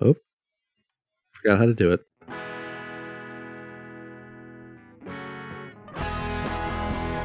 Oh, 0.00 0.16
forgot 1.32 1.58
how 1.58 1.66
to 1.66 1.74
do 1.74 1.92
it. 1.92 2.00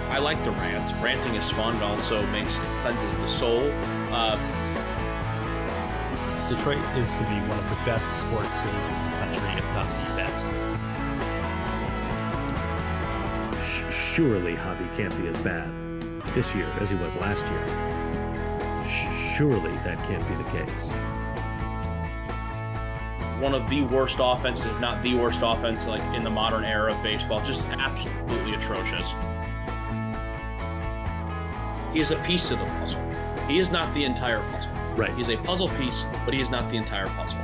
I 0.10 0.20
like 0.20 0.44
the 0.44 0.52
rant. 0.52 1.04
Ranting 1.04 1.36
is 1.36 1.50
fun. 1.52 1.76
It 1.78 1.84
also 1.84 2.26
makes 2.28 2.54
it 2.56 2.62
cleanses 2.82 3.16
the 3.18 3.28
soul. 3.28 3.72
Uh, 4.12 4.38
Detroit 6.48 6.78
is 6.96 7.12
to 7.12 7.20
be 7.24 7.36
one 7.50 7.60
of 7.60 7.70
the 7.70 7.76
best 7.84 8.10
sports 8.10 8.56
cities 8.62 8.90
in 8.90 8.96
the 8.96 9.18
country, 9.18 9.50
if 9.60 9.66
not 9.74 9.86
the 9.86 10.16
best. 10.16 10.48
Sh- 13.62 13.94
surely 13.94 14.56
Javi 14.56 14.88
can't 14.96 15.16
be 15.22 15.28
as 15.28 15.38
bad 15.40 15.70
this 16.34 16.56
year 16.56 16.68
as 16.80 16.90
he 16.90 16.96
was 16.96 17.18
last 17.18 17.46
year. 17.48 17.68
Sh- 18.88 19.36
surely 19.36 19.76
that 19.84 20.02
can't 20.08 20.26
be 20.26 20.36
the 20.36 20.50
case. 20.52 20.90
One 23.40 23.54
of 23.54 23.70
the 23.70 23.84
worst 23.84 24.18
offenses, 24.20 24.66
if 24.66 24.80
not 24.80 25.04
the 25.04 25.16
worst 25.16 25.42
offense, 25.44 25.86
like 25.86 26.02
in 26.16 26.24
the 26.24 26.30
modern 26.30 26.64
era 26.64 26.94
of 26.94 27.02
baseball. 27.04 27.42
Just 27.42 27.66
absolutely 27.68 28.54
atrocious. 28.54 29.14
He 31.94 32.00
is 32.00 32.12
a 32.12 32.18
piece 32.26 32.48
to 32.50 32.56
the 32.56 32.66
puzzle. 32.66 33.02
He 33.48 33.60
is 33.60 33.72
not 33.72 33.94
the 33.94 34.04
entire 34.04 34.42
puzzle. 34.52 34.72
Right. 34.96 35.14
He's 35.16 35.30
a 35.30 35.38
puzzle 35.38 35.70
piece, 35.70 36.06
but 36.26 36.34
he 36.34 36.42
is 36.42 36.50
not 36.50 36.70
the 36.70 36.78
entire 36.78 37.08
puzzle. 37.08 37.40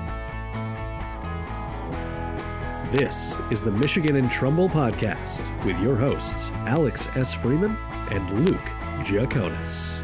This 2.92 3.40
is 3.50 3.64
the 3.64 3.72
Michigan 3.72 4.18
and 4.18 4.30
Trumbull 4.30 4.70
podcast 4.70 5.42
with 5.66 5.80
your 5.80 5.96
hosts, 5.96 6.52
Alex 6.68 7.10
S. 7.16 7.34
Freeman 7.34 7.76
and 8.12 8.46
Luke 8.46 8.66
Giaconis. 9.00 10.03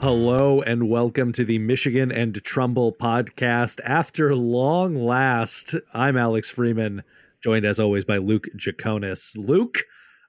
Hello 0.00 0.62
and 0.62 0.88
welcome 0.88 1.32
to 1.32 1.44
the 1.44 1.58
Michigan 1.58 2.12
and 2.12 2.42
Trumbull 2.44 2.92
podcast. 2.92 3.80
After 3.84 4.34
long 4.34 4.94
last, 4.94 5.74
I'm 5.92 6.16
Alex 6.16 6.48
Freeman, 6.50 7.02
joined 7.42 7.64
as 7.66 7.80
always 7.80 8.04
by 8.04 8.18
Luke 8.18 8.46
Giaconis. 8.56 9.36
Luke, 9.36 9.78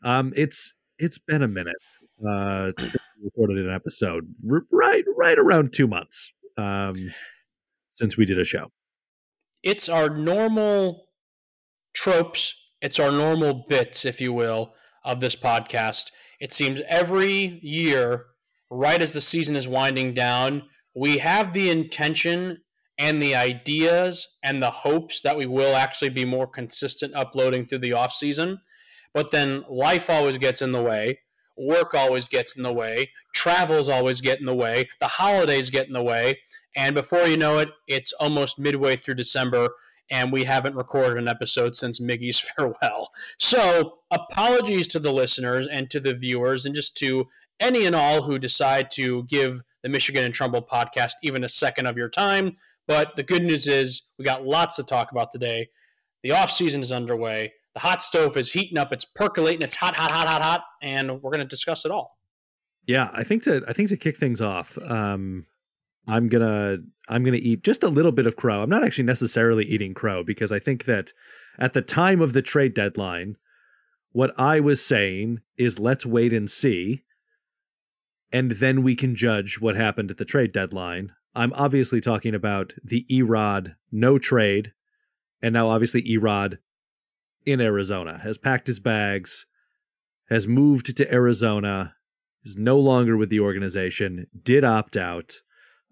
um, 0.04 0.34
it's 0.36 0.74
it's 0.98 1.20
been 1.20 1.44
a 1.44 1.48
minute 1.48 1.76
uh, 2.28 2.72
since 2.80 2.96
we 3.18 3.26
recorded 3.26 3.64
an 3.64 3.72
episode, 3.74 4.34
R- 4.52 4.66
right 4.72 5.04
right 5.16 5.38
around 5.38 5.72
two 5.72 5.88
months 5.88 6.34
um, 6.58 7.12
since 7.92 8.18
we 8.18 8.26
did 8.26 8.40
a 8.40 8.46
show. 8.46 8.72
it's 9.62 9.88
our 9.88 10.10
normal 10.10 11.06
tropes, 11.94 12.56
it's 12.82 13.00
our 13.00 13.12
normal 13.12 13.66
bits, 13.70 14.04
if 14.04 14.20
you 14.20 14.34
will, 14.34 14.74
of 15.06 15.20
this 15.20 15.36
podcast. 15.36 16.08
It 16.40 16.54
seems 16.54 16.82
every 16.88 17.60
year, 17.62 18.26
right 18.70 19.02
as 19.02 19.14
the 19.14 19.22
season 19.22 19.56
is 19.56 19.68
winding 19.68 20.14
down, 20.14 20.64
we 20.96 21.18
have 21.20 21.54
the 21.54 21.70
intention 21.70 22.60
and 22.98 23.22
the 23.22 23.34
ideas 23.34 24.28
and 24.44 24.62
the 24.62 24.70
hopes 24.70 25.22
that 25.22 25.38
we 25.38 25.46
will 25.46 25.76
actually 25.76 26.10
be 26.10 26.26
more 26.26 26.48
consistent 26.48 27.16
uploading 27.16 27.66
through 27.66 27.80
the 27.80 27.94
off 27.94 28.14
season. 28.14 28.60
But 29.14 29.32
then 29.32 29.64
life 29.70 30.10
always 30.10 30.38
gets 30.38 30.62
in 30.62 30.74
the 30.74 30.84
way. 30.84 31.20
Work 31.58 31.94
always 31.94 32.28
gets 32.28 32.56
in 32.56 32.64
the 32.64 32.74
way. 32.74 33.12
Travels 33.34 33.90
always 33.90 34.22
get 34.22 34.40
in 34.40 34.46
the 34.46 34.56
way. 34.56 34.90
The 35.00 35.08
holidays 35.08 35.70
get 35.70 35.88
in 35.88 35.94
the 35.94 36.04
way. 36.04 36.40
And 36.76 36.96
before 36.96 37.26
you 37.26 37.38
know 37.38 37.58
it, 37.60 37.70
it's 37.88 38.14
almost 38.14 38.60
midway 38.60 38.96
through 38.96 39.16
December, 39.16 39.70
and 40.12 40.32
we 40.32 40.44
haven't 40.44 40.76
recorded 40.76 41.18
an 41.18 41.28
episode 41.28 41.76
since 41.76 42.00
Miggy's 42.00 42.40
farewell. 42.58 43.12
So, 43.38 44.00
apologies 44.12 44.88
to 44.90 45.00
the 45.00 45.12
listeners 45.12 45.68
and 45.68 45.90
to 45.90 46.00
the 46.00 46.14
viewers, 46.14 46.66
and 46.66 46.76
just 46.76 46.96
to 46.98 47.28
any 47.60 47.86
and 47.86 47.96
all 47.96 48.22
who 48.22 48.40
decide 48.40 48.92
to 48.92 49.24
give 49.24 49.62
the 49.84 49.90
Michigan 49.90 50.24
and 50.24 50.34
Trumbull 50.34 50.62
podcast 50.62 51.14
even 51.24 51.44
a 51.44 51.50
second 51.50 51.86
of 51.86 51.98
your 51.98 52.10
time. 52.10 52.58
But 52.88 53.16
the 53.16 53.24
good 53.24 53.44
news 53.44 53.68
is 53.68 54.04
we 54.18 54.26
got 54.26 54.46
lots 54.46 54.76
to 54.78 54.84
talk 54.84 55.12
about 55.12 55.32
today. 55.32 55.70
The 56.24 56.32
off 56.32 56.52
season 56.52 56.82
is 56.82 56.92
underway. 56.92 57.54
The 57.76 57.80
hot 57.80 58.02
stove 58.02 58.36
is 58.36 58.52
heating 58.52 58.78
up. 58.78 58.92
It's 58.92 59.06
percolating. 59.06 59.62
It's 59.62 59.76
hot, 59.76 59.96
hot, 59.96 60.12
hot, 60.12 60.28
hot, 60.28 60.42
hot, 60.42 60.62
and 60.82 61.22
we're 61.22 61.32
going 61.32 61.40
to 61.40 61.46
discuss 61.46 61.86
it 61.86 61.92
all. 61.92 62.18
Yeah, 62.88 63.12
I 63.14 63.24
think 63.24 63.44
to 63.44 63.64
I 63.68 63.74
think 63.74 63.90
to 63.90 63.98
kick 63.98 64.18
things 64.18 64.42
off, 64.42 64.78
um, 64.80 65.46
I'm 66.08 66.28
gonna 66.28 66.80
I'm 67.08 67.24
gonna 67.24 67.38
eat 67.38 67.64
just 67.64 67.84
a 67.84 67.88
little 67.88 68.12
bit 68.12 68.26
of 68.26 68.36
crow. 68.36 68.64
I'm 68.64 68.70
not 68.70 68.84
actually 68.84 69.04
necessarily 69.04 69.64
eating 69.66 69.94
crow 69.94 70.24
because 70.24 70.52
I 70.52 70.58
think 70.58 70.86
that 70.86 71.14
at 71.60 71.74
the 71.74 71.84
time 71.84 72.20
of 72.20 72.34
the 72.34 72.42
trade 72.42 72.74
deadline, 72.74 73.38
what 74.12 74.34
I 74.40 74.60
was 74.60 74.84
saying 74.84 75.42
is 75.56 75.78
let's 75.78 76.06
wait 76.06 76.34
and 76.34 76.50
see, 76.50 77.04
and 78.32 78.52
then 78.52 78.84
we 78.84 78.96
can 78.96 79.16
judge 79.16 79.60
what 79.60 79.76
happened 79.76 80.12
at 80.12 80.18
the 80.18 80.26
trade 80.26 80.52
deadline. 80.52 81.14
I'm 81.36 81.54
obviously 81.54 82.02
talking 82.02 82.36
about 82.36 82.74
the 82.84 83.06
Erod 83.10 83.76
no 83.92 84.18
trade, 84.18 84.74
and 85.42 85.54
now 85.54 85.70
obviously 85.70 86.04
Erod 86.04 86.58
in 87.46 87.62
Arizona 87.62 88.20
has 88.20 88.38
packed 88.38 88.68
his 88.68 88.80
bags, 88.80 89.46
has 90.30 90.48
moved 90.48 90.96
to 90.96 91.14
Arizona 91.14 91.96
is 92.44 92.58
no 92.58 92.80
longer 92.80 93.18
with 93.18 93.30
the 93.30 93.40
organization, 93.40 94.28
did 94.44 94.64
opt 94.64 94.96
out, 94.96 95.42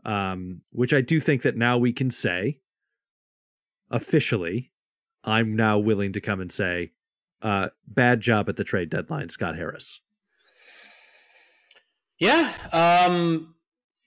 um, 0.06 0.62
which 0.72 0.94
I 0.94 1.02
do 1.02 1.20
think 1.20 1.42
that 1.42 1.58
now 1.58 1.78
we 1.78 1.92
can 1.92 2.10
say 2.10 2.60
officially, 3.90 4.72
I'm 5.24 5.56
now 5.56 5.78
willing 5.78 6.14
to 6.14 6.22
come 6.22 6.40
and 6.40 6.52
say, 6.52 6.92
uh, 7.42 7.70
bad 7.86 8.22
job 8.22 8.50
at 8.50 8.56
the 8.56 8.64
trade 8.64 8.90
deadline, 8.90 9.30
Scott 9.30 9.56
Harris. 9.56 10.02
Yeah, 12.20 12.52
um, 12.72 13.56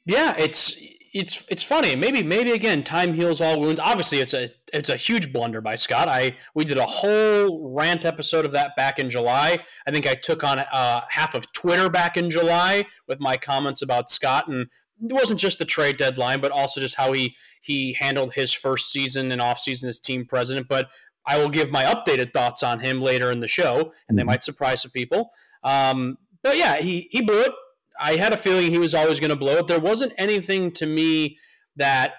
yeah, 0.05 0.35
it's 0.37 0.77
it's 1.13 1.45
it's 1.49 1.63
funny. 1.63 1.97
Maybe 1.97 2.23
maybe 2.23 2.53
again, 2.53 2.83
time 2.85 3.15
heals 3.15 3.41
all 3.41 3.61
wounds. 3.61 3.81
Obviously, 3.81 4.19
it's 4.19 4.35
a 4.35 4.51
it's 4.73 4.89
a 4.89 4.97
huge 4.97 5.33
blunder 5.33 5.61
by 5.61 5.77
Scott. 5.77 6.09
I 6.09 6.37
we 6.55 6.65
did 6.65 6.79
a 6.79 6.87
whole 6.87 7.73
rant 7.73 8.05
episode 8.05 8.45
of 8.45 8.53
that 8.53 8.77
back 8.77 8.99
in 8.99 9.11
July. 9.11 9.59
I 9.87 9.91
think 9.91 10.07
I 10.07 10.15
took 10.15 10.45
on 10.45 10.59
uh, 10.59 11.01
half 11.09 11.35
of 11.35 11.51
Twitter 11.53 11.89
back 11.89 12.17
in 12.17 12.31
July 12.31 12.85
with 13.09 13.21
my 13.21 13.37
comments 13.37 13.83
about 13.83 14.11
Scott, 14.11 14.49
and 14.49 14.69
it 15.03 15.13
wasn't 15.13 15.41
just 15.41 15.59
the 15.59 15.65
trade 15.65 15.97
deadline, 15.97 16.41
but 16.41 16.53
also 16.53 16.81
just 16.81 16.97
how 16.97 17.13
he 17.13 17.35
he 17.61 17.93
handled 17.95 18.35
his 18.35 18.53
first 18.53 18.91
season 18.91 19.33
and 19.33 19.41
off 19.41 19.59
season 19.59 19.89
as 19.89 20.01
team 20.01 20.27
president. 20.27 20.69
But 20.69 20.89
I 21.27 21.39
will 21.39 21.49
give 21.49 21.71
my 21.71 21.85
updated 21.85 22.33
thoughts 22.33 22.63
on 22.63 22.81
him 22.81 23.01
later 23.01 23.31
in 23.31 23.41
the 23.41 23.49
show, 23.49 23.93
and 24.09 24.19
they 24.19 24.25
might 24.25 24.43
surprise 24.43 24.83
some 24.83 24.91
people. 24.91 25.31
Um, 25.65 26.19
but 26.43 26.57
yeah, 26.57 26.81
he 26.81 27.09
he 27.11 27.23
blew 27.23 27.41
it. 27.43 27.53
I 28.01 28.17
had 28.17 28.33
a 28.33 28.37
feeling 28.37 28.71
he 28.71 28.79
was 28.79 28.95
always 28.95 29.21
going 29.21 29.31
to 29.31 29.37
blow 29.37 29.59
up. 29.59 29.67
There 29.67 29.79
wasn't 29.79 30.13
anything 30.17 30.73
to 30.73 30.87
me 30.87 31.39
that 31.77 32.15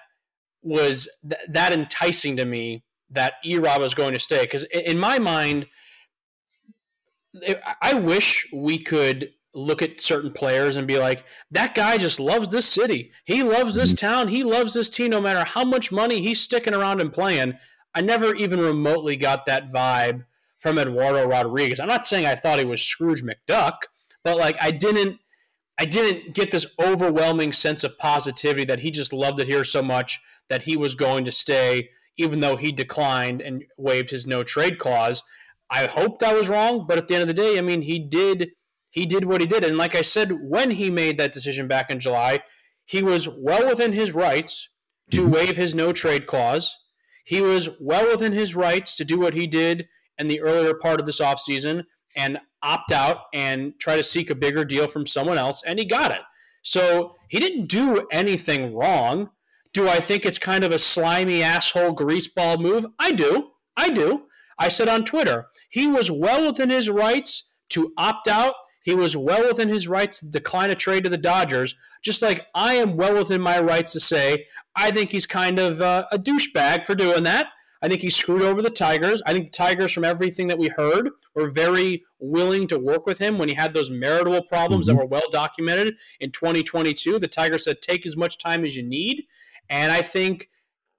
was 0.62 1.08
th- 1.28 1.42
that 1.48 1.72
enticing 1.72 2.36
to 2.36 2.44
me 2.44 2.84
that 3.10 3.34
Erod 3.44 3.80
was 3.80 3.94
going 3.94 4.12
to 4.14 4.20
stay. 4.20 4.42
Because 4.42 4.64
in 4.64 4.98
my 4.98 5.18
mind, 5.18 5.66
I 7.80 7.94
wish 7.94 8.48
we 8.52 8.78
could 8.78 9.30
look 9.54 9.82
at 9.82 10.00
certain 10.00 10.32
players 10.32 10.76
and 10.76 10.86
be 10.86 10.98
like, 10.98 11.24
that 11.50 11.74
guy 11.74 11.98
just 11.98 12.18
loves 12.18 12.48
this 12.48 12.66
city. 12.66 13.12
He 13.24 13.42
loves 13.42 13.74
this 13.74 13.94
mm-hmm. 13.94 14.06
town. 14.06 14.28
He 14.28 14.44
loves 14.44 14.74
this 14.74 14.88
team 14.88 15.10
no 15.10 15.20
matter 15.20 15.44
how 15.44 15.64
much 15.64 15.92
money 15.92 16.22
he's 16.22 16.40
sticking 16.40 16.74
around 16.74 17.00
and 17.00 17.12
playing. 17.12 17.54
I 17.94 18.00
never 18.00 18.34
even 18.34 18.60
remotely 18.60 19.16
got 19.16 19.46
that 19.46 19.70
vibe 19.70 20.24
from 20.58 20.78
Eduardo 20.78 21.26
Rodriguez. 21.26 21.80
I'm 21.80 21.88
not 21.88 22.06
saying 22.06 22.24
I 22.24 22.34
thought 22.34 22.58
he 22.58 22.64
was 22.64 22.82
Scrooge 22.82 23.22
McDuck, 23.22 23.78
but 24.24 24.38
like 24.38 24.56
I 24.60 24.70
didn't 24.70 25.18
I 25.82 25.84
didn't 25.84 26.32
get 26.32 26.52
this 26.52 26.64
overwhelming 26.80 27.52
sense 27.52 27.82
of 27.82 27.98
positivity 27.98 28.64
that 28.66 28.78
he 28.78 28.92
just 28.92 29.12
loved 29.12 29.40
it 29.40 29.48
here 29.48 29.64
so 29.64 29.82
much 29.82 30.20
that 30.48 30.62
he 30.62 30.76
was 30.76 30.94
going 30.94 31.24
to 31.24 31.32
stay, 31.32 31.88
even 32.16 32.40
though 32.40 32.54
he 32.54 32.70
declined 32.70 33.42
and 33.42 33.64
waived 33.76 34.10
his 34.10 34.24
no 34.24 34.44
trade 34.44 34.78
clause. 34.78 35.24
I 35.68 35.86
hoped 35.86 36.22
I 36.22 36.34
was 36.34 36.48
wrong, 36.48 36.86
but 36.86 36.98
at 36.98 37.08
the 37.08 37.14
end 37.16 37.22
of 37.22 37.26
the 37.26 37.42
day, 37.42 37.58
I 37.58 37.62
mean, 37.62 37.82
he 37.82 37.98
did 37.98 38.50
he 38.90 39.06
did 39.06 39.24
what 39.24 39.40
he 39.40 39.46
did, 39.48 39.64
and 39.64 39.76
like 39.76 39.96
I 39.96 40.02
said, 40.02 40.30
when 40.40 40.70
he 40.70 40.88
made 40.88 41.18
that 41.18 41.32
decision 41.32 41.66
back 41.66 41.90
in 41.90 41.98
July, 41.98 42.44
he 42.84 43.02
was 43.02 43.28
well 43.28 43.66
within 43.66 43.92
his 43.92 44.12
rights 44.12 44.68
to 45.10 45.22
mm-hmm. 45.22 45.32
waive 45.32 45.56
his 45.56 45.74
no 45.74 45.92
trade 45.92 46.28
clause. 46.28 46.78
He 47.24 47.40
was 47.40 47.70
well 47.80 48.08
within 48.08 48.34
his 48.34 48.54
rights 48.54 48.94
to 48.98 49.04
do 49.04 49.18
what 49.18 49.34
he 49.34 49.48
did 49.48 49.88
in 50.16 50.28
the 50.28 50.42
earlier 50.42 50.74
part 50.74 51.00
of 51.00 51.06
this 51.06 51.20
offseason 51.20 51.86
and 52.16 52.38
opt 52.62 52.92
out 52.92 53.24
and 53.34 53.74
try 53.78 53.96
to 53.96 54.04
seek 54.04 54.30
a 54.30 54.34
bigger 54.34 54.64
deal 54.64 54.86
from 54.86 55.06
someone 55.06 55.38
else, 55.38 55.62
and 55.66 55.78
he 55.78 55.84
got 55.84 56.12
it. 56.12 56.20
So 56.62 57.16
he 57.28 57.40
didn't 57.40 57.66
do 57.66 58.06
anything 58.10 58.74
wrong. 58.74 59.30
Do 59.72 59.88
I 59.88 60.00
think 60.00 60.24
it's 60.24 60.38
kind 60.38 60.64
of 60.64 60.70
a 60.70 60.78
slimy 60.78 61.42
asshole 61.42 61.96
greaseball 61.96 62.60
move? 62.60 62.86
I 62.98 63.12
do. 63.12 63.48
I 63.76 63.90
do. 63.90 64.24
I 64.58 64.68
said 64.68 64.88
on 64.88 65.04
Twitter, 65.04 65.46
he 65.70 65.88
was 65.88 66.10
well 66.10 66.46
within 66.46 66.70
his 66.70 66.88
rights 66.88 67.44
to 67.70 67.92
opt 67.96 68.28
out. 68.28 68.54
He 68.84 68.94
was 68.94 69.16
well 69.16 69.46
within 69.46 69.68
his 69.68 69.88
rights 69.88 70.20
to 70.20 70.26
decline 70.26 70.70
a 70.70 70.74
trade 70.74 71.04
to 71.04 71.10
the 71.10 71.16
Dodgers, 71.16 71.74
just 72.02 72.20
like 72.20 72.46
I 72.54 72.74
am 72.74 72.96
well 72.96 73.14
within 73.14 73.40
my 73.40 73.60
rights 73.60 73.92
to 73.92 74.00
say 74.00 74.46
I 74.76 74.90
think 74.90 75.10
he's 75.10 75.26
kind 75.26 75.58
of 75.58 75.80
uh, 75.80 76.06
a 76.12 76.18
douchebag 76.18 76.84
for 76.84 76.94
doing 76.94 77.24
that. 77.24 77.48
I 77.82 77.88
think 77.88 78.00
he 78.00 78.10
screwed 78.10 78.42
over 78.42 78.62
the 78.62 78.70
Tigers. 78.70 79.20
I 79.26 79.32
think 79.32 79.46
the 79.46 79.56
Tigers, 79.56 79.92
from 79.92 80.04
everything 80.04 80.46
that 80.48 80.58
we 80.58 80.68
heard, 80.68 81.10
were 81.34 81.50
very 81.50 82.04
willing 82.20 82.68
to 82.68 82.78
work 82.78 83.06
with 83.06 83.18
him 83.18 83.38
when 83.38 83.48
he 83.48 83.54
had 83.54 83.74
those 83.74 83.90
marital 83.90 84.42
problems 84.42 84.86
that 84.86 84.94
were 84.94 85.06
well 85.06 85.28
documented 85.30 85.94
in 86.20 86.30
2022. 86.30 87.18
The 87.18 87.26
Tigers 87.26 87.64
said, 87.64 87.82
take 87.82 88.06
as 88.06 88.16
much 88.16 88.38
time 88.38 88.64
as 88.64 88.76
you 88.76 88.84
need. 88.84 89.24
And 89.68 89.90
I 89.90 90.02
think 90.02 90.48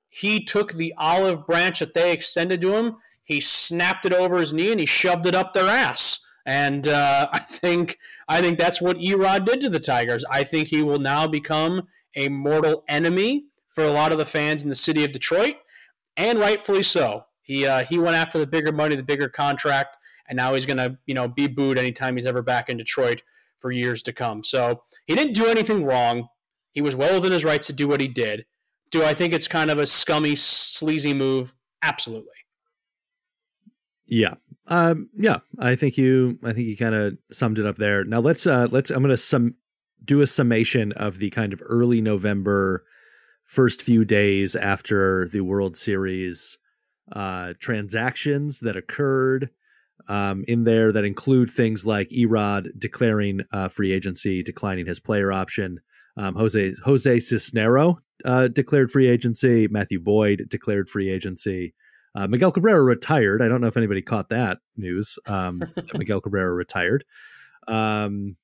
he 0.10 0.44
took 0.44 0.74
the 0.74 0.94
olive 0.98 1.48
branch 1.48 1.80
that 1.80 1.94
they 1.94 2.12
extended 2.12 2.62
to 2.62 2.76
him, 2.76 2.98
he 3.24 3.40
snapped 3.40 4.06
it 4.06 4.14
over 4.14 4.38
his 4.38 4.54
knee, 4.54 4.72
and 4.72 4.80
he 4.80 4.86
shoved 4.86 5.26
it 5.26 5.36
up 5.36 5.54
their 5.54 5.68
ass. 5.68 6.20
And 6.46 6.88
uh, 6.88 7.30
I 7.34 7.40
think 7.40 7.98
I 8.28 8.42
think 8.42 8.60
that's 8.60 8.82
what 8.82 8.98
Erod 8.98 9.46
did 9.46 9.62
to 9.62 9.70
the 9.70 9.80
Tigers. 9.80 10.26
I 10.30 10.44
think 10.44 10.68
he 10.68 10.84
will 10.84 11.00
now 11.00 11.28
become 11.28 11.88
a 12.16 12.30
mortal 12.30 12.84
enemy 12.88 13.46
for 13.70 13.84
a 13.84 13.92
lot 13.92 14.12
of 14.12 14.20
the 14.20 14.26
fans 14.26 14.64
in 14.64 14.70
the 14.70 14.76
city 14.76 15.04
of 15.04 15.12
Detroit, 15.12 15.56
and 16.18 16.40
rightfully 16.40 16.84
so. 16.84 17.26
He 17.42 17.66
uh, 17.66 17.84
he 17.84 18.00
went 18.00 18.16
after 18.16 18.40
the 18.40 18.48
bigger 18.48 18.72
money, 18.72 18.96
the 18.96 19.04
bigger 19.04 19.30
contract, 19.30 19.98
and 20.28 20.38
now 20.38 20.54
he's 20.54 20.66
gonna 20.66 20.98
you 21.06 21.14
know 21.14 21.28
be 21.28 21.48
booed 21.48 21.78
anytime 21.78 22.16
he's 22.16 22.26
ever 22.26 22.42
back 22.42 22.70
in 22.70 22.78
Detroit 22.78 23.24
for 23.60 23.72
years 23.72 24.02
to 24.04 24.14
come. 24.14 24.44
So 24.44 24.84
he 25.06 25.16
didn't 25.16 25.34
do 25.34 25.46
anything 25.46 25.86
wrong. 25.86 26.28
He 26.72 26.82
was 26.82 26.96
well 26.96 27.16
within 27.16 27.32
his 27.32 27.46
rights 27.46 27.68
to 27.68 27.74
do 27.74 27.88
what 27.88 28.02
he 28.02 28.08
did. 28.08 28.46
Do 28.92 29.04
I 29.04 29.14
think 29.14 29.34
it's 29.34 29.48
kind 29.48 29.72
of 29.72 29.78
a 29.78 29.88
scummy, 29.88 30.36
sleazy 30.36 31.14
move? 31.14 31.54
Absolutely. 31.82 32.30
Yeah. 34.06 34.36
Um, 34.68 35.10
yeah, 35.18 35.40
I 35.60 35.76
think 35.76 35.98
you 35.98 36.40
I 36.44 36.54
think 36.54 36.68
you 36.68 36.78
kind 36.78 36.96
of 36.96 37.18
summed 37.32 37.60
it 37.60 37.66
up 37.66 37.78
there. 37.78 38.04
Now 38.04 38.20
let's 38.20 38.48
uh 38.48 38.68
let's 38.72 38.92
I'm 38.92 39.02
going 39.02 39.10
to 39.10 39.18
sum 39.18 39.56
do 40.04 40.22
a 40.22 40.28
summation 40.28 40.92
of 40.94 41.20
the 41.20 41.30
kind 41.30 41.54
of 41.54 41.62
early 41.66 42.02
November 42.02 42.86
first 43.44 43.82
few 43.82 44.06
days 44.06 44.56
after 44.56 45.28
the 45.28 45.42
World 45.42 45.76
Series 45.78 46.58
uh 47.12 47.54
transactions 47.60 48.62
that 48.62 48.78
occurred 48.78 49.50
um, 50.08 50.44
in 50.48 50.64
there 50.64 50.92
that 50.92 51.06
include 51.06 51.50
things 51.50 51.86
like 51.86 52.10
Erod 52.10 52.78
declaring 52.78 53.42
uh, 53.52 53.70
free 53.70 53.92
agency, 53.92 54.44
declining 54.44 54.86
his 54.86 55.00
player 55.00 55.32
option. 55.32 55.80
Um, 56.18 56.36
Jose 56.36 56.74
Jose 56.84 57.18
Cisnero 57.18 57.98
uh, 58.26 58.48
declared 58.48 58.92
free 58.92 59.10
agency. 59.10 59.68
Matthew 59.68 60.00
Boyd 60.00 60.46
declared 60.50 60.90
free 60.90 61.10
agency. 61.10 61.74
Uh, 62.16 62.28
Miguel 62.28 62.52
Cabrera 62.52 62.84
retired. 62.84 63.42
I 63.42 63.48
don't 63.48 63.62
know 63.62 63.68
if 63.68 63.78
anybody 63.78 64.02
caught 64.02 64.30
that 64.30 64.60
news. 64.78 65.18
Um, 65.26 65.60
that 65.76 65.98
Miguel 65.98 66.22
Cabrera 66.22 66.54
retired. 66.54 67.06
Um, 67.68 68.36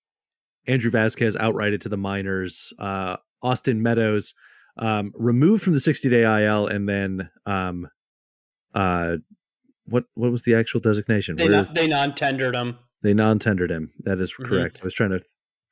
Andrew 0.65 0.89
Vasquez 0.89 1.35
outrighted 1.35 1.81
to 1.81 1.89
the 1.89 1.97
minors. 1.97 2.73
Uh, 2.79 3.17
Austin 3.41 3.83
Meadows 3.83 4.33
um, 4.79 5.11
removed 5.15 5.61
from 5.61 5.73
the 5.73 5.79
60 5.79 6.09
day 6.09 6.45
IL 6.45 6.65
and 6.65 6.89
then 6.89 7.29
um, 7.45 7.87
uh, 8.73 9.17
what 9.85 10.05
what 10.13 10.31
was 10.31 10.43
the 10.43 10.55
actual 10.55 10.79
designation? 10.79 11.35
They, 11.35 11.47
non, 11.47 11.67
they 11.73 11.87
non-tendered 11.87 12.55
him. 12.55 12.77
They 13.01 13.13
non-tendered 13.13 13.71
him. 13.71 13.91
That 13.99 14.19
is 14.19 14.33
mm-hmm. 14.33 14.45
correct. 14.45 14.79
I 14.81 14.83
was 14.83 14.93
trying 14.93 15.11
to. 15.11 15.21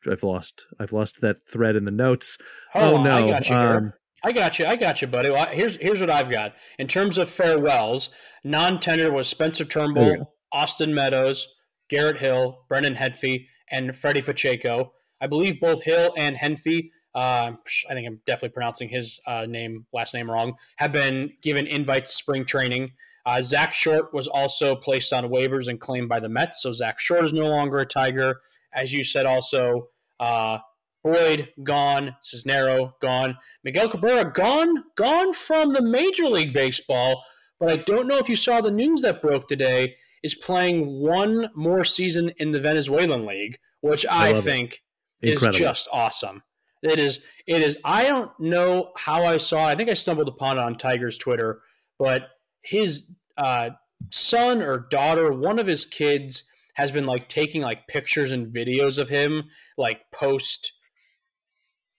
I've 0.09 0.24
lost. 0.24 0.65
I've 0.80 0.94
lost 0.94 1.21
that 1.21 1.48
thread 1.48 1.75
in 1.75 1.86
the 1.86 1.92
notes. 1.92 2.38
Oh, 2.75 2.95
oh 2.95 3.04
no! 3.04 3.12
I 3.12 3.30
got 3.30 3.50
you. 3.50 3.56
Um, 3.56 3.94
I 4.24 4.31
got 4.31 4.59
you. 4.59 4.65
I 4.65 4.75
got 4.75 5.01
you, 5.01 5.07
buddy. 5.07 5.30
Well, 5.30 5.48
here's 5.48 5.75
here's 5.77 6.01
what 6.01 6.09
I've 6.09 6.30
got 6.30 6.54
in 6.80 6.88
terms 6.88 7.18
of 7.18 7.30
farewells. 7.30 8.09
Non-tendered 8.44 9.13
was 9.13 9.27
Spencer 9.27 9.65
Turnbull, 9.65 10.33
Austin 10.51 10.94
Meadows, 10.94 11.48
Garrett 11.89 12.19
Hill, 12.19 12.59
Brendan 12.69 12.95
Henfey, 12.95 13.45
and 13.71 13.95
Freddy 13.95 14.21
Pacheco. 14.21 14.94
I 15.19 15.27
believe 15.27 15.59
both 15.59 15.83
Hill 15.83 16.13
and 16.18 16.36
Henfey. 16.38 16.89
Uh, 17.18 17.54
I 17.90 17.94
think 17.96 18.08
I'm 18.08 18.22
definitely 18.28 18.54
pronouncing 18.54 18.90
his 18.90 19.19
uh, 19.25 19.48
name, 19.50 19.88
last 19.92 20.14
name 20.14 20.30
wrong. 20.30 20.54
Have 20.78 20.92
been 20.92 21.34
given 21.42 21.66
invites 21.66 22.12
to 22.12 22.16
spring 22.16 22.46
training. 22.46 22.92
Uh, 23.25 23.42
Zack 23.42 23.74
Short 23.74 24.14
was 24.14 24.28
also 24.28 24.75
placed 24.75 25.12
on 25.12 25.24
waivers 25.25 25.68
and 25.68 25.80
claimed 25.80 26.10
by 26.10 26.19
the 26.19 26.30
Mets, 26.30 26.62
so 26.62 26.72
Zack 26.72 27.00
Short 27.00 27.25
is 27.25 27.34
no 27.34 27.50
longer 27.50 27.80
a 27.80 27.88
Tiger. 27.88 28.42
As 28.72 28.94
you 28.94 29.04
said, 29.04 29.25
also 29.25 29.88
uh, 30.19 30.60
Boyd 31.04 31.50
gone, 31.64 32.16
Cisnero 32.24 32.94
gone, 33.02 33.36
Miguel 33.64 33.90
Cabrera 33.90 34.31
gone, 34.31 34.84
gone 34.96 35.34
from 35.34 35.74
the 35.74 35.81
Major 35.81 36.30
League 36.30 36.54
Baseball. 36.54 37.24
But 37.60 37.72
I 37.72 37.78
don't 37.78 38.08
know 38.08 38.19
if 38.19 38.30
you 38.30 38.36
saw 38.36 38.62
the 38.62 38.69
news 38.69 39.02
that 39.02 39.24
broke 39.24 39.48
today. 39.48 39.96
Is 40.24 40.36
playing 40.36 41.00
one 41.00 41.50
more 41.56 41.84
season 41.84 42.31
in 42.38 42.52
the 42.52 42.60
Venezuelan 42.60 43.25
League, 43.25 43.58
which 43.81 44.06
I, 44.06 44.30
I 44.30 44.34
think 44.42 44.84
is 45.22 45.42
just 45.54 45.88
awesome. 45.92 46.44
It 46.83 47.00
is. 47.00 47.19
It 47.47 47.62
is. 47.62 47.77
I 47.83 48.06
don't 48.06 48.31
know 48.39 48.91
how 48.95 49.25
I 49.25 49.38
saw. 49.38 49.65
I 49.65 49.75
think 49.75 49.89
I 49.89 49.94
stumbled 49.94 50.27
upon 50.27 50.57
it 50.57 50.62
on 50.62 50.75
Tiger's 50.75 51.18
Twitter, 51.18 51.62
but 51.97 52.29
his 52.62 53.12
uh, 53.38 53.71
son 54.12 54.62
or 54.62 54.88
daughter, 54.89 55.31
one 55.31 55.59
of 55.59 55.68
his 55.68 55.85
kids, 55.85 56.44
has 56.77 56.91
been 56.91 57.07
like 57.07 57.27
taking 57.27 57.62
like 57.63 57.88
pictures 57.88 58.31
and 58.31 58.53
videos 58.53 59.00
of 59.00 59.09
him 59.09 59.45
like 59.79 60.00
post 60.12 60.74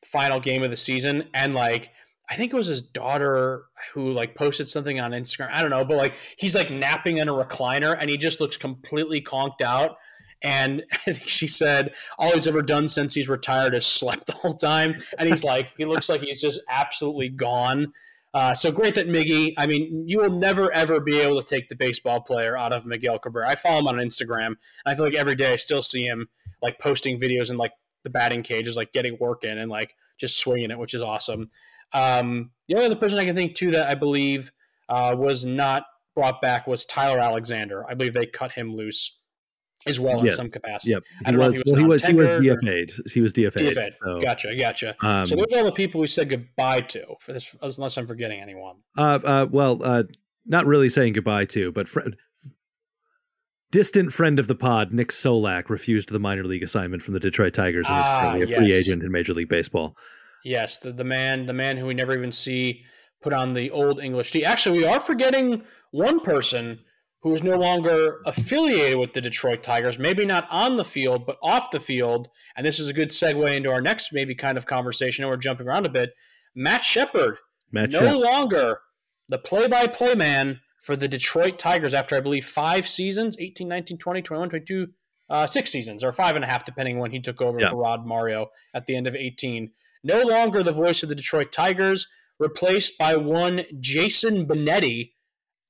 final 0.04 0.38
game 0.38 0.62
of 0.62 0.70
the 0.70 0.76
season 0.76 1.24
and 1.34 1.52
like 1.52 1.90
I 2.30 2.36
think 2.36 2.52
it 2.52 2.56
was 2.56 2.68
his 2.68 2.82
daughter 2.82 3.64
who 3.92 4.12
like 4.12 4.34
posted 4.34 4.68
something 4.68 5.00
on 5.00 5.12
Instagram. 5.12 5.48
I 5.50 5.62
don't 5.62 5.70
know, 5.70 5.84
but 5.84 5.96
like 5.96 6.14
he's 6.36 6.54
like 6.54 6.70
napping 6.70 7.16
in 7.16 7.28
a 7.28 7.32
recliner 7.32 7.96
and 7.98 8.10
he 8.10 8.16
just 8.16 8.40
looks 8.40 8.56
completely 8.56 9.20
conked 9.20 9.62
out. 9.62 9.96
And 10.42 10.82
I 10.92 11.12
think 11.12 11.28
she 11.28 11.46
said 11.46 11.94
all 12.18 12.32
he's 12.32 12.46
ever 12.46 12.62
done 12.62 12.88
since 12.88 13.14
he's 13.14 13.28
retired 13.28 13.74
is 13.74 13.86
slept 13.86 14.26
the 14.26 14.32
whole 14.32 14.54
time. 14.54 14.94
And 15.18 15.28
he's 15.28 15.44
like, 15.44 15.72
he 15.76 15.84
looks 15.84 16.08
like 16.08 16.20
he's 16.20 16.40
just 16.40 16.60
absolutely 16.68 17.28
gone. 17.28 17.92
Uh, 18.34 18.54
so 18.54 18.70
great 18.70 18.94
that 18.94 19.08
Miggy. 19.08 19.54
I 19.56 19.66
mean, 19.66 20.04
you 20.06 20.20
will 20.20 20.30
never 20.30 20.72
ever 20.72 21.00
be 21.00 21.18
able 21.18 21.40
to 21.40 21.48
take 21.48 21.68
the 21.68 21.76
baseball 21.76 22.20
player 22.20 22.56
out 22.56 22.72
of 22.72 22.84
Miguel 22.84 23.18
Cabrera. 23.18 23.48
I 23.48 23.54
follow 23.54 23.78
him 23.78 23.88
on 23.88 23.96
Instagram. 23.96 24.54
I 24.84 24.94
feel 24.94 25.04
like 25.04 25.14
every 25.14 25.34
day 25.34 25.52
I 25.52 25.56
still 25.56 25.82
see 25.82 26.04
him 26.04 26.28
like 26.62 26.78
posting 26.78 27.18
videos 27.18 27.50
in 27.50 27.56
like 27.56 27.72
the 28.04 28.10
batting 28.10 28.42
cages, 28.42 28.76
like 28.76 28.92
getting 28.92 29.16
work 29.18 29.44
in 29.44 29.58
and 29.58 29.70
like 29.70 29.94
just 30.18 30.38
swinging 30.38 30.70
it, 30.70 30.78
which 30.78 30.94
is 30.94 31.02
awesome. 31.02 31.50
Um, 31.92 32.50
the 32.68 32.74
only 32.74 32.86
other 32.86 32.96
person 32.96 33.18
I 33.18 33.24
can 33.24 33.34
think 33.34 33.54
too 33.54 33.70
that 33.70 33.88
I 33.88 33.94
believe 33.94 34.52
uh, 34.88 35.14
was 35.16 35.46
not 35.46 35.84
brought 36.14 36.42
back 36.42 36.66
was 36.66 36.84
Tyler 36.84 37.20
Alexander. 37.20 37.88
I 37.88 37.94
believe 37.94 38.12
they 38.12 38.26
cut 38.26 38.52
him 38.52 38.74
loose 38.74 39.17
as 39.88 40.00
well 40.00 40.20
in 40.20 40.30
some 40.30 40.50
capacity. 40.50 40.92
Yep. 40.92 41.02
He 41.26 41.36
was, 41.36 41.54
he 41.54 41.62
was, 41.62 41.62
well, 41.66 41.80
he 41.80 41.86
was, 41.86 42.04
he 42.04 42.14
was 42.14 42.34
DFA'd. 42.34 42.92
He 43.12 43.20
was 43.20 43.32
DFA'd. 43.32 43.76
DFA'd. 43.76 43.94
So. 44.04 44.20
Gotcha. 44.20 44.56
Gotcha. 44.56 44.96
Um, 45.00 45.26
so 45.26 45.36
those 45.36 45.46
are 45.52 45.58
all 45.58 45.64
the 45.64 45.72
people 45.72 46.00
we 46.00 46.06
said 46.06 46.28
goodbye 46.28 46.82
to 46.82 47.04
for 47.20 47.32
this, 47.32 47.54
unless 47.62 47.96
I'm 47.96 48.06
forgetting 48.06 48.40
anyone. 48.40 48.76
Uh, 48.96 49.18
uh 49.24 49.46
well, 49.50 49.80
uh, 49.82 50.04
not 50.46 50.66
really 50.66 50.88
saying 50.88 51.12
goodbye 51.12 51.44
to, 51.46 51.72
but 51.72 51.88
fr- 51.88 52.08
distant 53.70 54.12
friend 54.12 54.38
of 54.38 54.46
the 54.46 54.54
pod, 54.54 54.92
Nick 54.92 55.08
Solak, 55.08 55.68
refused 55.68 56.10
the 56.10 56.18
minor 56.18 56.44
league 56.44 56.62
assignment 56.62 57.02
from 57.02 57.14
the 57.14 57.20
Detroit 57.20 57.54
Tigers 57.54 57.86
and 57.88 57.98
is 57.98 58.06
ah, 58.06 58.20
currently 58.20 58.42
a 58.42 58.48
yes. 58.48 58.56
free 58.56 58.72
agent 58.72 59.02
in 59.02 59.12
Major 59.12 59.34
League 59.34 59.48
Baseball. 59.48 59.96
Yes, 60.44 60.78
the, 60.78 60.92
the 60.92 61.04
man, 61.04 61.46
the 61.46 61.52
man 61.52 61.76
who 61.76 61.86
we 61.86 61.94
never 61.94 62.14
even 62.14 62.32
see 62.32 62.84
put 63.20 63.32
on 63.32 63.52
the 63.52 63.70
old 63.70 64.00
English 64.00 64.32
tee. 64.32 64.44
Actually, 64.44 64.78
we 64.78 64.86
are 64.86 65.00
forgetting 65.00 65.62
one 65.90 66.20
person 66.20 66.78
who 67.22 67.32
is 67.32 67.42
no 67.42 67.56
longer 67.56 68.20
affiliated 68.26 68.98
with 68.98 69.12
the 69.12 69.20
Detroit 69.20 69.62
Tigers, 69.62 69.98
maybe 69.98 70.24
not 70.24 70.46
on 70.50 70.76
the 70.76 70.84
field, 70.84 71.26
but 71.26 71.38
off 71.42 71.70
the 71.70 71.80
field. 71.80 72.28
And 72.56 72.64
this 72.64 72.78
is 72.78 72.88
a 72.88 72.92
good 72.92 73.10
segue 73.10 73.56
into 73.56 73.72
our 73.72 73.80
next 73.80 74.12
maybe 74.12 74.34
kind 74.34 74.56
of 74.56 74.66
conversation, 74.66 75.24
and 75.24 75.30
we're 75.30 75.36
jumping 75.36 75.66
around 75.66 75.86
a 75.86 75.90
bit. 75.90 76.10
Matt 76.54 76.84
Shepard, 76.84 77.38
Matt 77.72 77.90
no 77.90 78.00
Shep. 78.00 78.14
longer 78.14 78.80
the 79.28 79.38
play-by-play 79.38 80.14
man 80.14 80.60
for 80.80 80.96
the 80.96 81.08
Detroit 81.08 81.58
Tigers 81.58 81.92
after 81.92 82.16
I 82.16 82.20
believe 82.20 82.46
five 82.46 82.86
seasons 82.86 83.36
18, 83.38 83.68
19, 83.68 83.98
20, 83.98 84.22
21, 84.22 84.48
22, 84.48 84.86
uh, 85.30 85.46
six 85.46 85.70
seasons, 85.70 86.02
or 86.02 86.12
five 86.12 86.36
and 86.36 86.44
a 86.44 86.48
half, 86.48 86.64
depending 86.64 86.98
when 86.98 87.10
he 87.10 87.20
took 87.20 87.42
over 87.42 87.58
yeah. 87.60 87.70
for 87.70 87.76
Rod 87.76 88.06
Mario 88.06 88.46
at 88.74 88.86
the 88.86 88.96
end 88.96 89.06
of 89.06 89.14
18. 89.14 89.70
No 90.04 90.22
longer 90.22 90.62
the 90.62 90.72
voice 90.72 91.02
of 91.02 91.08
the 91.08 91.14
Detroit 91.14 91.52
Tigers, 91.52 92.06
replaced 92.38 92.96
by 92.96 93.16
one 93.16 93.62
Jason 93.80 94.46
Benetti. 94.46 95.12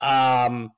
Um, 0.00 0.70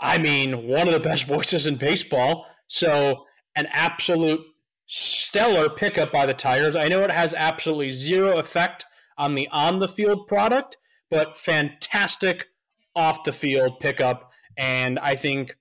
I 0.00 0.18
mean, 0.18 0.66
one 0.66 0.88
of 0.88 0.94
the 0.94 1.00
best 1.00 1.24
voices 1.26 1.66
in 1.66 1.76
baseball. 1.76 2.46
So, 2.66 3.26
an 3.56 3.66
absolute 3.72 4.40
stellar 4.86 5.70
pickup 5.70 6.12
by 6.12 6.26
the 6.26 6.34
Tigers. 6.34 6.74
I 6.74 6.88
know 6.88 7.02
it 7.02 7.12
has 7.12 7.32
absolutely 7.32 7.90
zero 7.90 8.38
effect 8.38 8.84
on 9.16 9.36
the 9.36 9.48
on 9.52 9.78
the 9.78 9.86
field 9.86 10.26
product, 10.26 10.78
but 11.10 11.38
fantastic 11.38 12.46
off 12.96 13.22
the 13.22 13.32
field 13.32 13.78
pickup. 13.78 14.32
And 14.56 14.98
I 14.98 15.14
think 15.14 15.56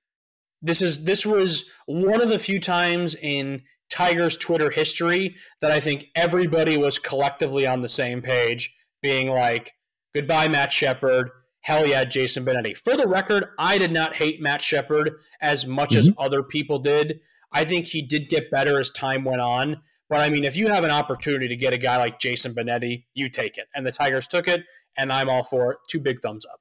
this 0.63 0.81
is 0.81 1.03
this 1.03 1.25
was 1.25 1.65
one 1.85 2.21
of 2.21 2.29
the 2.29 2.39
few 2.39 2.59
times 2.59 3.15
in 3.15 3.61
Tigers 3.91 4.35
Twitter 4.35 4.71
history 4.71 5.35
that 5.61 5.71
I 5.71 5.79
think 5.79 6.05
everybody 6.15 6.77
was 6.77 6.97
collectively 6.97 7.67
on 7.67 7.81
the 7.81 7.87
same 7.87 8.21
page, 8.21 8.75
being 9.01 9.29
like, 9.29 9.73
"Goodbye, 10.15 10.47
Matt 10.47 10.71
Shepard 10.71 11.29
hell 11.61 11.85
yeah, 11.85 12.03
Jason 12.03 12.45
Benetti. 12.45 12.75
For 12.75 12.95
the 12.95 13.07
record, 13.07 13.45
I 13.57 13.77
did 13.77 13.91
not 13.91 14.15
hate 14.15 14.41
Matt 14.41 14.61
Shepard 14.61 15.11
as 15.41 15.65
much 15.65 15.91
mm-hmm. 15.91 15.99
as 15.99 16.11
other 16.17 16.43
people 16.43 16.79
did. 16.79 17.19
I 17.51 17.65
think 17.65 17.85
he 17.85 18.01
did 18.01 18.29
get 18.29 18.51
better 18.51 18.79
as 18.79 18.91
time 18.91 19.23
went 19.23 19.41
on. 19.41 19.81
But 20.09 20.21
I 20.21 20.29
mean, 20.29 20.43
if 20.43 20.55
you 20.55 20.67
have 20.67 20.83
an 20.83 20.91
opportunity 20.91 21.47
to 21.47 21.55
get 21.55 21.73
a 21.73 21.77
guy 21.77 21.97
like 21.97 22.19
Jason 22.19 22.53
Benetti, 22.53 23.05
you 23.13 23.29
take 23.29 23.57
it. 23.57 23.67
And 23.75 23.85
the 23.85 23.91
Tigers 23.91 24.27
took 24.27 24.47
it, 24.47 24.63
and 24.97 25.13
I'm 25.13 25.29
all 25.29 25.43
for 25.43 25.71
it. 25.71 25.77
Two 25.87 25.99
big 25.99 26.19
thumbs 26.21 26.45
up. 26.45 26.59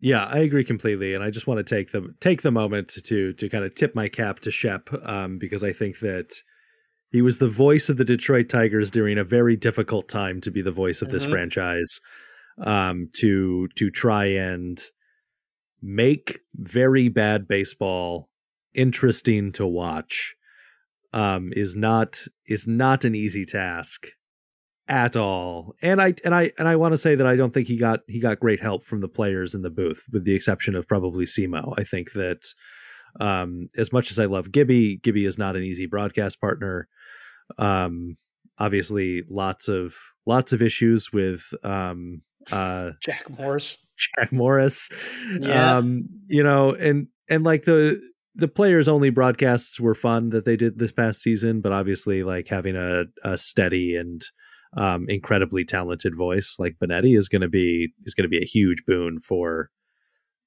Yeah, 0.00 0.24
I 0.24 0.38
agree 0.38 0.64
completely, 0.64 1.14
and 1.14 1.22
I 1.22 1.30
just 1.30 1.46
want 1.46 1.58
to 1.58 1.74
take 1.74 1.92
the 1.92 2.14
take 2.20 2.42
the 2.42 2.50
moment 2.50 2.88
to 2.88 3.32
to 3.34 3.48
kind 3.48 3.64
of 3.64 3.74
tip 3.74 3.94
my 3.94 4.08
cap 4.08 4.40
to 4.40 4.50
Shep 4.50 4.88
um, 5.02 5.38
because 5.38 5.62
I 5.62 5.72
think 5.72 6.00
that 6.00 6.42
he 7.10 7.20
was 7.20 7.38
the 7.38 7.48
voice 7.48 7.88
of 7.88 7.96
the 7.96 8.04
Detroit 8.04 8.48
Tigers 8.48 8.90
during 8.90 9.18
a 9.18 9.24
very 9.24 9.56
difficult 9.56 10.08
time 10.08 10.40
to 10.42 10.50
be 10.50 10.62
the 10.62 10.70
voice 10.70 11.02
of 11.02 11.10
this 11.10 11.24
mm-hmm. 11.24 11.32
franchise. 11.32 12.00
Um, 12.60 13.08
to 13.16 13.68
to 13.76 13.90
try 13.90 14.26
and 14.26 14.80
make 15.82 16.40
very 16.54 17.08
bad 17.08 17.48
baseball 17.48 18.28
interesting 18.74 19.52
to 19.52 19.66
watch 19.66 20.36
um, 21.12 21.52
is 21.56 21.74
not 21.74 22.22
is 22.46 22.66
not 22.66 23.04
an 23.04 23.14
easy 23.14 23.44
task 23.44 24.06
at 24.88 25.16
all. 25.16 25.74
And 25.82 26.00
I 26.00 26.14
and 26.24 26.34
I 26.34 26.52
and 26.58 26.68
I 26.68 26.76
want 26.76 26.92
to 26.92 26.98
say 26.98 27.14
that 27.14 27.26
I 27.26 27.36
don't 27.36 27.54
think 27.54 27.68
he 27.68 27.76
got 27.76 28.00
he 28.06 28.20
got 28.20 28.40
great 28.40 28.60
help 28.60 28.84
from 28.84 29.00
the 29.00 29.08
players 29.08 29.54
in 29.54 29.62
the 29.62 29.70
booth, 29.70 30.04
with 30.12 30.24
the 30.24 30.34
exception 30.34 30.74
of 30.74 30.88
probably 30.88 31.24
Simo. 31.24 31.74
I 31.78 31.84
think 31.84 32.12
that 32.12 32.44
um, 33.18 33.68
as 33.76 33.92
much 33.92 34.10
as 34.10 34.18
I 34.18 34.26
love 34.26 34.52
Gibby, 34.52 34.96
Gibby 34.96 35.24
is 35.24 35.38
not 35.38 35.56
an 35.56 35.62
easy 35.62 35.86
broadcast 35.86 36.40
partner. 36.40 36.88
Um, 37.58 38.16
obviously, 38.58 39.22
lots 39.28 39.68
of 39.68 39.94
lots 40.26 40.52
of 40.52 40.62
issues 40.62 41.12
with 41.12 41.42
um, 41.64 42.22
uh, 42.52 42.92
Jack 43.00 43.28
Morris. 43.38 43.78
Jack 44.16 44.32
Morris. 44.32 44.88
Yeah. 45.40 45.76
Um, 45.76 46.08
you 46.26 46.42
know, 46.42 46.72
and 46.72 47.08
and 47.28 47.44
like 47.44 47.64
the 47.64 48.00
the 48.34 48.48
players 48.48 48.88
only 48.88 49.10
broadcasts 49.10 49.80
were 49.80 49.94
fun 49.94 50.30
that 50.30 50.44
they 50.44 50.56
did 50.56 50.78
this 50.78 50.92
past 50.92 51.20
season, 51.20 51.60
but 51.60 51.72
obviously 51.72 52.22
like 52.22 52.48
having 52.48 52.76
a, 52.76 53.04
a 53.24 53.36
steady 53.36 53.96
and 53.96 54.22
um, 54.76 55.06
incredibly 55.08 55.64
talented 55.64 56.16
voice 56.16 56.56
like 56.58 56.76
Benetti 56.82 57.18
is 57.18 57.28
going 57.28 57.42
to 57.42 57.48
be 57.48 57.92
is 58.04 58.14
going 58.14 58.24
to 58.24 58.28
be 58.28 58.42
a 58.42 58.46
huge 58.46 58.84
boon 58.86 59.18
for 59.20 59.70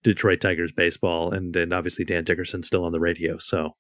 Detroit 0.04 0.42
Tigers 0.42 0.72
baseball, 0.72 1.32
and 1.32 1.56
and 1.56 1.74
obviously 1.74 2.06
Dan 2.06 2.24
Dickerson 2.24 2.64
still 2.64 2.86
on 2.86 2.92
the 2.92 3.00
radio. 3.00 3.38
So 3.38 3.76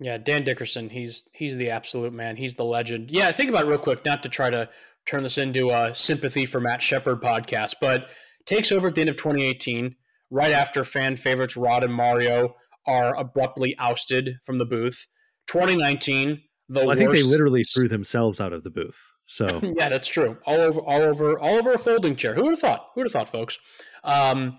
Yeah, 0.00 0.18
Dan 0.18 0.44
Dickerson, 0.44 0.90
he's 0.90 1.28
he's 1.32 1.56
the 1.56 1.70
absolute 1.70 2.12
man. 2.12 2.36
He's 2.36 2.54
the 2.54 2.64
legend. 2.64 3.10
Yeah, 3.10 3.30
think 3.32 3.50
about 3.50 3.64
it 3.64 3.68
real 3.68 3.78
quick, 3.78 4.04
not 4.04 4.22
to 4.22 4.28
try 4.28 4.50
to 4.50 4.68
turn 5.06 5.22
this 5.22 5.38
into 5.38 5.70
a 5.70 5.94
sympathy 5.94 6.46
for 6.46 6.60
Matt 6.60 6.82
Shepard 6.82 7.20
podcast, 7.20 7.74
but 7.80 8.06
takes 8.46 8.72
over 8.72 8.88
at 8.88 8.94
the 8.94 9.00
end 9.00 9.10
of 9.10 9.16
2018, 9.16 9.94
right 10.30 10.52
after 10.52 10.84
fan 10.84 11.16
favorites 11.16 11.56
Rod 11.56 11.84
and 11.84 11.92
Mario 11.92 12.54
are 12.86 13.16
abruptly 13.16 13.74
ousted 13.78 14.36
from 14.44 14.58
the 14.58 14.66
booth. 14.66 15.06
2019, 15.46 16.40
the 16.68 16.80
well, 16.80 16.90
I 16.90 16.96
think 16.96 17.10
they 17.10 17.22
literally 17.22 17.64
threw 17.64 17.88
themselves 17.88 18.40
out 18.40 18.52
of 18.52 18.62
the 18.62 18.70
booth. 18.70 19.12
So 19.26 19.60
yeah, 19.76 19.88
that's 19.88 20.08
true. 20.08 20.38
All 20.46 20.60
over, 20.60 20.80
all 20.80 21.02
over, 21.02 21.38
all 21.38 21.58
over 21.58 21.72
a 21.72 21.78
folding 21.78 22.16
chair. 22.16 22.34
Who 22.34 22.42
would 22.42 22.52
have 22.52 22.58
thought? 22.58 22.90
Who 22.94 23.00
would 23.00 23.06
have 23.06 23.12
thought, 23.12 23.30
folks? 23.30 23.58
Um, 24.02 24.58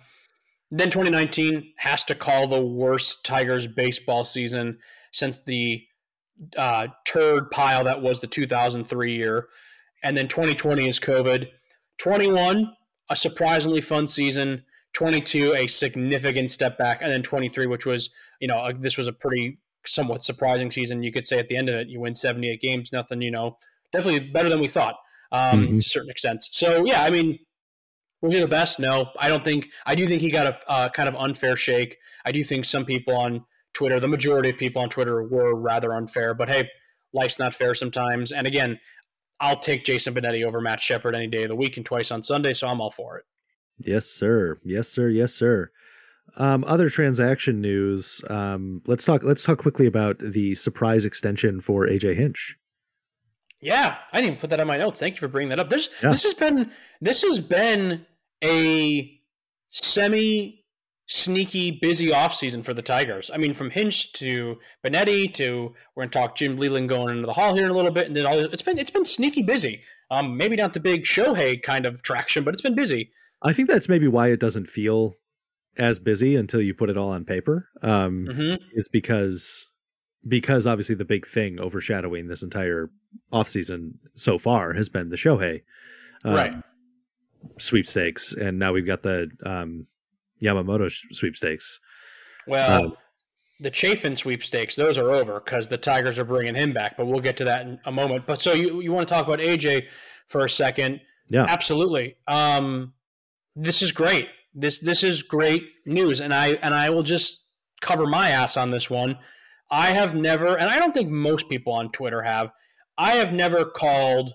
then 0.72 0.90
2019 0.90 1.74
has 1.78 2.04
to 2.06 2.16
call 2.16 2.48
the 2.48 2.62
worst 2.62 3.24
Tigers 3.24 3.68
baseball 3.68 4.26
season 4.26 4.80
since 5.12 5.44
the 5.44 5.84
uh, 6.58 6.88
turd 7.06 7.50
pile 7.52 7.84
that 7.86 8.02
was 8.02 8.20
the 8.20 8.28
2003 8.28 9.16
year, 9.16 9.48
and 10.04 10.18
then 10.18 10.28
2020 10.28 10.88
is 10.88 11.00
COVID. 11.00 11.48
21 11.98 12.74
a 13.10 13.16
surprisingly 13.16 13.82
fun 13.82 14.08
season. 14.08 14.64
22 14.94 15.54
a 15.56 15.68
significant 15.68 16.50
step 16.50 16.78
back, 16.78 17.02
and 17.02 17.12
then 17.12 17.22
23, 17.22 17.68
which 17.68 17.86
was 17.86 18.10
you 18.40 18.48
know 18.48 18.66
a, 18.66 18.74
this 18.74 18.98
was 18.98 19.08
a 19.08 19.14
pretty 19.14 19.60
somewhat 19.86 20.24
surprising 20.24 20.72
season. 20.72 21.04
You 21.04 21.12
could 21.12 21.26
say 21.26 21.38
at 21.38 21.48
the 21.50 21.58
end 21.58 21.70
of 21.70 21.76
it, 21.76 21.90
you 21.90 22.00
win 22.00 22.16
78 22.16 22.62
games, 22.62 22.92
nothing 22.94 23.22
you 23.22 23.32
know 23.32 23.58
definitely 23.92 24.32
better 24.32 24.50
than 24.50 24.60
we 24.60 24.68
thought 24.68 24.96
um, 25.32 25.68
Mhm. 25.68 25.82
to 25.82 25.90
certain 25.90 26.10
extent. 26.10 26.44
So 26.44 26.86
yeah, 26.86 27.04
I 27.04 27.10
mean, 27.10 27.40
will 28.22 28.32
he 28.32 28.40
the 28.40 28.48
best? 28.48 28.80
No, 28.80 29.10
I 29.20 29.28
don't 29.28 29.44
think. 29.44 29.70
I 29.86 29.96
do 29.96 30.08
think 30.08 30.22
he 30.22 30.30
got 30.32 30.48
a 30.48 30.72
uh, 30.72 30.90
kind 30.90 31.10
of 31.10 31.16
unfair 31.16 31.56
shake. 31.58 31.98
I 32.26 32.32
do 32.32 32.44
think 32.44 32.64
some 32.66 32.86
people 32.86 33.16
on 33.16 33.46
Twitter, 33.74 34.00
the 34.00 34.08
majority 34.08 34.50
of 34.50 34.58
people 34.58 34.82
on 34.82 34.90
Twitter, 34.90 35.24
were 35.24 35.54
rather 35.56 35.94
unfair. 35.94 36.34
But 36.34 36.50
hey, 36.50 36.70
life's 37.14 37.38
not 37.38 37.54
fair 37.54 37.76
sometimes. 37.76 38.32
And 38.32 38.48
again, 38.48 38.80
I'll 39.40 39.60
take 39.60 39.84
Jason 39.84 40.14
Benetti 40.14 40.46
over 40.46 40.62
Matt 40.62 40.80
Shepard 40.80 41.16
any 41.16 41.28
day 41.28 41.44
of 41.44 41.50
the 41.50 41.56
week 41.56 41.78
and 41.78 41.86
twice 41.86 42.12
on 42.12 42.24
Sunday, 42.24 42.54
so 42.54 42.68
I'm 42.68 42.80
all 42.82 42.90
for 42.92 43.18
it. 43.18 43.26
Yes, 43.80 44.06
sir. 44.06 44.60
Yes, 44.64 44.88
sir. 44.88 45.10
Yes, 45.10 45.34
sir. 45.34 45.72
Um, 46.38 46.64
other 46.66 46.90
transaction 46.90 47.62
news. 47.62 48.22
Um, 48.30 48.82
let's 48.88 49.04
talk. 49.06 49.24
Let's 49.24 49.44
talk 49.44 49.58
quickly 49.60 49.86
about 49.86 50.20
the 50.20 50.56
surprise 50.56 51.06
extension 51.06 51.62
for 51.62 51.86
AJ 51.88 52.16
Hinch. 52.16 52.58
Yeah, 53.62 53.98
I 54.12 54.18
didn't 54.22 54.32
even 54.34 54.40
put 54.42 54.50
that 54.52 54.60
on 54.60 54.68
my 54.68 54.78
notes. 54.78 55.00
Thank 55.00 55.16
you 55.16 55.20
for 55.20 55.28
bringing 55.28 55.50
that 55.50 55.60
up. 55.60 55.70
There's 55.70 55.90
Yeah. 56.04 56.10
this 56.10 56.24
has 56.24 56.34
been 56.34 56.72
this 57.02 57.22
has 57.24 57.40
been 57.40 58.06
a 58.44 59.20
semi 59.70 60.65
sneaky 61.08 61.72
busy 61.82 62.08
offseason 62.10 62.64
for 62.64 62.74
the 62.74 62.82
Tigers. 62.82 63.30
I 63.34 63.38
mean, 63.38 63.54
from 63.54 63.70
Hinch 63.70 64.14
to 64.14 64.58
Benetti 64.84 65.34
to 65.36 65.74
we're 65.96 66.04
going 66.04 66.10
to 66.10 66.20
talk 66.20 66.36
Jim 66.36 66.58
Leyland 66.58 66.90
going 66.90 67.16
into 67.16 67.26
the 67.28 67.34
hall 67.34 67.56
here 67.56 67.66
in 67.66 67.72
a 67.72 67.76
little 67.76 67.92
bit, 67.92 68.08
and 68.08 68.16
then 68.16 68.26
all 68.26 68.38
it's 68.40 68.62
been 68.62 68.78
it's 68.78 68.90
been 68.92 69.06
sneaky 69.06 69.44
busy. 69.44 69.82
Um, 70.12 70.38
maybe 70.38 70.56
not 70.56 70.74
the 70.74 70.80
big 70.80 71.04
Shohei 71.04 71.62
kind 71.62 71.86
of 71.86 72.02
traction, 72.04 72.44
but 72.44 72.54
it's 72.54 72.62
been 72.62 72.76
busy. 72.76 73.12
I 73.42 73.54
think 73.54 73.70
that's 73.70 73.90
maybe 73.90 74.08
why 74.08 74.30
it 74.30 74.40
doesn't 74.40 74.68
feel 74.68 75.14
as 75.78 76.00
busy 76.00 76.36
until 76.36 76.62
you 76.62 76.74
put 76.74 76.90
it 76.90 76.98
all 76.98 77.10
on 77.10 77.26
paper. 77.26 77.68
Um, 77.82 78.28
hmm 78.32 78.54
Is 78.74 78.88
because 78.88 79.68
because 80.28 80.66
obviously 80.66 80.96
the 80.96 81.06
big 81.06 81.28
thing 81.28 81.60
overshadowing 81.60 82.28
this 82.28 82.42
entire 82.42 82.90
offseason 83.32 83.94
so 84.16 84.38
far 84.40 84.74
has 84.74 84.90
been 84.90 85.10
the 85.10 85.16
Shohei 85.18 85.62
um, 86.24 86.34
Right. 86.34 86.54
sweepstakes, 87.60 88.34
and 88.34 88.58
now 88.58 88.74
we've 88.74 88.86
got 88.88 89.04
the 89.04 89.30
um, 89.46 89.88
Yamamoto 90.42 90.92
sweepstakes. 91.12 91.80
Well, 92.48 92.86
Um, 92.86 92.98
the 93.60 93.72
Chafin 93.72 94.16
sweepstakes, 94.16 94.76
those 94.76 94.98
are 94.98 95.12
over 95.12 95.40
because 95.40 95.68
the 95.68 95.78
Tigers 95.78 96.20
are 96.20 96.26
bringing 96.26 96.56
him 96.56 96.74
back, 96.74 96.98
but 96.98 97.06
we'll 97.08 97.22
get 97.22 97.38
to 97.38 97.46
that 97.46 97.62
in 97.62 97.80
a 97.86 97.92
moment. 97.92 98.26
But 98.28 98.42
so 98.42 98.54
you, 98.54 98.82
you 98.82 98.92
want 98.92 99.08
to 99.08 99.14
talk 99.14 99.26
about 99.26 99.40
AJ 99.40 99.88
for 100.28 100.44
a 100.46 100.50
second? 100.50 101.00
Yeah. 101.30 101.46
Absolutely. 101.48 102.18
Um, 102.28 102.94
this 103.56 103.82
is 103.82 103.92
great. 103.92 104.28
This 104.54 104.80
this 104.80 105.04
is 105.04 105.22
great 105.22 105.64
news, 105.86 106.22
and 106.22 106.34
I 106.34 106.50
and 106.62 106.74
I 106.74 106.90
will 106.90 107.04
just 107.04 107.46
cover 107.82 108.06
my 108.06 108.30
ass 108.30 108.58
on 108.58 108.72
this 108.72 108.90
one. 108.90 109.18
I 109.72 109.88
have 109.88 110.16
never, 110.16 110.58
and 110.58 110.70
I 110.70 110.78
don't 110.80 110.94
think 110.94 111.10
most 111.10 111.50
people 111.50 111.74
on 111.74 111.92
Twitter 111.92 112.22
have. 112.22 112.52
I 112.98 113.14
have 113.14 113.34
never 113.34 113.66
called 113.66 114.34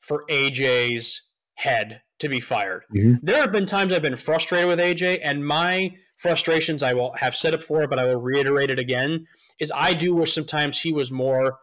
for 0.00 0.24
AJ's 0.28 1.22
head 1.54 2.02
to 2.18 2.28
be 2.28 2.40
fired. 2.40 2.84
Mhm. 2.94 3.20
There 3.22 3.40
have 3.40 3.52
been 3.52 3.66
times 3.66 3.92
I've 3.92 4.02
been 4.02 4.16
frustrated 4.16 4.68
with 4.68 4.80
AJ, 4.80 5.20
and 5.22 5.46
my 5.46 5.94
frustrations 6.16 6.82
I 6.82 6.94
will 6.94 7.12
have 7.14 7.36
said 7.36 7.54
it 7.54 7.60
before, 7.60 7.86
but 7.86 7.98
I 7.98 8.04
will 8.04 8.20
reiterate 8.20 8.70
it 8.70 8.78
again. 8.78 9.26
Is 9.60 9.72
I 9.74 9.94
do 9.94 10.14
wish 10.14 10.32
sometimes 10.34 10.80
he 10.80 10.92
was 10.92 11.12
more 11.12 11.58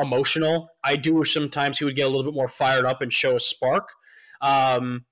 emotional. 0.00 0.70
I 0.82 0.96
do 0.96 1.14
wish 1.14 1.32
sometimes 1.32 1.78
he 1.78 1.84
would 1.84 1.94
get 1.94 2.06
a 2.06 2.08
little 2.08 2.24
bit 2.24 2.34
more 2.34 2.48
fired 2.48 2.86
up 2.86 3.02
and 3.02 3.12
show 3.12 3.36
a 3.36 3.40
spark. 3.40 3.88
Um, 4.40 5.04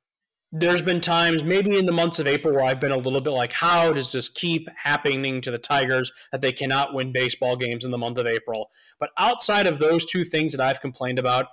there's 0.50 0.80
been 0.80 1.00
times, 1.00 1.44
maybe 1.44 1.76
in 1.76 1.84
the 1.84 1.92
months 1.92 2.18
of 2.18 2.26
April, 2.26 2.54
where 2.54 2.64
I've 2.64 2.80
been 2.80 2.92
a 2.92 2.96
little 2.96 3.20
bit 3.20 3.30
like, 3.30 3.52
how 3.52 3.92
does 3.92 4.12
this 4.12 4.30
keep 4.30 4.66
happening 4.76 5.42
to 5.42 5.50
the 5.50 5.58
Tigers 5.58 6.10
that 6.32 6.40
they 6.40 6.52
cannot 6.52 6.94
win 6.94 7.12
baseball 7.12 7.54
games 7.54 7.84
in 7.84 7.90
the 7.90 7.98
month 7.98 8.16
of 8.16 8.26
April? 8.26 8.70
But 8.98 9.10
outside 9.18 9.66
of 9.66 9.78
those 9.78 10.06
two 10.06 10.24
things 10.24 10.52
that 10.52 10.60
I've 10.60 10.80
complained 10.80 11.18
about, 11.18 11.48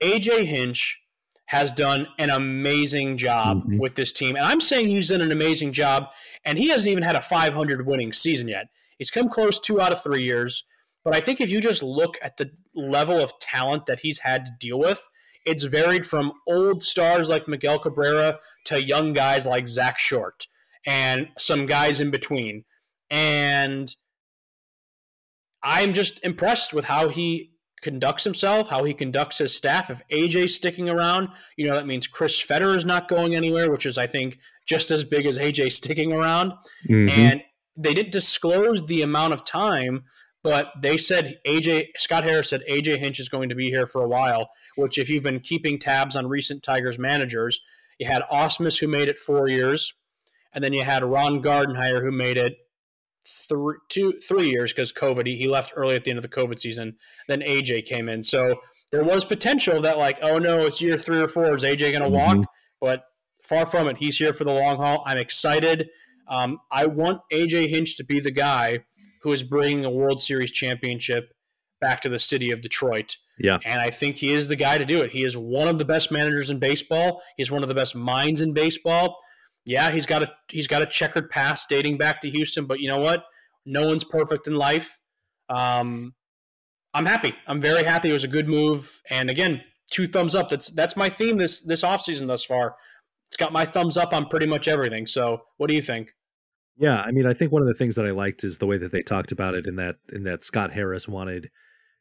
AJ 0.00 0.46
Hinch 0.46 1.02
has 1.48 1.72
done 1.72 2.06
an 2.18 2.28
amazing 2.28 3.16
job 3.16 3.64
Mhm. 3.64 3.78
with 3.78 3.94
this 3.94 4.12
team. 4.12 4.36
And 4.36 4.44
I'm 4.44 4.60
saying 4.60 4.88
he's 4.88 5.08
done 5.08 5.22
an 5.22 5.32
amazing 5.32 5.72
job, 5.72 6.12
and 6.44 6.58
he 6.58 6.68
hasn't 6.68 6.90
even 6.90 7.02
had 7.02 7.16
a 7.16 7.22
500 7.22 7.86
winning 7.86 8.12
season 8.12 8.48
yet. 8.48 8.66
He's 8.98 9.10
come 9.10 9.30
close 9.30 9.58
two 9.58 9.80
out 9.80 9.90
of 9.90 10.02
three 10.02 10.22
years. 10.24 10.64
But 11.04 11.14
I 11.16 11.20
think 11.22 11.40
if 11.40 11.48
you 11.48 11.62
just 11.62 11.82
look 11.82 12.18
at 12.20 12.36
the 12.36 12.50
level 12.74 13.18
of 13.18 13.32
talent 13.38 13.86
that 13.86 14.00
he's 14.00 14.18
had 14.18 14.44
to 14.44 14.52
deal 14.60 14.78
with, 14.78 15.08
it's 15.46 15.62
varied 15.62 16.06
from 16.06 16.32
old 16.46 16.82
stars 16.82 17.30
like 17.30 17.48
Miguel 17.48 17.78
Cabrera 17.78 18.40
to 18.66 18.82
young 18.82 19.14
guys 19.14 19.46
like 19.46 19.66
Zack 19.68 19.98
Short 19.98 20.46
and 20.84 21.28
some 21.38 21.64
guys 21.64 21.98
in 22.00 22.10
between. 22.10 22.66
And 23.08 23.96
I'm 25.62 25.94
just 25.94 26.22
impressed 26.22 26.74
with 26.74 26.84
how 26.84 27.08
he 27.08 27.52
conducts 27.82 28.24
himself, 28.24 28.68
how 28.68 28.84
he 28.84 28.94
conducts 28.94 29.38
his 29.38 29.54
staff. 29.54 29.90
If 29.90 30.02
AJ's 30.08 30.54
sticking 30.54 30.88
around, 30.88 31.28
you 31.56 31.66
know, 31.66 31.74
that 31.74 31.86
means 31.86 32.06
Chris 32.06 32.38
Fetter 32.40 32.74
is 32.74 32.84
not 32.84 33.08
going 33.08 33.34
anywhere, 33.34 33.70
which 33.70 33.86
is, 33.86 33.98
I 33.98 34.06
think, 34.06 34.38
just 34.66 34.90
as 34.90 35.04
big 35.04 35.26
as 35.26 35.38
AJ 35.38 35.72
sticking 35.72 36.12
around. 36.12 36.52
Mhm. 36.88 37.10
And 37.10 37.42
they 37.76 37.94
didn't 37.94 38.12
disclose 38.12 38.84
the 38.86 39.02
amount 39.02 39.32
of 39.32 39.44
time, 39.44 40.04
but 40.42 40.72
they 40.80 40.96
said 40.96 41.38
AJ 41.46 41.88
Scott 41.96 42.24
Harris 42.24 42.50
said 42.50 42.62
AJ 42.68 42.98
Hinch 42.98 43.20
is 43.20 43.28
going 43.28 43.48
to 43.48 43.54
be 43.54 43.70
here 43.70 43.86
for 43.86 44.02
a 44.02 44.08
while. 44.08 44.50
Which, 44.76 44.98
if 44.98 45.08
you've 45.08 45.22
been 45.22 45.40
keeping 45.40 45.78
tabs 45.78 46.16
on 46.16 46.26
recent 46.26 46.62
Tigers 46.62 46.98
managers, 46.98 47.60
you 47.98 48.06
had 48.06 48.22
Ausmus 48.30 48.78
who 48.78 48.86
made 48.86 49.08
it 49.08 49.18
four 49.18 49.48
years, 49.48 49.94
and 50.52 50.62
then 50.62 50.72
you 50.72 50.84
had 50.84 51.02
Ron 51.04 51.42
Gardenhire 51.42 52.02
who 52.02 52.12
made 52.12 52.36
it 52.36 52.56
three, 53.48 53.76
two, 53.88 54.12
three 54.26 54.48
years 54.48 54.72
because 54.72 54.92
COVID. 54.92 55.26
He, 55.26 55.36
he 55.36 55.48
left 55.48 55.72
early 55.76 55.96
at 55.96 56.04
the 56.04 56.10
end 56.10 56.18
of 56.18 56.22
the 56.22 56.28
COVID 56.28 56.58
season. 56.58 56.96
Then 57.28 57.40
AJ 57.40 57.86
came 57.86 58.08
in, 58.08 58.22
so 58.22 58.56
there 58.90 59.04
was 59.04 59.24
potential 59.24 59.80
that 59.82 59.98
like, 59.98 60.18
oh 60.22 60.38
no, 60.38 60.66
it's 60.66 60.80
year 60.80 60.96
three 60.96 61.20
or 61.20 61.28
four. 61.28 61.54
Is 61.54 61.62
AJ 61.62 61.92
going 61.92 62.02
to 62.02 62.08
walk? 62.08 62.36
Mhm. 62.36 62.44
But 62.80 63.02
far 63.42 63.66
from 63.66 63.88
it. 63.88 63.98
He's 63.98 64.16
here 64.18 64.32
for 64.32 64.44
the 64.44 64.52
long 64.52 64.76
haul. 64.76 65.02
I'm 65.06 65.18
excited. 65.18 65.88
Um, 66.28 66.58
I 66.70 66.86
want 66.86 67.20
AJ 67.32 67.68
Hinch 67.68 67.96
to 67.96 68.04
be 68.04 68.20
the 68.20 68.30
guy 68.30 68.80
who 69.22 69.32
is 69.32 69.42
bringing 69.42 69.84
a 69.84 69.90
World 69.90 70.22
Series 70.22 70.52
championship 70.52 71.32
back 71.80 72.00
to 72.02 72.08
the 72.08 72.18
city 72.18 72.50
of 72.50 72.60
Detroit. 72.60 73.16
Yeah. 73.38 73.58
And 73.64 73.80
I 73.80 73.90
think 73.90 74.16
he 74.16 74.32
is 74.34 74.48
the 74.48 74.56
guy 74.56 74.78
to 74.78 74.84
do 74.84 75.00
it. 75.00 75.12
He 75.12 75.24
is 75.24 75.36
one 75.36 75.68
of 75.68 75.78
the 75.78 75.84
best 75.84 76.10
managers 76.10 76.50
in 76.50 76.58
baseball. 76.58 77.22
He's 77.36 77.50
one 77.50 77.62
of 77.62 77.68
the 77.68 77.74
best 77.74 77.94
minds 77.94 78.40
in 78.40 78.52
baseball. 78.52 79.14
Yeah, 79.68 79.90
he's 79.90 80.06
got 80.06 80.22
a 80.22 80.32
he's 80.48 80.66
got 80.66 80.80
a 80.80 80.86
checkered 80.86 81.28
past 81.28 81.68
dating 81.68 81.98
back 81.98 82.22
to 82.22 82.30
Houston, 82.30 82.64
but 82.64 82.80
you 82.80 82.88
know 82.88 82.96
what? 82.96 83.24
No 83.66 83.86
one's 83.86 84.02
perfect 84.02 84.46
in 84.46 84.54
life. 84.54 84.98
Um, 85.50 86.14
I'm 86.94 87.04
happy. 87.04 87.34
I'm 87.46 87.60
very 87.60 87.82
happy. 87.84 88.08
It 88.08 88.14
was 88.14 88.24
a 88.24 88.28
good 88.28 88.48
move. 88.48 89.02
And 89.10 89.28
again, 89.28 89.60
two 89.90 90.06
thumbs 90.06 90.34
up. 90.34 90.48
That's 90.48 90.70
that's 90.70 90.96
my 90.96 91.10
theme 91.10 91.36
this 91.36 91.60
this 91.60 91.82
offseason 91.82 92.28
thus 92.28 92.42
far. 92.42 92.76
It's 93.26 93.36
got 93.36 93.52
my 93.52 93.66
thumbs 93.66 93.98
up 93.98 94.14
on 94.14 94.30
pretty 94.30 94.46
much 94.46 94.68
everything. 94.68 95.06
So 95.06 95.42
what 95.58 95.66
do 95.66 95.74
you 95.74 95.82
think? 95.82 96.14
Yeah, 96.78 97.02
I 97.02 97.10
mean, 97.10 97.26
I 97.26 97.34
think 97.34 97.52
one 97.52 97.60
of 97.60 97.68
the 97.68 97.74
things 97.74 97.96
that 97.96 98.06
I 98.06 98.10
liked 98.12 98.44
is 98.44 98.56
the 98.56 98.66
way 98.66 98.78
that 98.78 98.90
they 98.90 99.02
talked 99.02 99.32
about 99.32 99.54
it 99.54 99.66
in 99.66 99.76
that 99.76 99.96
in 100.10 100.24
that 100.24 100.44
Scott 100.44 100.72
Harris 100.72 101.06
wanted 101.06 101.50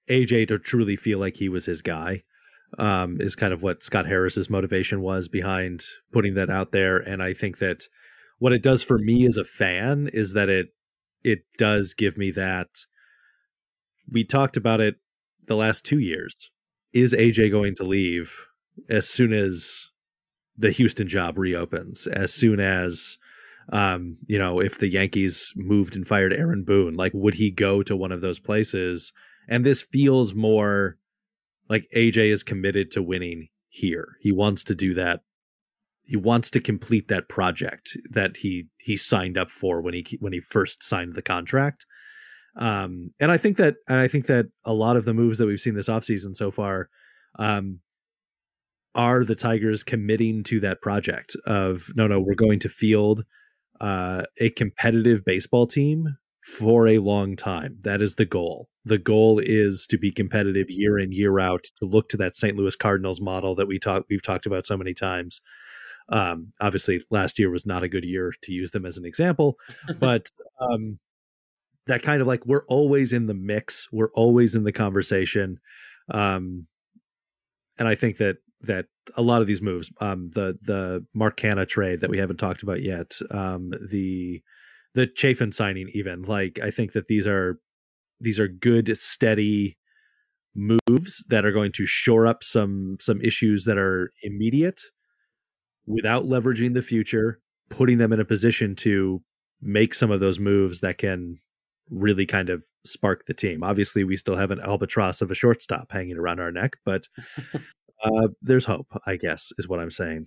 AJ 0.10 0.48
to 0.48 0.58
truly 0.58 0.96
feel 0.96 1.20
like 1.20 1.36
he 1.36 1.50
was 1.50 1.66
his 1.66 1.82
guy. 1.82 2.24
Um, 2.78 3.22
is 3.22 3.36
kind 3.36 3.54
of 3.54 3.64
what 3.64 3.82
Scott 3.82 4.08
Harris's 4.08 4.50
motivation 4.50 5.02
was 5.02 5.30
behind 5.30 5.86
putting 6.12 6.34
that 6.34 6.50
out 6.50 6.74
there, 6.74 6.98
and 6.98 7.24
I 7.24 7.34
think 7.34 7.60
that 7.60 7.84
what 8.40 8.52
it 8.52 8.62
does 8.62 8.84
for 8.84 8.98
me 8.98 9.26
as 9.26 9.38
a 9.38 9.46
fan 9.46 10.10
is 10.14 10.34
that 10.34 10.50
it 10.50 10.68
it 11.24 11.40
does 11.58 11.94
give 11.94 12.18
me 12.18 12.30
that. 12.32 12.68
We 14.12 14.24
talked 14.24 14.58
about 14.58 14.82
it 14.82 14.96
the 15.46 15.56
last 15.56 15.86
two 15.86 16.00
years. 16.00 16.52
Is 16.94 17.14
AJ 17.14 17.52
going 17.52 17.76
to 17.76 17.84
leave 17.84 18.48
as 18.90 19.08
soon 19.08 19.34
as 19.34 19.90
the 20.58 20.72
Houston 20.72 21.08
job 21.08 21.38
reopens? 21.38 22.08
As 22.08 22.34
soon 22.34 22.60
as 22.60 23.18
um, 23.70 24.18
you 24.28 24.40
know, 24.40 24.62
if 24.62 24.78
the 24.78 24.88
Yankees 24.88 25.54
moved 25.56 25.96
and 25.96 26.08
fired 26.08 26.34
Aaron 26.34 26.64
Boone, 26.64 26.96
like 26.96 27.12
would 27.14 27.36
he 27.36 27.52
go 27.52 27.84
to 27.84 27.96
one 27.96 28.12
of 28.12 28.22
those 28.22 28.40
places? 28.40 29.12
And 29.50 29.66
this 29.66 29.82
feels 29.82 30.34
more 30.34 30.98
like 31.70 31.88
AJ 31.96 32.32
is 32.32 32.44
committed 32.44 32.92
to 32.92 33.04
winning 33.04 33.50
here. 33.70 34.18
He 34.22 34.32
wants 34.32 34.64
to 34.66 34.76
do 34.76 34.94
that. 34.94 35.22
He 36.04 36.16
wants 36.16 36.50
to 36.52 36.62
complete 36.62 37.10
that 37.10 37.28
project 37.28 37.98
that 38.10 38.38
he 38.38 38.68
he 38.78 38.96
signed 38.96 39.38
up 39.38 39.52
for 39.52 39.82
when 39.82 39.94
he 39.94 40.18
when 40.20 40.34
he 40.34 40.40
first 40.40 40.82
signed 40.82 41.14
the 41.14 41.22
contract. 41.22 41.86
Um, 42.56 43.12
and 43.20 43.32
I 43.32 43.38
think 43.38 43.58
that 43.58 43.76
and 43.88 44.00
I 44.00 44.08
think 44.08 44.28
that 44.28 44.48
a 44.66 44.74
lot 44.74 44.96
of 44.96 45.06
the 45.06 45.14
moves 45.14 45.38
that 45.38 45.46
we've 45.46 45.60
seen 45.60 45.76
this 45.76 45.90
offseason 45.90 46.36
so 46.36 46.50
far 46.50 46.90
um, 47.38 47.82
are 48.96 49.24
the 49.24 49.36
Tigers 49.36 49.84
committing 49.84 50.44
to 50.44 50.60
that 50.62 50.82
project 50.82 51.36
of 51.46 51.92
no 51.96 52.08
no 52.08 52.20
we're 52.20 52.36
going 52.36 52.60
to 52.60 52.70
field 52.70 53.26
uh, 53.82 54.24
a 54.40 54.50
competitive 54.50 55.24
baseball 55.26 55.68
team 55.68 56.18
for 56.48 56.88
a 56.88 57.00
long 57.00 57.36
time. 57.36 57.78
That 57.82 58.02
is 58.02 58.16
the 58.16 58.26
goal. 58.26 58.70
The 58.86 58.98
goal 58.98 59.38
is 59.38 59.86
to 59.88 59.98
be 59.98 60.14
competitive 60.14 60.70
year 60.70 60.98
in 60.98 61.12
year 61.12 61.40
out. 61.40 61.66
To 61.78 61.86
look 61.86 62.08
to 62.10 62.18
that 62.18 62.36
St. 62.36 62.56
Louis 62.56 62.76
Cardinals 62.76 63.20
model 63.20 63.54
that 63.56 63.68
we 63.68 63.80
talk 63.80 64.06
we've 64.10 64.24
talked 64.24 64.46
about 64.46 64.66
so 64.66 64.78
many 64.78 64.94
times. 64.94 65.42
Um, 66.10 66.54
obviously, 66.62 67.02
last 67.12 67.38
year 67.38 67.50
was 67.50 67.66
not 67.66 67.84
a 67.84 67.90
good 67.90 68.06
year 68.06 68.32
to 68.44 68.54
use 68.54 68.72
them 68.72 68.86
as 68.86 68.98
an 68.98 69.04
example, 69.04 69.58
but 70.00 70.28
um, 70.62 71.00
that 71.88 72.02
kind 72.02 72.22
of 72.22 72.28
like 72.28 72.46
we're 72.46 72.66
always 72.68 73.12
in 73.12 73.26
the 73.26 73.34
mix, 73.34 73.90
we're 73.92 74.12
always 74.14 74.56
in 74.56 74.64
the 74.64 74.72
conversation, 74.72 75.60
um, 76.12 76.68
and 77.78 77.90
I 77.90 77.96
think 77.96 78.18
that 78.18 78.38
that 78.62 78.86
a 79.18 79.22
lot 79.22 79.42
of 79.42 79.48
these 79.48 79.62
moves, 79.62 79.92
um, 80.00 80.32
the 80.34 80.58
the 80.62 81.06
Mark 81.14 81.36
Canha 81.38 81.68
trade 81.68 82.00
that 82.00 82.10
we 82.10 82.20
haven't 82.20 82.38
talked 82.38 82.64
about 82.64 82.82
yet, 82.82 83.20
um, 83.32 83.74
the 83.90 84.42
the 84.98 85.08
Chafin 85.16 85.52
signing, 85.52 85.92
even 85.94 86.24
like 86.24 86.60
I 86.62 86.72
think 86.72 86.94
that 86.94 87.08
these 87.08 87.28
are 87.28 87.60
these 88.20 88.40
are 88.40 88.48
good, 88.48 88.98
steady 88.98 89.78
moves 90.56 91.24
that 91.30 91.46
are 91.46 91.52
going 91.52 91.72
to 91.74 91.86
shore 91.86 92.26
up 92.26 92.44
some 92.44 92.98
some 93.00 93.22
issues 93.22 93.66
that 93.66 93.78
are 93.78 94.12
immediate 94.24 94.82
without 95.86 96.24
leveraging 96.24 96.74
the 96.74 96.82
future, 96.82 97.40
putting 97.70 98.00
them 98.00 98.12
in 98.12 98.20
a 98.20 98.26
position 98.26 98.76
to 98.78 99.22
make 99.62 99.94
some 99.94 100.10
of 100.10 100.20
those 100.20 100.40
moves 100.40 100.80
that 100.80 100.98
can 100.98 101.38
really 101.92 102.26
kind 102.26 102.50
of 102.50 102.66
spark 102.84 103.28
the 103.28 103.36
team. 103.36 103.62
Obviously, 103.62 104.04
we 104.04 104.18
still 104.18 104.36
have 104.36 104.50
an 104.50 104.60
albatross 104.62 105.22
of 105.22 105.30
a 105.30 105.36
shortstop 105.36 105.92
hanging 105.92 106.18
around 106.18 106.40
our 106.40 106.52
neck, 106.52 106.78
but 106.84 107.08
uh, 108.04 108.30
there's 108.42 108.66
hope, 108.66 108.88
I 109.06 109.16
guess, 109.16 109.52
is 109.60 109.68
what 109.68 109.80
I'm 109.80 109.92
saying. 109.92 110.26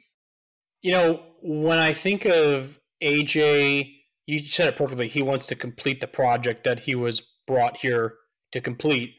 You 0.81 0.93
know, 0.93 1.23
when 1.43 1.81
I 1.81 1.93
think 1.93 2.25
of 2.25 2.79
AJ, 3.03 4.00
you 4.31 4.47
said 4.47 4.69
it 4.69 4.77
perfectly. 4.77 5.09
He 5.09 5.23
wants 5.23 5.47
to 5.49 5.55
complete 5.55 6.01
the 6.01 6.07
project 6.07 6.65
that 6.65 6.81
he 6.81 6.95
was 6.95 7.23
brought 7.47 7.79
here 7.79 8.15
to 8.53 8.61
complete. 8.61 9.15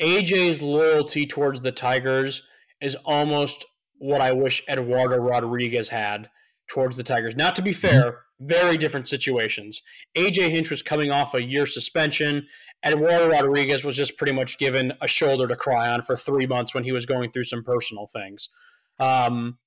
AJ's 0.00 0.62
loyalty 0.62 1.26
towards 1.26 1.60
the 1.60 1.72
Tigers 1.72 2.42
is 2.80 2.96
almost 3.04 3.66
what 3.98 4.22
I 4.22 4.32
wish 4.32 4.62
Eduardo 4.68 5.16
Rodriguez 5.16 5.90
had 5.90 6.30
towards 6.68 6.96
the 6.96 7.02
Tigers. 7.02 7.36
Not 7.36 7.54
to 7.56 7.62
be 7.62 7.72
mm-hmm. 7.72 7.86
fair, 7.86 8.18
very 8.40 8.78
different 8.78 9.06
situations. 9.06 9.82
AJ 10.16 10.50
Hinch 10.50 10.70
was 10.70 10.80
coming 10.80 11.10
off 11.10 11.34
a 11.34 11.42
year 11.42 11.66
suspension. 11.66 12.46
Eduardo 12.84 13.28
Rodriguez 13.28 13.84
was 13.84 13.96
just 13.96 14.16
pretty 14.16 14.32
much 14.32 14.56
given 14.56 14.94
a 15.02 15.08
shoulder 15.08 15.46
to 15.46 15.56
cry 15.56 15.90
on 15.90 16.00
for 16.00 16.16
three 16.16 16.46
months 16.46 16.74
when 16.74 16.84
he 16.84 16.92
was 16.92 17.04
going 17.04 17.30
through 17.30 17.44
some 17.44 17.62
personal 17.62 18.06
things. 18.06 18.48
Um, 18.98 19.58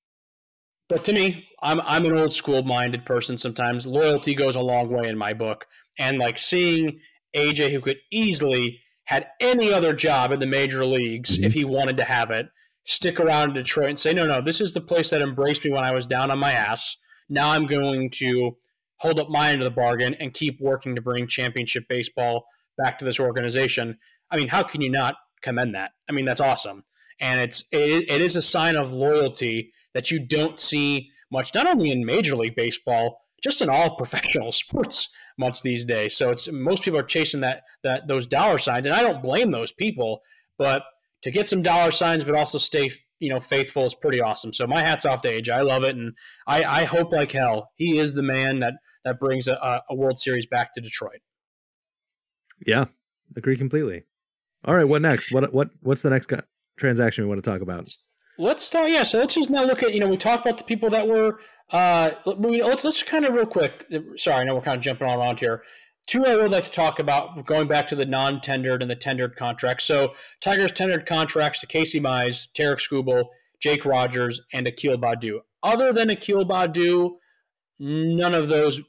but 0.90 1.04
to 1.06 1.14
me, 1.14 1.48
I'm 1.62 1.82
I'm 1.82 2.06
an 2.06 2.18
old 2.18 2.34
school 2.34 2.64
minded 2.64 3.06
person. 3.06 3.38
Sometimes 3.38 3.88
loyalty 3.88 4.34
goes 4.34 4.56
a 4.56 4.62
long 4.62 4.90
way 4.90 5.08
in 5.08 5.18
my 5.18 5.34
book, 5.34 5.66
and 5.98 6.18
like 6.18 6.38
seeing 6.38 7.00
AJ, 7.36 7.72
who 7.72 7.82
could 7.82 7.98
easily 8.12 8.80
had 9.06 9.28
any 9.40 9.72
other 9.72 9.94
job 9.94 10.32
in 10.32 10.40
the 10.40 10.48
major 10.48 10.86
leagues 10.86 11.36
mm-hmm. 11.36 11.44
if 11.44 11.54
he 11.54 11.66
wanted 11.66 11.98
to 11.98 12.04
have 12.04 12.32
it, 12.32 12.48
stick 12.84 13.20
around 13.20 13.50
in 13.50 13.56
Detroit 13.56 13.90
and 13.90 14.00
say, 14.00 14.14
no, 14.14 14.26
no, 14.26 14.42
this 14.42 14.62
is 14.62 14.74
the 14.74 14.82
place 14.82 15.10
that 15.10 15.22
embraced 15.22 15.66
me 15.66 15.72
when 15.72 15.84
I 15.84 15.94
was 15.94 16.06
down 16.06 16.32
on 16.32 16.40
my 16.40 16.52
ass. 16.52 16.96
Now 17.30 17.52
I'm 17.52 17.66
going 17.66 18.10
to 18.12 18.58
hold 18.98 19.20
up 19.20 19.30
my 19.30 19.52
end 19.52 19.62
of 19.62 19.66
the 19.66 19.76
bargain 19.76 20.14
and 20.16 20.34
keep 20.34 20.60
working 20.62 20.96
to 20.96 21.02
bring 21.02 21.28
championship 21.28 21.86
baseball 21.90 22.46
back 22.78 22.98
to 23.00 23.06
this 23.06 23.20
organization. 23.20 23.98
I 24.32 24.38
mean, 24.38 24.48
how 24.48 24.64
can 24.64 24.82
you 24.82 24.90
not 24.90 25.16
commend 25.42 25.76
that? 25.76 25.92
I 26.10 26.14
mean, 26.14 26.26
that's 26.26 26.40
awesome. 26.40 26.84
And 27.20 27.42
it's 27.42 27.66
it, 27.72 28.10
it 28.10 28.22
is 28.22 28.36
a 28.36 28.42
sign 28.42 28.76
of 28.76 28.94
loyalty 28.94 29.72
that 29.94 30.12
you 30.12 30.26
don't 30.26 30.60
see 30.60 31.10
much, 31.32 31.54
not 31.54 31.68
only 31.68 31.92
in 31.92 32.06
Major 32.06 32.36
League 32.36 32.56
Baseball, 32.56 33.22
just 33.42 33.62
in 33.62 33.70
all 33.70 33.96
professional 33.98 34.52
sports 34.52 35.10
much 35.38 35.62
these 35.62 35.86
days. 35.86 36.16
So 36.16 36.30
it's 36.30 36.52
most 36.52 36.84
people 36.84 37.00
are 37.00 37.04
chasing 37.04 37.42
that 37.42 37.64
that 37.84 38.08
those 38.08 38.28
dollar 38.28 38.58
signs, 38.58 38.86
and 38.86 38.96
I 38.96 39.02
don't 39.02 39.22
blame 39.24 39.52
those 39.52 39.72
people. 39.72 40.22
But 40.58 40.84
to 41.24 41.32
get 41.32 41.48
some 41.48 41.62
dollar 41.62 41.92
signs, 41.92 42.24
but 42.24 42.36
also 42.36 42.58
stay 42.58 42.92
you 43.20 43.30
know 43.30 43.40
faithful 43.40 43.86
is 43.86 43.96
pretty 43.96 44.22
awesome. 44.22 44.54
So 44.54 44.68
my 44.68 44.82
hats 44.82 45.06
off 45.06 45.22
to 45.22 45.30
AJ. 45.30 45.50
I 45.50 45.62
love 45.62 45.84
it, 45.84 45.96
and 45.96 46.14
I, 46.48 46.64
I 46.64 46.84
hope 46.86 47.12
like 47.12 47.32
hell 47.32 47.72
he 47.76 47.98
is 47.98 48.14
the 48.14 48.24
man 48.24 48.60
that 48.60 48.74
that 49.04 49.20
brings 49.20 49.48
a, 49.48 49.82
a 49.90 49.96
World 49.96 50.18
Series 50.18 50.46
back 50.46 50.74
to 50.74 50.82
Detroit. 50.82 51.22
Yeah, 52.66 52.86
agree 53.36 53.58
completely. 53.58 54.04
All 54.66 54.76
right, 54.76 54.88
what 54.88 55.02
next? 55.02 55.32
What 55.32 55.54
what 55.54 55.70
what's 55.82 56.02
the 56.02 56.10
next 56.10 56.32
transaction 56.78 57.24
we 57.24 57.30
want 57.30 57.44
to 57.44 57.50
talk 57.50 57.62
about? 57.62 57.90
Let's 58.38 58.64
start. 58.64 58.90
Yeah, 58.90 59.04
so 59.04 59.20
let's 59.20 59.36
just 59.36 59.50
now 59.50 59.64
look 59.64 59.84
at 59.84 59.94
you 59.94 60.00
know 60.00 60.08
we 60.08 60.18
talked 60.18 60.46
about 60.46 60.58
the 60.58 60.64
people 60.64 60.90
that 60.90 61.08
were. 61.08 61.40
Uh, 61.72 62.12
let's 62.26 62.84
let's 62.84 63.04
kind 63.04 63.26
of 63.26 63.34
real 63.34 63.46
quick. 63.46 63.86
Sorry, 64.18 64.42
I 64.42 64.44
know 64.44 64.56
we're 64.56 64.62
kind 64.62 64.78
of 64.78 64.84
jumping 64.84 65.08
all 65.08 65.20
around 65.20 65.40
here. 65.40 65.64
Two 66.08 66.26
I 66.26 66.36
would 66.36 66.52
like 66.52 66.66
to 66.66 66.72
talk 66.72 67.00
about 67.00 67.46
going 67.46 67.68
back 67.68 67.88
to 67.88 67.96
the 67.96 68.06
non-tendered 68.06 68.82
and 68.82 68.92
the 68.92 68.96
tendered 68.96 69.36
contracts. 69.38 69.86
So 69.86 70.14
Tigers 70.42 70.74
tendered 70.74 71.06
contracts 71.06 71.62
to 71.62 71.68
Casey 71.68 72.02
Mize, 72.02 72.48
Tarik 72.54 72.80
Skubal, 72.80 73.26
Jake 73.62 73.86
Rogers, 73.86 74.42
and 74.52 74.68
Akil 74.68 74.98
Baddoo. 74.98 75.40
Other 75.62 75.94
than 75.94 76.10
Akil 76.10 76.44
Baddoo, 76.44 77.12
none 77.80 78.34
of 78.34 78.50
those 78.50 78.82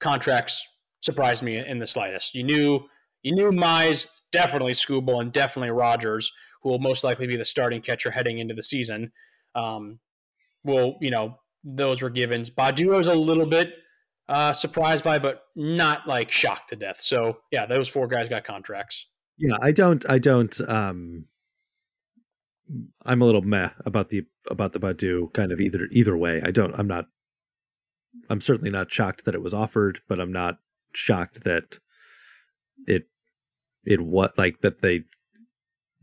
contracts 0.00 0.66
surprised 1.02 1.42
me 1.42 1.64
in 1.64 1.78
the 1.78 1.86
slightest. 1.86 2.34
You 2.34 2.42
knew 2.42 2.80
you 3.22 3.34
knew 3.34 3.52
Mize, 3.52 4.06
definitely 4.32 4.72
Skubal, 4.72 5.20
and 5.20 5.32
definitely 5.32 5.70
Rogers 5.70 6.32
who 6.66 6.72
will 6.72 6.80
most 6.80 7.04
likely 7.04 7.28
be 7.28 7.36
the 7.36 7.44
starting 7.44 7.80
catcher 7.80 8.10
heading 8.10 8.40
into 8.40 8.52
the 8.52 8.62
season. 8.62 9.12
Um, 9.54 10.00
will 10.64 10.96
you 11.00 11.12
know 11.12 11.38
those 11.62 12.02
were 12.02 12.10
givens. 12.10 12.50
Baddoo 12.50 12.96
was 12.96 13.06
a 13.06 13.14
little 13.14 13.46
bit 13.46 13.72
uh, 14.28 14.52
surprised 14.52 15.04
by, 15.04 15.20
but 15.20 15.44
not 15.54 16.08
like 16.08 16.28
shocked 16.28 16.70
to 16.70 16.76
death. 16.76 17.00
So 17.00 17.38
yeah, 17.52 17.66
those 17.66 17.88
four 17.88 18.08
guys 18.08 18.28
got 18.28 18.42
contracts. 18.42 19.06
Yeah, 19.38 19.56
I 19.62 19.70
don't. 19.70 20.04
I 20.10 20.18
don't. 20.18 20.60
Um, 20.68 21.26
I'm 23.04 23.22
a 23.22 23.24
little 23.24 23.42
meh 23.42 23.70
about 23.84 24.10
the 24.10 24.24
about 24.50 24.72
the 24.72 24.80
Baddoo 24.80 25.32
kind 25.32 25.52
of 25.52 25.60
either 25.60 25.86
either 25.92 26.16
way. 26.16 26.42
I 26.44 26.50
don't. 26.50 26.74
I'm 26.76 26.88
not. 26.88 27.06
I'm 28.28 28.40
certainly 28.40 28.70
not 28.70 28.90
shocked 28.90 29.24
that 29.24 29.36
it 29.36 29.42
was 29.42 29.54
offered, 29.54 30.00
but 30.08 30.18
I'm 30.18 30.32
not 30.32 30.58
shocked 30.92 31.44
that 31.44 31.78
it 32.88 33.04
it 33.84 34.00
what 34.00 34.36
like 34.36 34.62
that 34.62 34.82
they 34.82 35.04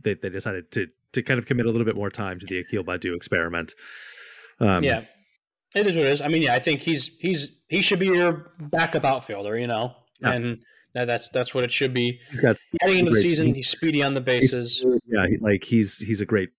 they, 0.04 0.14
they 0.16 0.30
decided 0.30 0.72
to 0.72 0.88
to 1.14 1.22
kind 1.22 1.38
of 1.38 1.46
commit 1.46 1.66
a 1.66 1.70
little 1.70 1.86
bit 1.86 1.96
more 1.96 2.10
time 2.10 2.40
to 2.40 2.46
the 2.46 2.58
Akil 2.60 2.84
Baddoo 2.84 3.16
experiment. 3.16 3.74
Um, 4.60 4.84
yeah, 4.84 5.04
it 5.76 5.88
is 5.88 5.96
what 5.98 6.06
it 6.06 6.12
is. 6.12 6.22
I 6.22 6.28
mean, 6.28 6.42
yeah, 6.44 6.54
I 6.54 6.60
think 6.60 6.82
he's 6.82 7.08
he's 7.20 7.56
he 7.68 7.82
should 7.82 8.00
be 8.00 8.08
your 8.08 8.52
backup 8.60 9.06
outfielder, 9.06 9.58
you 9.58 9.68
know, 9.68 9.96
yeah. 10.22 10.32
and 10.34 10.60
That, 10.94 11.06
that's 11.06 11.30
that's 11.30 11.54
what 11.56 11.64
it 11.64 11.72
should 11.72 11.94
be. 11.94 12.20
He's 12.30 12.40
got 12.40 12.58
Heading 12.82 13.00
into 13.00 13.12
the 13.12 13.18
season, 13.22 13.46
speed. 13.48 13.56
he's 13.56 13.68
speedy 13.70 14.04
on 14.04 14.14
the 14.14 14.22
bases. 14.22 14.86
yeah, 15.08 15.26
he, 15.28 15.38
like 15.38 15.64
he's 15.64 15.98
he's 15.98 16.22
a 16.22 16.26
great 16.26 16.50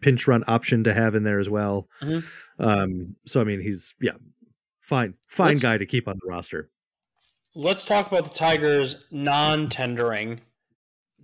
pinch 0.00 0.26
run 0.26 0.44
option 0.46 0.82
to 0.84 0.94
have 0.94 1.14
in 1.14 1.24
there 1.24 1.38
as 1.38 1.50
well. 1.50 1.88
Mhm. 2.00 2.24
Um, 2.58 3.16
so 3.26 3.40
I 3.40 3.44
mean, 3.44 3.60
he's 3.60 3.94
yeah, 4.00 4.12
fine, 4.80 5.14
fine 5.28 5.48
Let's- 5.50 5.62
guy 5.62 5.78
to 5.78 5.86
keep 5.86 6.06
on 6.08 6.18
the 6.22 6.28
roster. 6.28 6.70
Let's 7.54 7.84
talk 7.84 8.06
about 8.10 8.22
the 8.24 8.30
Tigers 8.30 8.94
non-tendering 9.10 10.40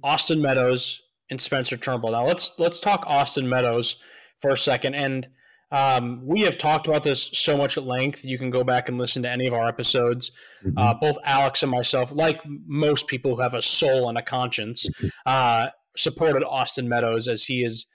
Austin 0.02 0.42
Meadows 0.42 1.00
and 1.30 1.40
Spencer 1.40 1.76
Turnbull. 1.76 2.12
Now 2.12 2.26
let's 2.26 2.52
let's 2.58 2.80
talk 2.80 3.04
Austin 3.06 3.48
Meadows 3.48 3.96
for 4.40 4.50
a 4.50 4.58
second. 4.58 4.94
And 4.94 5.28
um, 5.72 6.22
we 6.24 6.42
have 6.42 6.58
talked 6.58 6.86
about 6.86 7.02
this 7.02 7.30
so 7.32 7.56
much 7.56 7.76
at 7.76 7.84
length. 7.84 8.24
You 8.24 8.38
can 8.38 8.50
go 8.50 8.62
back 8.62 8.88
and 8.88 8.98
listen 8.98 9.22
to 9.24 9.30
any 9.30 9.46
of 9.46 9.52
our 9.52 9.68
episodes. 9.68 10.30
Uh, 10.76 10.94
both 10.94 11.16
Alex 11.24 11.62
and 11.62 11.70
myself, 11.72 12.12
like 12.12 12.40
most 12.66 13.08
people 13.08 13.36
who 13.36 13.42
have 13.42 13.54
a 13.54 13.62
soul 13.62 14.08
and 14.08 14.16
a 14.16 14.22
conscience, 14.22 14.86
uh, 15.26 15.68
supported 15.96 16.44
Austin 16.44 16.88
Meadows 16.88 17.26
as 17.26 17.44
he 17.44 17.62
has 17.64 17.86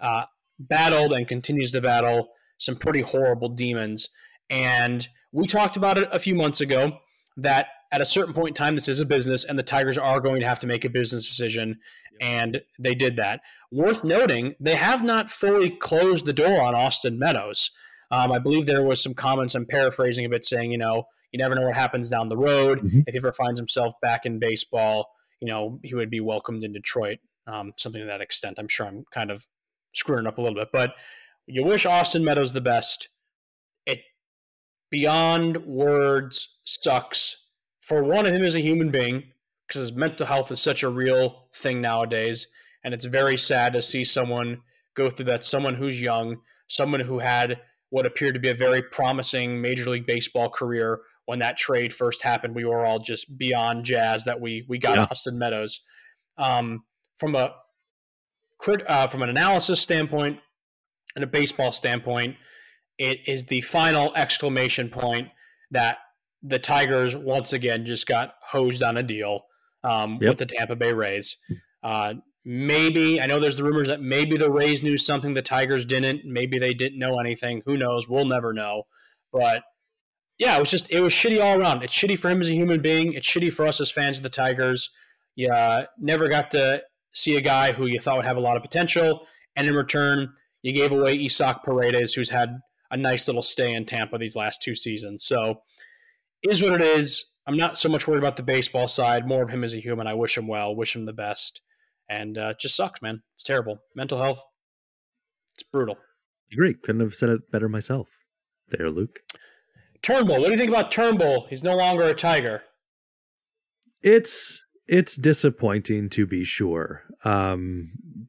uh, 0.00 0.24
battled 0.58 1.12
and 1.12 1.26
continues 1.26 1.72
to 1.72 1.80
battle 1.80 2.28
some 2.58 2.76
pretty 2.76 3.00
horrible 3.00 3.48
demons. 3.48 4.08
And 4.50 5.08
we 5.32 5.46
talked 5.46 5.76
about 5.76 5.96
it 5.96 6.08
a 6.12 6.18
few 6.18 6.34
months 6.34 6.60
ago 6.60 6.98
that 7.38 7.68
at 7.94 8.00
a 8.00 8.04
certain 8.04 8.34
point 8.34 8.48
in 8.48 8.54
time, 8.54 8.74
this 8.74 8.88
is 8.88 8.98
a 8.98 9.04
business, 9.04 9.44
and 9.44 9.56
the 9.56 9.62
Tigers 9.62 9.96
are 9.96 10.18
going 10.18 10.40
to 10.40 10.46
have 10.48 10.58
to 10.58 10.66
make 10.66 10.84
a 10.84 10.90
business 10.90 11.28
decision. 11.28 11.78
And 12.20 12.60
they 12.76 12.94
did 12.94 13.16
that. 13.16 13.40
Worth 13.70 14.02
noting, 14.02 14.56
they 14.58 14.74
have 14.74 15.04
not 15.04 15.30
fully 15.30 15.70
closed 15.70 16.26
the 16.26 16.32
door 16.32 16.60
on 16.60 16.74
Austin 16.74 17.20
Meadows. 17.20 17.70
Um, 18.10 18.32
I 18.32 18.40
believe 18.40 18.66
there 18.66 18.82
was 18.82 19.00
some 19.00 19.14
comments, 19.14 19.54
I'm 19.54 19.64
paraphrasing 19.64 20.24
a 20.24 20.28
bit, 20.28 20.44
saying, 20.44 20.72
you 20.72 20.78
know, 20.78 21.04
you 21.30 21.38
never 21.38 21.54
know 21.54 21.62
what 21.62 21.76
happens 21.76 22.10
down 22.10 22.28
the 22.28 22.36
road. 22.36 22.80
Mhm. 22.80 23.04
If 23.06 23.14
he 23.14 23.18
ever 23.18 23.32
finds 23.32 23.60
himself 23.60 23.94
back 24.02 24.26
in 24.26 24.40
baseball, 24.40 25.12
you 25.40 25.48
know, 25.48 25.78
he 25.84 25.94
would 25.94 26.10
be 26.10 26.20
welcomed 26.20 26.64
in 26.64 26.72
Detroit. 26.72 27.18
Um, 27.46 27.74
something 27.76 28.00
to 28.00 28.06
that 28.06 28.20
extent. 28.20 28.58
I'm 28.58 28.68
sure 28.68 28.86
I'm 28.86 29.04
kind 29.12 29.30
of 29.30 29.46
screwing 29.94 30.26
up 30.26 30.38
a 30.38 30.42
little 30.42 30.58
bit, 30.58 30.68
but 30.72 30.94
you 31.46 31.62
wish 31.62 31.86
Austin 31.86 32.24
Meadows 32.24 32.52
the 32.52 32.60
best. 32.60 33.08
It 33.86 34.00
beyond 34.90 35.58
words 35.64 36.56
sucks 36.64 37.43
for 37.84 38.02
one 38.02 38.24
of 38.24 38.32
him 38.32 38.42
as 38.42 38.54
a 38.54 38.60
human 38.60 38.90
being 38.90 39.22
because 39.66 39.80
his 39.80 39.92
mental 39.92 40.26
health 40.26 40.50
is 40.50 40.60
such 40.60 40.82
a 40.82 40.88
real 40.88 41.48
thing 41.54 41.80
nowadays, 41.82 42.46
and 42.82 42.94
it's 42.94 43.04
very 43.04 43.36
sad 43.36 43.74
to 43.74 43.82
see 43.82 44.04
someone 44.04 44.62
go 44.94 45.10
through 45.10 45.26
that. 45.26 45.44
Someone 45.44 45.74
who's 45.74 46.00
young, 46.00 46.38
someone 46.66 47.00
who 47.00 47.18
had 47.18 47.60
what 47.90 48.06
appeared 48.06 48.34
to 48.34 48.40
be 48.40 48.48
a 48.48 48.54
very 48.54 48.82
promising 48.82 49.60
Major 49.60 49.90
League 49.90 50.06
Baseball 50.06 50.48
career 50.48 51.00
when 51.26 51.38
that 51.40 51.58
trade 51.58 51.92
first 51.92 52.22
happened. 52.22 52.54
We 52.54 52.64
were 52.64 52.86
all 52.86 52.98
just 52.98 53.36
beyond 53.36 53.84
jazz 53.84 54.24
that 54.24 54.40
we 54.40 54.64
we 54.68 54.78
got 54.78 54.96
Yeah. 54.96 55.06
Austin 55.10 55.38
Meadows. 55.38 55.80
Um, 56.38 56.84
from 57.18 57.34
a 57.34 57.54
uh, 58.88 59.06
from 59.08 59.22
an 59.22 59.28
analysis 59.28 59.80
standpoint 59.80 60.40
and 61.16 61.22
a 61.22 61.26
baseball 61.26 61.70
standpoint, 61.70 62.36
it 62.96 63.20
is 63.26 63.44
the 63.44 63.60
final 63.60 64.14
exclamation 64.14 64.88
point 64.88 65.28
that 65.70 65.98
the 66.46 66.58
Tigers 66.58 67.16
once 67.16 67.52
again 67.52 67.86
just 67.86 68.06
got 68.06 68.34
hosed 68.42 68.82
on 68.82 68.96
a 68.98 69.02
deal 69.02 69.40
um, 69.82 70.18
Yep. 70.20 70.28
with 70.28 70.38
the 70.38 70.46
Tampa 70.46 70.76
Bay 70.76 70.92
Rays. 70.92 71.36
Uh, 71.82 72.14
maybe 72.44 73.20
I 73.20 73.26
know 73.26 73.40
there's 73.40 73.56
the 73.56 73.64
rumors 73.64 73.88
that 73.88 74.00
maybe 74.02 74.36
the 74.36 74.50
Rays 74.50 74.82
knew 74.82 74.96
something 74.96 75.34
the 75.34 75.42
Tigers 75.42 75.84
didn't. 75.84 76.22
Maybe 76.24 76.58
they 76.58 76.74
didn't 76.74 76.98
know 76.98 77.18
anything. 77.18 77.62
Who 77.66 77.76
knows? 77.76 78.08
We'll 78.08 78.26
never 78.26 78.52
know. 78.52 78.82
But 79.32 79.62
yeah, 80.38 80.56
it 80.56 80.60
was 80.60 80.70
just 80.70 80.90
it 80.90 81.00
was 81.00 81.12
shitty 81.12 81.42
all 81.42 81.58
around. 81.58 81.82
It's 81.82 81.94
shitty 81.94 82.18
for 82.18 82.28
him 82.30 82.40
as 82.40 82.48
a 82.48 82.52
human 82.54 82.80
being. 82.82 83.12
It's 83.14 83.26
shitty 83.26 83.52
for 83.52 83.66
us 83.66 83.80
as 83.80 83.90
fans 83.90 84.18
of 84.18 84.22
the 84.22 84.28
Tigers. 84.30 84.90
Yeah, 85.36 85.86
never 85.98 86.28
got 86.28 86.50
to 86.52 86.82
see 87.12 87.36
a 87.36 87.40
guy 87.40 87.72
who 87.72 87.86
you 87.86 88.00
thought 88.00 88.16
would 88.16 88.26
have 88.26 88.36
a 88.36 88.40
lot 88.40 88.56
of 88.56 88.62
potential, 88.62 89.26
and 89.56 89.66
in 89.66 89.74
return, 89.74 90.32
you 90.62 90.72
gave 90.72 90.92
away 90.92 91.18
Isaac 91.24 91.58
Paredes, 91.64 92.12
who's 92.14 92.30
had 92.30 92.58
a 92.90 92.96
nice 92.96 93.26
little 93.28 93.42
stay 93.42 93.72
in 93.74 93.84
Tampa 93.84 94.18
these 94.18 94.36
last 94.36 94.62
two 94.62 94.74
seasons. 94.74 95.24
So, 95.24 95.62
is 96.50 96.62
what 96.62 96.80
it 96.80 96.80
is. 96.80 97.24
I'm 97.46 97.56
not 97.56 97.78
so 97.78 97.88
much 97.88 98.06
worried 98.08 98.18
about 98.18 98.36
the 98.36 98.42
baseball 98.42 98.88
side, 98.88 99.26
more 99.26 99.42
of 99.42 99.50
him 99.50 99.64
as 99.64 99.74
a 99.74 99.80
human. 99.80 100.06
I 100.06 100.14
wish 100.14 100.36
him 100.36 100.46
well, 100.46 100.74
wish 100.74 100.96
him 100.96 101.04
the 101.04 101.12
best, 101.12 101.60
and 102.08 102.38
uh, 102.38 102.48
it 102.50 102.60
just 102.60 102.76
sucks, 102.76 103.02
man. 103.02 103.22
It's 103.34 103.44
terrible. 103.44 103.80
Mental 103.94 104.18
health, 104.18 104.42
it's 105.54 105.62
brutal. 105.62 105.98
Agree. 106.52 106.74
Couldn't 106.74 107.00
have 107.00 107.14
said 107.14 107.30
it 107.30 107.50
better 107.50 107.68
myself. 107.68 108.18
There, 108.68 108.90
Luke. 108.90 109.20
Turnbull, 110.02 110.40
what 110.40 110.46
do 110.46 110.52
you 110.52 110.58
think 110.58 110.70
about 110.70 110.92
Turnbull? 110.92 111.46
He's 111.48 111.64
no 111.64 111.76
longer 111.76 112.04
a 112.04 112.14
Tiger. 112.14 112.62
It's 114.02 114.64
it's 114.86 115.16
disappointing 115.16 116.10
to 116.10 116.26
be 116.26 116.44
sure. 116.44 117.04
Um 117.24 118.28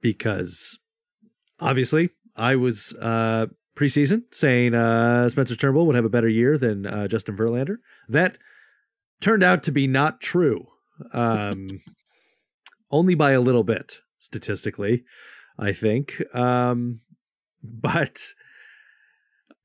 because 0.00 0.80
obviously 1.60 2.10
I 2.36 2.56
was 2.56 2.92
uh 2.94 3.46
preseason 3.76 4.22
saying 4.30 4.74
uh 4.74 5.28
Spencer 5.28 5.56
Turnbull 5.56 5.86
would 5.86 5.96
have 5.96 6.04
a 6.04 6.10
better 6.10 6.28
year 6.28 6.56
than 6.56 6.86
uh, 6.86 7.08
Justin 7.08 7.36
Verlander. 7.36 7.76
That 8.08 8.38
turned 9.20 9.42
out 9.42 9.62
to 9.64 9.72
be 9.72 9.86
not 9.86 10.20
true. 10.20 10.66
Um 11.12 11.80
only 12.90 13.14
by 13.14 13.32
a 13.32 13.40
little 13.40 13.64
bit 13.64 14.00
statistically, 14.18 15.04
I 15.58 15.72
think. 15.72 16.22
Um 16.34 17.00
but 17.62 18.18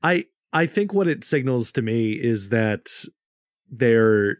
I 0.02 0.26
I 0.52 0.66
think 0.66 0.92
what 0.92 1.08
it 1.08 1.24
signals 1.24 1.70
to 1.72 1.82
me 1.82 2.12
is 2.12 2.48
that 2.48 2.88
there 3.70 4.38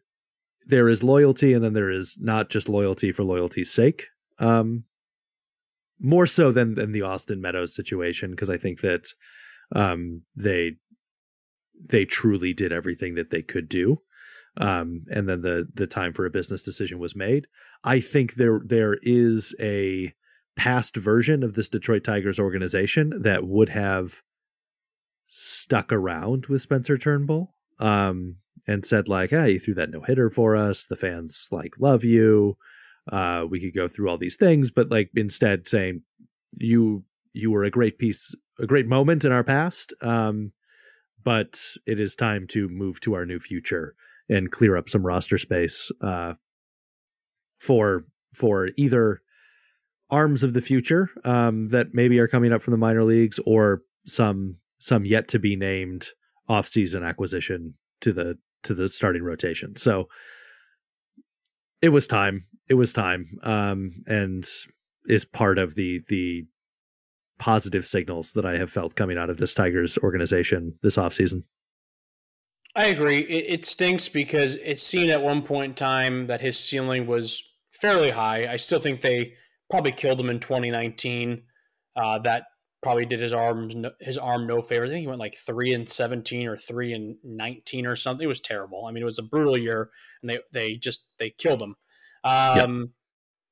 there 0.67 0.89
is 0.89 1.05
loyalty 1.05 1.53
and 1.53 1.65
then 1.65 1.73
there 1.73 1.91
is 1.91 2.19
not 2.21 2.51
just 2.51 2.69
loyalty 2.69 3.13
for 3.13 3.23
loyalty's 3.23 3.71
sake 3.71 4.09
um 4.39 4.85
more 6.01 6.27
so 6.27 6.51
than 6.51 6.75
than 6.75 6.93
the 6.93 7.03
austin 7.03 7.41
meadows 7.41 7.75
situation 7.75 8.31
because 8.31 8.51
i 8.51 8.57
think 8.57 8.81
that 8.81 9.09
um 9.75 10.23
they 10.35 10.77
they 11.89 12.05
truly 12.05 12.53
did 12.53 12.73
everything 12.73 13.15
that 13.15 13.31
they 13.31 13.43
could 13.43 13.69
do 13.69 14.01
um 14.57 15.05
and 15.11 15.29
then 15.29 15.43
the 15.43 15.69
the 15.75 15.87
time 15.87 16.13
for 16.13 16.27
a 16.27 16.31
business 16.31 16.63
decision 16.63 16.99
was 16.99 17.17
made 17.17 17.47
i 17.85 18.01
think 18.01 18.35
there 18.35 18.61
there 18.65 18.99
is 19.03 19.55
a 19.61 20.13
past 20.57 20.97
version 20.97 21.43
of 21.43 21.55
this 21.55 21.69
detroit 21.69 22.05
tigers 22.05 22.39
organization 22.39 23.13
that 23.23 23.47
would 23.47 23.71
have 23.71 24.23
stuck 25.25 25.93
around 25.93 26.47
with 26.47 26.61
spencer 26.61 26.99
turnbull 26.99 27.55
um 27.79 28.37
and 28.71 28.85
said 28.85 29.09
like, 29.09 29.33
"Ah, 29.33 29.45
you 29.45 29.59
threw 29.59 29.75
that 29.75 29.91
no 29.91 30.01
hitter 30.01 30.31
for 30.31 30.57
us. 30.57 30.87
The 30.87 30.97
fans 30.97 31.49
like 31.51 31.81
love 31.81 32.05
you. 32.05 32.57
Uh, 33.11 33.45
we 33.49 33.61
could 33.61 33.75
go 33.75 33.89
through 33.89 34.09
all 34.09 34.19
these 34.19 34.37
things, 34.37 34.71
but 34.71 34.91
like 34.91 35.11
instead 35.15 35.67
saying 35.67 36.03
you 36.57 37.05
you 37.33 37.51
were 37.51 37.65
a 37.65 37.71
great 37.71 37.99
piece, 37.99 38.35
a 38.61 38.67
great 38.67 38.87
moment 38.87 39.25
in 39.25 39.33
our 39.33 39.45
past. 39.45 39.93
Um, 40.03 40.53
but 41.23 41.61
it 41.87 42.01
is 42.01 42.15
time 42.15 42.47
to 42.49 42.69
move 42.69 43.01
to 43.01 43.15
our 43.15 43.27
new 43.27 43.39
future 43.39 43.95
and 44.29 44.51
clear 44.51 44.77
up 44.77 44.89
some 44.89 45.05
roster 45.05 45.39
space 45.39 45.91
uh, 46.01 46.35
for 47.59 48.07
for 48.35 48.71
either 48.77 49.21
arms 50.11 50.43
of 50.43 50.55
the 50.55 50.61
future 50.61 51.11
um, 51.25 51.69
that 51.69 51.89
maybe 51.93 52.19
are 52.19 52.29
coming 52.29 52.53
up 52.53 52.63
from 52.63 52.73
the 52.73 52.79
minor 52.79 53.05
leagues 53.05 53.39
or 53.45 53.83
some 54.07 54.57
some 54.79 55.05
yet 55.05 55.29
to 55.29 55.39
be 55.39 55.57
named 55.57 56.09
off-season 56.49 57.05
acquisition 57.05 57.75
to 58.01 58.13
the 58.13 58.39
to 58.63 58.75
the 58.75 58.89
starting 58.89 59.23
rotation. 59.23 59.77
So 59.77 60.09
it 61.83 61.91
was 61.91 62.07
time. 62.07 62.47
It 62.69 62.75
was 62.75 62.93
time. 62.93 63.39
Um, 63.43 64.03
and 64.07 64.47
is 65.07 65.25
part 65.25 65.59
of 65.59 65.75
the 65.75 66.03
the 66.09 66.47
positive 67.41 67.87
signals 67.87 68.35
that 68.35 68.45
I 68.45 68.59
have 68.59 68.71
felt 68.71 68.95
coming 68.95 69.19
out 69.19 69.31
of 69.31 69.39
this 69.39 69.55
Tigers 69.55 69.99
organization 69.99 70.79
this 70.83 70.97
offseason. 70.97 71.43
I 72.77 72.87
agree. 72.87 73.19
It, 73.19 73.61
it 73.61 73.65
stinks 73.65 74.09
because 74.09 74.57
it's 74.57 74.83
seen 74.83 75.11
at 75.11 75.23
one 75.23 75.43
point 75.43 75.71
in 75.71 75.75
time 75.75 76.27
that 76.29 76.41
his 76.41 76.57
ceiling 76.57 77.07
was 77.07 77.43
fairly 77.71 78.11
high. 78.11 78.47
I 78.47 78.57
still 78.57 78.79
think 78.79 79.01
they 79.01 79.35
probably 79.71 79.91
killed 79.91 80.21
him 80.21 80.31
in 80.31 80.39
2019. 80.39 81.43
Uh, 81.97 82.19
that 82.21 82.45
probably 82.83 83.05
did 83.05 83.21
his 83.21 83.33
arms 83.33 83.75
no, 83.75 83.91
his 84.01 84.19
arm 84.19 84.47
no 84.47 84.61
favor. 84.61 84.85
I 84.85 84.89
think 84.89 85.01
he 85.01 85.07
went 85.07 85.19
like 85.19 85.35
three 85.35 85.73
and 85.73 85.89
17 85.89 86.47
or 86.47 86.57
three 86.57 86.93
and 86.93 87.17
19 87.25 87.87
or 87.87 87.97
something. 87.97 88.25
It 88.25 88.29
was 88.29 88.41
terrible. 88.41 88.87
I 88.87 88.93
mean, 88.93 89.03
it 89.03 89.07
was 89.07 89.19
a 89.19 89.25
brutal 89.25 89.57
year, 89.57 89.91
and 90.23 90.31
they 90.31 90.39
they 90.53 90.77
just 90.77 91.01
they 91.19 91.31
killed 91.31 91.63
him. 91.63 91.75
Um, 92.23 92.93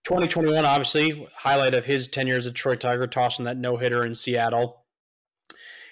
2021, 0.08 0.64
obviously, 0.64 1.28
highlight 1.36 1.74
of 1.74 1.84
his 1.84 2.08
tenure 2.08 2.38
as 2.38 2.46
a 2.46 2.50
Detroit 2.50 2.80
Tiger, 2.80 3.06
tossing 3.06 3.44
that 3.44 3.58
no 3.58 3.76
hitter 3.76 4.06
in 4.06 4.14
Seattle, 4.14 4.86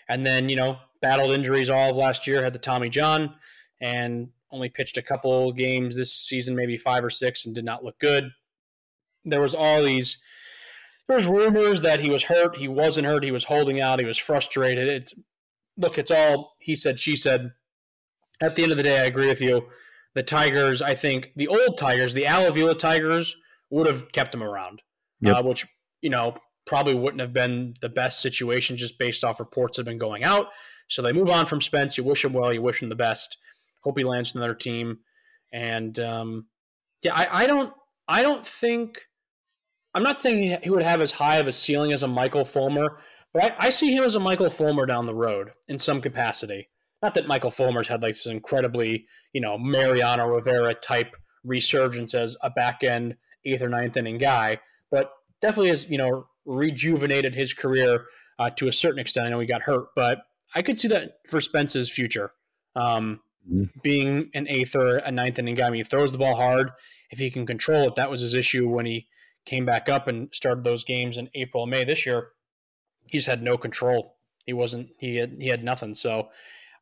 and 0.09 0.25
then 0.25 0.49
you 0.49 0.57
know 0.57 0.79
battled 1.03 1.33
injuries 1.33 1.69
all 1.69 1.91
of 1.91 1.99
last 1.99 2.27
year, 2.27 2.43
had 2.43 2.55
the 2.55 2.59
Tommy 2.59 2.89
John, 2.89 3.35
and 3.79 4.31
only 4.51 4.71
pitched 4.71 4.97
a 4.97 5.03
couple 5.03 5.53
games 5.53 5.97
this 5.97 6.15
season, 6.15 6.57
maybe 6.57 6.79
five 6.79 7.05
or 7.05 7.11
six, 7.11 7.45
and 7.45 7.55
did 7.55 7.67
not 7.67 7.85
look 7.85 7.99
good. 7.99 8.31
There 9.27 9.43
was 9.43 9.55
all 9.55 9.83
these. 9.85 10.17
There 11.09 11.19
was 11.19 11.27
rumors 11.27 11.83
that 11.83 12.01
he 12.01 12.09
was 12.09 12.23
hurt. 12.23 12.57
He 12.57 12.69
wasn't 12.69 13.07
hurt. 13.07 13.23
He 13.23 13.33
was 13.33 13.45
holding 13.45 13.83
out. 13.83 14.01
He 14.01 14.07
was 14.07 14.17
frustrated. 14.17 14.89
It's 14.89 15.13
look. 15.77 15.99
It's 15.99 16.11
all 16.11 16.55
he 16.59 16.75
said. 16.75 16.99
She 16.99 17.17
said. 17.17 17.53
At 18.41 18.57
the 18.57 18.63
end 18.63 18.73
of 18.73 18.79
the 18.79 18.83
day, 18.83 18.99
I 18.99 19.05
agree 19.05 19.29
with 19.29 19.43
you. 19.43 19.69
the 20.15 20.23
Tigers, 20.23 20.81
I 20.81 20.95
think 20.95 21.33
the 21.37 21.49
old 21.49 21.77
Tigers, 21.77 22.15
the 22.15 22.25
Al 22.25 22.47
Avila 22.47 22.75
Tigers, 22.75 23.37
would 23.71 23.87
have 23.87 24.11
kept 24.13 24.35
him 24.35 24.43
around, 24.43 24.83
Yep. 25.21 25.37
uh, 25.37 25.43
which 25.43 25.67
you 26.01 26.11
know 26.11 26.37
probably 26.67 26.95
wouldn't 26.95 27.21
have 27.21 27.33
been 27.33 27.75
the 27.81 27.89
best 27.89 28.21
situation 28.21 28.77
just 28.77 28.99
based 28.99 29.23
off 29.25 29.39
reports 29.41 29.77
that 29.77 29.83
have 29.83 29.87
been 29.87 29.99
going 29.99 30.25
out. 30.25 30.49
So 30.89 31.01
they 31.03 31.13
move 31.13 31.31
on 31.31 31.47
from 31.47 31.61
Spence. 31.61 31.97
You 31.97 32.05
wish 32.05 32.25
him 32.25 32.33
well. 32.33 32.53
You 32.53 32.63
wish 32.63 32.83
him 32.83 32.89
the 32.89 32.95
best. 32.97 33.39
Hope 33.85 33.97
he 33.99 34.05
lands 34.05 34.35
another 34.35 34.55
team. 34.55 34.99
And 35.53 35.99
um, 36.01 36.47
yeah, 37.03 37.15
I, 37.15 37.45
I 37.45 37.47
don't, 37.47 37.73
I 38.09 38.23
don't 38.23 38.45
think. 38.47 39.03
I'm 39.95 40.03
not 40.03 40.21
saying 40.21 40.43
he- 40.43 40.57
he 40.65 40.71
would 40.71 40.83
have 40.83 41.01
as 41.01 41.13
high 41.13 41.39
of 41.39 41.47
a 41.47 41.53
ceiling 41.53 41.93
as 41.93 42.03
a 42.03 42.09
Michael 42.09 42.45
Fulmer, 42.45 42.99
but 43.33 43.45
I, 43.45 43.67
I 43.67 43.71
see 43.71 43.95
him 43.95 44.05
as 44.05 44.15
a 44.15 44.21
Michael 44.21 44.51
Fulmer 44.51 44.87
down 44.87 45.07
the 45.07 45.15
road 45.15 45.51
in 45.69 45.79
some 45.79 46.01
capacity. 46.03 46.69
Not 47.03 47.15
that 47.15 47.27
Michael 47.29 47.51
Fulmer's 47.51 47.89
had 47.89 48.03
like 48.03 48.13
this 48.15 48.27
incredibly, 48.27 49.07
you 49.33 49.41
know, 49.41 49.57
Mariano 49.57 50.27
Rivera 50.27 50.75
type 50.75 51.15
resurgence 51.45 52.13
as 52.15 52.37
a 52.43 52.51
back 52.51 52.83
end 52.83 53.17
eighth 53.47 53.63
or 53.63 53.69
ninth 53.69 53.97
inning 53.97 54.19
guy, 54.19 54.59
but 54.91 55.11
definitely 55.41 55.69
has, 55.71 55.87
you 55.89 55.99
know, 55.99 56.27
rejuvenated 56.45 57.35
his 57.35 57.53
career 57.55 58.05
uh, 58.39 58.51
to 58.51 58.69
a 58.69 58.73
certain 58.73 58.99
extent. 58.99 59.27
I 59.27 59.31
know 59.31 59.41
he 59.41 59.47
got 59.47 59.63
hurt, 59.63 59.89
but 59.95 60.19
I 60.55 60.63
could 60.63 60.79
see 60.79 60.89
that 60.89 61.19
for 61.29 61.41
Spence's 61.41 61.91
future. 61.91 62.33
Um, 62.75 63.21
Mhm. 63.51 63.71
Being 63.81 64.31
an 64.35 64.49
eighth 64.49 64.75
or 64.75 64.97
a 64.97 65.13
ninth 65.13 65.39
inning 65.39 65.55
guy, 65.55 65.69
I 65.69 65.71
mean, 65.71 65.79
he 65.79 65.85
throws 65.85 66.11
the 66.11 66.19
ball 66.19 66.35
hard. 66.35 66.73
If 67.13 67.21
he 67.21 67.31
can 67.31 67.47
control 67.47 67.87
it, 67.87 67.95
that 67.95 68.11
was 68.11 68.21
his 68.21 68.35
issue 68.35 68.69
when 68.69 68.87
he 68.87 69.07
came 69.45 69.65
back 69.65 69.89
up 69.89 70.09
and 70.09 70.29
started 70.35 70.65
those 70.65 70.83
games 70.83 71.17
in 71.17 71.31
April 71.33 71.63
and 71.63 71.71
May 71.71 71.85
this 71.85 72.05
year. 72.05 72.31
He 73.09 73.19
just 73.19 73.29
had 73.29 73.45
no 73.45 73.57
control. 73.57 74.17
He 74.47 74.53
wasn't. 74.53 74.89
He 74.99 75.15
had. 75.17 75.37
He 75.41 75.47
had 75.47 75.63
nothing. 75.63 75.95
So, 75.95 76.29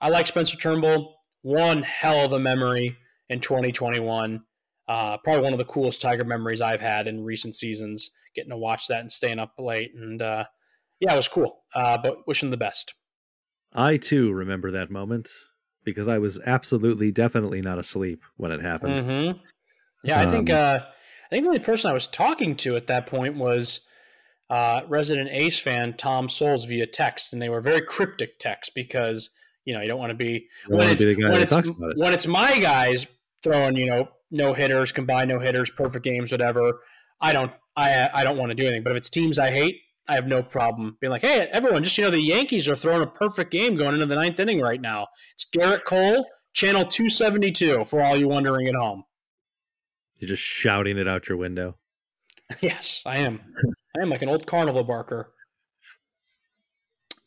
I 0.00 0.09
like 0.09 0.27
Spencer 0.27 0.57
Turnbull. 0.57 1.18
One 1.42 1.83
hell 1.83 2.24
of 2.24 2.33
a 2.33 2.38
memory 2.38 2.96
in 3.29 3.40
2021. 3.40 4.42
Uh, 4.87 5.16
probably 5.18 5.42
one 5.42 5.53
of 5.53 5.59
the 5.59 5.64
coolest 5.64 6.01
Tiger 6.03 6.25
memories 6.25 6.61
I've 6.61 6.81
had 6.81 7.07
in 7.07 7.25
recent 7.25 7.55
seasons. 7.55 8.11
Getting 8.35 8.51
to 8.51 8.59
watch 8.59 8.88
that 8.88 9.01
and 9.01 9.11
staying 9.11 9.38
up 9.38 9.55
late, 9.59 9.94
and 9.94 10.20
uh, 10.20 10.44
yeah, 11.01 11.12
it 11.12 11.16
was 11.16 11.29
cool. 11.29 11.62
Uh, 11.75 11.99
but 11.99 12.27
wishing 12.27 12.51
the 12.51 12.57
best. 12.57 12.94
I 13.73 13.97
too 13.97 14.33
remember 14.33 14.70
that 14.73 14.90
moment 14.90 15.31
because 15.85 16.09
I 16.09 16.18
was 16.18 16.40
absolutely, 16.44 17.12
definitely 17.12 17.61
not 17.61 17.79
asleep 17.79 18.23
when 18.37 18.51
it 18.51 18.61
happened. 18.61 19.01
hmm 19.01 19.31
Yeah, 20.03 20.20
I 20.20 20.27
think 20.27 20.51
Um, 20.51 20.57
uh, 20.57 20.79
I 20.81 21.29
think 21.31 21.44
the 21.44 21.49
only 21.49 21.59
person 21.61 21.90
I 21.90 21.94
was 21.94 22.07
talking 22.07 22.57
to 22.57 22.77
at 22.77 22.87
that 22.88 23.07
point 23.07 23.37
was 23.37 23.81
uh, 24.51 24.83
resident 24.88 25.31
Ace 25.31 25.59
fan 25.59 25.94
Tom 25.94 26.29
Souls 26.29 26.64
via 26.64 26.87
text, 26.87 27.33
and 27.33 27.40
they 27.40 27.49
were 27.49 27.61
very 27.61 27.81
cryptic 27.81 28.38
texts 28.38 28.73
because 28.75 29.31
you 29.64 29.75
know 29.75 29.81
you 29.81 29.88
don't 29.88 29.99
want 29.99 30.11
to 30.11 30.16
be 30.16 30.49
I 30.66 30.68
don't 30.68 30.79
want 30.79 30.99
to 30.99 31.07
be 31.07 31.14
the 31.14 31.23
guy 31.23 31.31
when 31.31 31.42
it's 31.42 31.53
it. 31.57 31.97
when 31.97 32.12
it's 32.12 32.27
my 32.27 32.59
guys 32.59 33.07
throwing 33.44 33.76
you 33.76 33.87
know 33.87 34.09
no 34.30 34.52
hitters, 34.52 34.90
combined 34.90 35.30
no 35.30 35.38
hitters, 35.38 35.70
perfect 35.70 36.04
games, 36.04 36.33
whatever. 36.33 36.80
I 37.20 37.33
don't 37.33 37.52
I 37.76 38.11
I 38.12 38.24
don't 38.24 38.38
want 38.38 38.50
to 38.50 38.54
do 38.54 38.64
anything. 38.64 38.83
But 38.83 38.92
if 38.92 38.96
it's 38.96 39.11
teams 39.11 39.38
I 39.38 39.50
hate, 39.50 39.80
I 40.09 40.16
have 40.16 40.26
no 40.26 40.42
problem 40.42 40.96
being 41.00 41.11
like, 41.11 41.22
hey, 41.22 41.48
everyone, 41.52 41.85
just 41.85 41.96
you 41.96 42.04
know 42.04 42.11
the 42.11 42.20
Yankees 42.20 42.68
are 42.68 42.76
throwing 42.76 43.02
a 43.02 43.07
perfect 43.07 43.52
game 43.52 43.76
going 43.76 43.94
into 43.94 44.07
the 44.07 44.16
ninth 44.16 44.40
inning 44.40 44.61
right 44.61 44.80
now. 44.80 45.07
It's 45.35 45.46
Gerrit 45.54 45.85
Cole, 45.85 46.26
channel 46.52 46.85
two 46.85 47.11
seventy 47.11 47.52
two 47.52 47.85
for 47.85 48.00
all 48.02 48.16
you 48.16 48.28
wondering 48.28 48.66
at 48.66 48.74
home. 48.74 49.04
You're 50.18 50.28
just 50.28 50.42
shouting 50.42 50.98
it 50.98 51.07
out 51.07 51.28
your 51.28 51.38
window. 51.38 51.76
Yes, 52.61 53.02
I 53.07 53.16
am. 53.16 53.40
I 53.96 54.02
am 54.02 54.11
like 54.11 54.20
an 54.20 54.28
old 54.28 54.46
carnival 54.46 54.85
barker. 54.85 55.33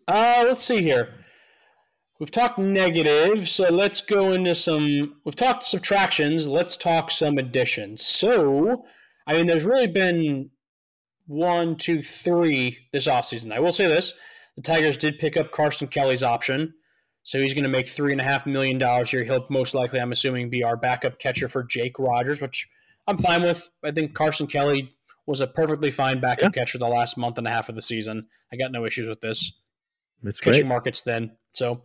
Uh, 0.08 0.43
let's 0.47 0.63
see 0.63 0.82
here. 0.82 1.15
We've 2.19 2.32
talked 2.32 2.58
negative, 2.58 3.47
so 3.47 3.69
let's 3.71 4.01
go 4.01 4.32
into 4.32 4.56
some. 4.56 5.15
We've 5.23 5.36
talked 5.36 5.63
subtractions. 5.63 6.47
Let's 6.47 6.75
talk 6.75 7.12
some 7.12 7.38
additions. 7.38 8.03
So, 8.03 8.86
I 9.27 9.34
mean, 9.34 9.45
there's 9.45 9.65
really 9.65 9.88
been 9.88 10.49
one, 11.27 11.75
two, 11.75 12.01
three 12.01 12.80
this 12.91 13.08
offseason. 13.08 13.51
I 13.53 13.60
will 13.60 13.71
say 13.73 13.86
this 13.88 14.13
the 14.56 14.63
Tigers 14.63 14.97
did 14.97 15.19
pick 15.19 15.38
up 15.38 15.51
Carson 15.51 15.88
Kelly's 15.88 16.23
option. 16.23 16.73
So 17.23 17.39
he's 17.41 17.53
going 17.53 17.63
to 17.65 17.69
make 17.69 17.88
three 17.89 18.13
and 18.13 18.21
a 18.21 18.23
half 18.23 18.45
million 18.45 18.77
dollars 18.77 19.12
here. 19.12 19.23
He'll 19.23 19.45
most 19.49 19.75
likely, 19.75 19.99
I'm 19.99 20.13
assuming, 20.13 20.49
be 20.49 20.63
our 20.63 20.77
backup 20.77 21.19
catcher 21.19 21.49
for 21.49 21.62
Jake 21.63 21.99
Rogers, 21.99 22.41
which 22.41 22.67
I'm 23.06 23.17
fine 23.17 23.43
with. 23.43 23.69
I 23.84 23.91
think 23.91 24.13
Carson 24.13 24.47
Kelly 24.47 24.95
was 25.25 25.41
a 25.41 25.47
perfectly 25.47 25.91
fine 25.91 26.21
backup 26.21 26.53
catcher 26.53 26.77
the 26.77 26.88
last 26.88 27.17
month 27.17 27.38
and 27.38 27.45
a 27.45 27.49
half 27.49 27.67
of 27.67 27.75
the 27.75 27.82
season. 27.82 28.27
I 28.51 28.56
got 28.56 28.71
no 28.71 28.86
issues 28.86 29.10
with 29.10 29.19
this. 29.19 29.51
It's 30.23 30.39
Pitching 30.39 30.62
great. 30.63 30.69
market's 30.69 31.01
then. 31.01 31.36
so 31.51 31.84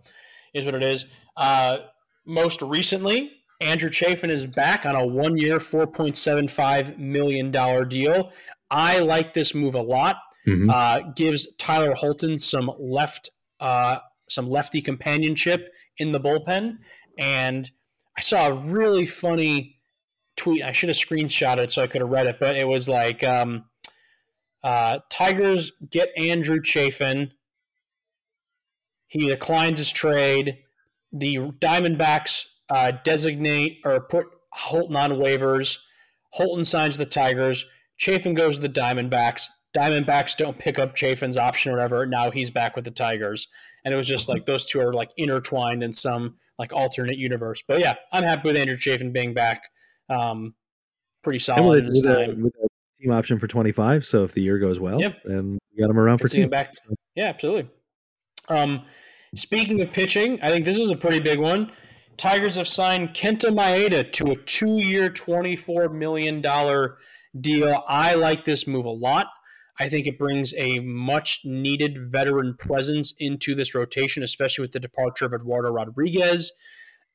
is 0.54 0.66
what 0.66 0.74
it 0.74 0.84
is. 0.84 1.06
Uh, 1.36 1.78
most 2.24 2.62
recently, 2.62 3.30
Andrew 3.60 3.90
Chafin 3.90 4.30
is 4.30 4.46
back 4.46 4.84
on 4.84 4.94
a 4.94 5.86
point 5.86 6.16
seven 6.16 6.48
five 6.48 6.98
million 6.98 7.50
dollar 7.50 7.84
deal. 7.84 8.32
I 8.70 8.98
like 8.98 9.34
this 9.34 9.54
move 9.54 9.74
a 9.74 9.82
lot. 9.82 10.16
Mhm. 10.46 10.72
Uh, 10.72 11.12
gives 11.14 11.48
Tyler 11.58 11.94
Holton 11.94 12.38
some 12.40 12.72
left, 12.78 13.30
uh, 13.60 13.98
some 14.28 14.46
lefty 14.46 14.82
companionship 14.82 15.72
in 15.98 16.10
the 16.10 16.18
bullpen, 16.18 16.78
and 17.18 17.70
I 18.16 18.20
saw 18.22 18.48
a 18.48 18.54
really 18.54 19.06
funny 19.06 19.78
tweet. 20.36 20.62
I 20.64 20.72
should 20.72 20.88
have 20.88 20.96
screenshot 20.96 21.58
it 21.58 21.70
so 21.70 21.82
I 21.82 21.86
could 21.86 22.00
have 22.00 22.10
read 22.10 22.26
it, 22.26 22.38
but 22.40 22.56
it 22.56 22.66
was 22.66 22.88
like, 22.88 23.22
um, 23.22 23.66
uh, 24.64 24.98
"Tigers 25.10 25.70
get 25.88 26.10
Andrew 26.16 26.60
Chafin." 26.60 27.32
He 29.12 29.28
declines 29.28 29.78
his 29.78 29.92
trade. 29.92 30.56
The 31.12 31.36
Diamondbacks 31.36 32.46
uh, 32.70 32.92
designate 33.04 33.80
or 33.84 34.00
put 34.00 34.26
Holton 34.54 34.96
on 34.96 35.10
waivers. 35.12 35.76
Holton 36.30 36.64
signs 36.64 36.96
the 36.96 37.04
Tigers. 37.04 37.66
Chafin 37.98 38.32
goes 38.32 38.56
to 38.56 38.62
the 38.62 38.70
Diamondbacks. 38.70 39.48
Diamondbacks 39.76 40.34
don't 40.34 40.58
pick 40.58 40.78
up 40.78 40.94
Chafin's 40.94 41.36
option 41.36 41.72
or 41.72 41.76
whatever. 41.76 42.06
Now 42.06 42.30
he's 42.30 42.50
back 42.50 42.74
with 42.74 42.86
the 42.86 42.90
Tigers. 42.90 43.48
And 43.84 43.92
it 43.92 43.98
was 43.98 44.08
just 44.08 44.30
like 44.30 44.46
those 44.46 44.64
two 44.64 44.80
are 44.80 44.94
like 44.94 45.10
intertwined 45.18 45.82
in 45.82 45.92
some 45.92 46.36
like 46.58 46.72
alternate 46.72 47.18
universe. 47.18 47.62
But 47.68 47.80
yeah, 47.80 47.96
I'm 48.12 48.24
happy 48.24 48.48
with 48.48 48.56
Andrew 48.56 48.78
Chafin 48.78 49.12
being 49.12 49.34
back. 49.34 49.64
Um, 50.08 50.54
pretty 51.22 51.38
solid 51.40 51.66
with, 51.66 51.78
in 51.84 51.86
his 51.90 52.02
with 52.02 52.10
a, 52.16 52.26
time. 52.28 52.42
with 52.44 52.54
a 52.64 52.68
team 53.02 53.12
option 53.12 53.38
for 53.38 53.46
25. 53.46 54.06
So 54.06 54.24
if 54.24 54.32
the 54.32 54.40
year 54.40 54.58
goes 54.58 54.80
well, 54.80 55.00
Yep. 55.02 55.18
then 55.24 55.58
we 55.76 55.82
got 55.82 55.90
him 55.90 55.98
around 55.98 56.16
for 56.18 56.28
two. 56.28 56.48
back. 56.48 56.72
Yeah, 57.14 57.26
absolutely. 57.26 57.68
Um, 58.52 58.84
speaking 59.34 59.80
of 59.80 59.92
pitching, 59.92 60.38
I 60.42 60.50
think 60.50 60.64
this 60.64 60.78
is 60.78 60.90
a 60.90 60.96
pretty 60.96 61.20
big 61.20 61.38
one. 61.38 61.72
Tigers 62.16 62.56
have 62.56 62.68
signed 62.68 63.10
Kenta 63.10 63.50
Maeda 63.50 64.12
to 64.12 64.32
a 64.32 64.36
two-year, 64.36 65.08
twenty-four 65.08 65.88
million 65.88 66.40
dollar 66.40 66.98
deal. 67.40 67.82
I 67.88 68.14
like 68.14 68.44
this 68.44 68.66
move 68.66 68.84
a 68.84 68.90
lot. 68.90 69.26
I 69.80 69.88
think 69.88 70.06
it 70.06 70.18
brings 70.18 70.52
a 70.54 70.80
much-needed 70.80 72.10
veteran 72.12 72.54
presence 72.58 73.14
into 73.18 73.54
this 73.54 73.74
rotation, 73.74 74.22
especially 74.22 74.62
with 74.62 74.72
the 74.72 74.80
departure 74.80 75.24
of 75.24 75.32
Eduardo 75.32 75.70
Rodriguez. 75.70 76.52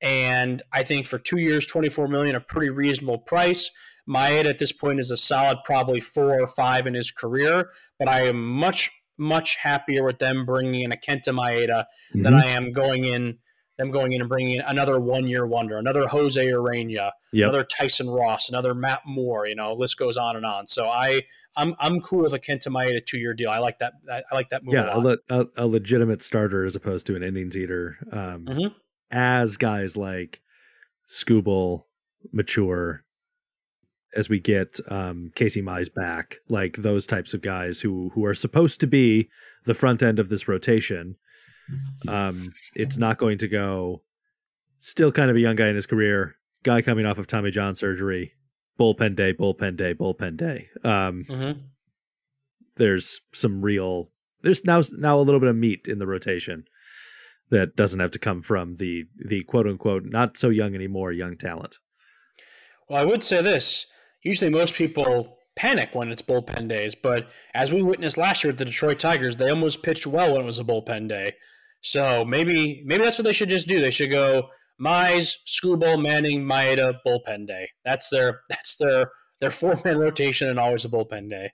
And 0.01 0.63
I 0.73 0.83
think 0.83 1.05
for 1.05 1.19
two 1.19 1.37
years, 1.37 1.67
twenty-four 1.67 2.07
million, 2.07 2.35
a 2.35 2.41
pretty 2.41 2.69
reasonable 2.69 3.19
price. 3.19 3.69
Maeda 4.09 4.45
at 4.45 4.57
this 4.57 4.71
point 4.71 5.01
is 5.01 5.11
a 5.11 5.17
solid, 5.17 5.57
probably 5.65 5.99
four 5.99 6.39
or 6.39 6.47
five 6.47 6.87
in 6.87 6.93
his 6.93 7.11
career 7.11 7.69
but 7.99 8.07
I 8.07 8.21
am 8.27 8.41
much 8.43 8.91
much 9.17 9.55
happier 9.55 10.03
with 10.03 10.19
them 10.19 10.45
bringing 10.45 10.81
in 10.81 10.91
a 10.91 10.97
Kenta 10.97 11.29
Maeda 11.33 11.85
than 12.13 12.33
Mhm. 12.33 12.43
I 12.43 12.47
am 12.47 12.71
going 12.71 13.03
in 13.05 13.39
them 13.77 13.91
going 13.91 14.11
in 14.11 14.21
and 14.21 14.27
bringing 14.29 14.55
in 14.55 14.61
another 14.61 14.99
one 14.99 15.27
year 15.27 15.45
wonder, 15.45 15.77
another 15.77 16.07
Jose 16.07 16.43
Urena, 16.43 17.11
Yep. 17.31 17.49
another 17.49 17.63
Tyson 17.63 18.09
Ross, 18.09 18.49
another 18.49 18.73
Matt 18.73 19.01
Moore. 19.05 19.45
You 19.45 19.53
know, 19.53 19.73
list 19.73 19.97
goes 19.97 20.17
on 20.17 20.35
and 20.35 20.43
on. 20.45 20.65
So 20.65 20.85
I 20.87 21.21
I'm 21.55 21.75
I'm 21.79 22.01
cool 22.01 22.23
with 22.23 22.33
a 22.33 22.39
Kenta 22.39 22.69
Maeda 22.69 23.05
two 23.05 23.19
year 23.19 23.35
deal. 23.35 23.51
I 23.51 23.59
like 23.59 23.77
that. 23.79 23.93
I 24.11 24.23
I 24.31 24.35
like 24.35 24.49
that 24.49 24.63
move 24.63 24.73
yeah, 24.73 24.95
a 24.95 24.97
le- 24.97 25.17
a, 25.29 25.45
a 25.57 25.67
legitimate 25.67 26.23
starter 26.23 26.65
as 26.65 26.75
opposed 26.75 27.05
to 27.07 27.15
an 27.15 27.21
innings 27.21 27.55
eater. 27.55 27.97
Um, 28.11 28.45
Mhm. 28.45 28.73
As 29.11 29.57
guys 29.57 29.95
like 29.95 30.41
Skubal 31.07 31.83
mature, 32.31 33.03
as 34.17 34.27
we 34.29 34.39
get 34.39 34.79
um, 34.89 35.31
Casey 35.35 35.61
Mize 35.61 35.93
back, 35.93 36.37
like 36.49 36.77
those 36.77 37.05
types 37.05 37.33
of 37.33 37.41
guys 37.41 37.81
who 37.81 38.09
who 38.15 38.25
are 38.25 38.33
supposed 38.33 38.79
to 38.81 38.87
be 38.87 39.29
the 39.65 39.73
front 39.73 40.01
end 40.03 40.19
of 40.19 40.29
this 40.29 40.47
rotation, 40.47 41.15
um, 42.07 42.53
it's 42.75 42.97
not 42.97 43.17
going 43.17 43.37
to 43.37 43.47
go. 43.47 44.01
Still, 44.79 45.11
kind 45.11 45.29
of 45.29 45.35
a 45.35 45.39
young 45.39 45.55
guy 45.55 45.67
in 45.67 45.75
his 45.75 45.87
career, 45.87 46.35
guy 46.63 46.81
coming 46.81 47.05
off 47.05 47.17
of 47.17 47.25
Tommy 47.27 47.49
John 47.51 47.75
surgery, 47.75 48.33
bullpen 48.79 49.15
day, 49.15 49.33
bullpen 49.33 49.75
day, 49.75 49.93
bullpen 49.93 50.37
day. 50.37 50.69
Um, 50.83 51.23
Mhm. 51.23 51.61
there's 52.75 53.21
some 53.33 53.61
real 53.61 54.11
there's 54.43 54.63
now 54.65 54.81
now 54.97 55.19
a 55.19 55.21
little 55.23 55.39
bit 55.39 55.49
of 55.49 55.55
meat 55.55 55.87
in 55.87 55.97
the 55.99 56.05
rotation 56.07 56.65
that 57.49 57.75
doesn't 57.75 57.99
have 57.99 58.11
to 58.11 58.19
come 58.19 58.41
from 58.41 58.75
the 58.75 59.05
the 59.17 59.43
quote 59.43 59.65
unquote 59.67 60.05
not 60.05 60.37
so 60.37 60.49
young 60.49 60.75
anymore 60.75 61.11
young 61.11 61.35
talent. 61.37 61.77
Well, 62.87 63.01
I 63.01 63.05
would 63.05 63.23
say 63.23 63.41
this. 63.41 63.87
Usually, 64.27 64.51
most 64.51 64.73
people 64.73 65.37
panic 65.55 65.91
when 65.93 66.11
it's 66.11 66.21
bullpen 66.21 66.67
days, 66.67 66.93
but 66.95 67.29
as 67.53 67.71
we 67.71 67.81
witnessed 67.81 68.17
last 68.17 68.43
year 68.43 68.51
with 68.51 68.59
the 68.59 68.65
Detroit 68.65 68.99
Tigers, 68.99 69.37
they 69.37 69.49
almost 69.49 69.83
pitched 69.83 70.05
well 70.05 70.33
when 70.33 70.41
it 70.41 70.45
was 70.45 70.59
a 70.59 70.65
bullpen 70.65 71.07
day. 71.07 71.33
So 71.81 72.25
maybe 72.25 72.83
maybe 72.85 73.05
that's 73.05 73.17
what 73.17 73.23
they 73.23 73.31
should 73.31 73.47
just 73.47 73.69
do. 73.69 73.79
They 73.79 73.89
should 73.89 74.11
go 74.11 74.49
Mize, 74.81 75.35
Skubal, 75.47 76.01
Manning, 76.01 76.43
Maeda, 76.43 76.95
bullpen 77.07 77.47
day. 77.47 77.69
That's 77.85 78.09
their 78.09 78.41
that's 78.49 78.75
their 78.75 79.11
their 79.39 79.51
four 79.51 79.79
man 79.85 79.97
rotation 79.97 80.49
and 80.49 80.59
always 80.59 80.83
a 80.83 80.89
bullpen 80.89 81.29
day. 81.29 81.53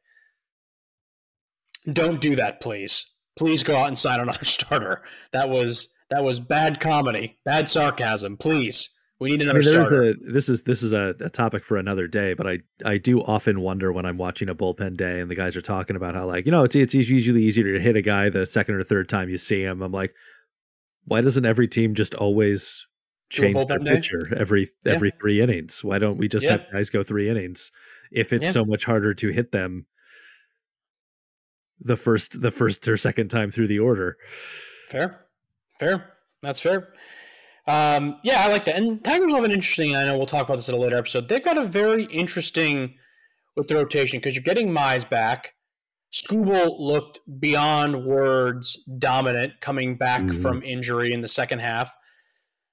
Don't 1.91 2.21
do 2.21 2.35
that, 2.37 2.59
please. 2.59 3.05
Please 3.37 3.61
go 3.61 3.75
out 3.75 3.87
and 3.87 3.97
sign 3.99 4.19
another 4.19 4.45
starter. 4.45 5.03
That 5.31 5.49
was 5.49 5.93
that 6.09 6.23
was 6.23 6.39
bad 6.39 6.79
comedy, 6.79 7.37
bad 7.45 7.69
sarcasm. 7.69 8.37
Please, 8.37 8.89
we 9.23 9.31
need 9.31 9.41
another 9.41 9.59
I 9.59 9.61
mean, 9.61 9.73
there's 9.73 9.89
starter. 9.89 10.03
a 10.09 10.13
this 10.33 10.49
is 10.49 10.63
this 10.63 10.83
is 10.83 10.93
a, 10.93 11.15
a 11.19 11.29
topic 11.29 11.63
for 11.63 11.77
another 11.77 12.07
day, 12.07 12.33
but 12.33 12.45
I 12.47 12.59
I 12.85 12.97
do 12.97 13.21
often 13.21 13.61
wonder 13.61 13.91
when 13.91 14.05
I'm 14.05 14.17
watching 14.17 14.49
a 14.49 14.55
bullpen 14.55 14.97
day 14.97 15.19
and 15.19 15.31
the 15.31 15.35
guys 15.35 15.55
are 15.57 15.61
talking 15.61 15.95
about 15.95 16.15
how 16.15 16.25
like 16.27 16.45
you 16.45 16.51
know 16.51 16.63
it's 16.63 16.75
it's 16.75 16.93
usually 16.93 17.43
easier 17.43 17.73
to 17.73 17.79
hit 17.79 17.95
a 17.95 18.01
guy 18.01 18.29
the 18.29 18.45
second 18.45 18.75
or 18.75 18.83
third 18.83 19.09
time 19.09 19.29
you 19.29 19.37
see 19.37 19.63
him. 19.63 19.81
I'm 19.81 19.91
like, 19.91 20.13
why 21.05 21.21
doesn't 21.21 21.45
every 21.45 21.67
team 21.67 21.95
just 21.95 22.13
always 22.15 22.85
change 23.29 23.67
their 23.67 23.79
day? 23.79 23.95
pitcher 23.95 24.35
every 24.35 24.67
Yeah. 24.85 24.93
every 24.93 25.11
three 25.11 25.41
innings? 25.41 25.83
Why 25.83 25.97
don't 25.99 26.17
we 26.17 26.27
just 26.27 26.45
Yeah. 26.45 26.51
have 26.51 26.65
guys 26.71 26.89
go 26.89 27.01
three 27.03 27.29
innings 27.29 27.71
if 28.11 28.31
it's 28.33 28.45
Yeah. 28.45 28.51
so 28.51 28.65
much 28.65 28.85
harder 28.85 29.13
to 29.13 29.29
hit 29.29 29.51
them 29.51 29.85
the 31.79 31.95
first 31.95 32.41
the 32.41 32.51
first 32.51 32.87
or 32.87 32.97
second 32.97 33.29
time 33.29 33.51
through 33.51 33.67
the 33.67 33.79
order? 33.79 34.17
Fair, 34.89 35.25
fair. 35.79 36.13
That's 36.41 36.59
fair. 36.59 36.89
Um, 37.67 38.17
yeah, 38.23 38.43
I 38.45 38.47
like 38.51 38.65
that. 38.65 38.75
And 38.75 39.03
Tigers 39.03 39.31
have 39.31 39.43
an 39.43 39.51
interesting. 39.51 39.95
I 39.95 40.05
know 40.05 40.17
we'll 40.17 40.25
talk 40.25 40.43
about 40.43 40.57
this 40.57 40.67
in 40.69 40.75
a 40.75 40.79
later 40.79 40.97
episode. 40.97 41.29
They've 41.29 41.43
got 41.43 41.57
a 41.57 41.63
very 41.65 42.05
interesting 42.05 42.95
with 43.55 43.67
the 43.67 43.75
rotation 43.75 44.19
because 44.19 44.35
you're 44.35 44.43
getting 44.43 44.69
Mize 44.69 45.07
back. 45.09 45.53
Skubal 46.11 46.75
looked 46.79 47.19
beyond 47.39 48.05
words 48.05 48.77
dominant 48.99 49.53
coming 49.61 49.95
back 49.97 50.21
Mhm. 50.21 50.41
from 50.41 50.61
injury 50.63 51.11
in 51.13 51.21
the 51.21 51.27
second 51.27 51.59
half. 51.59 51.95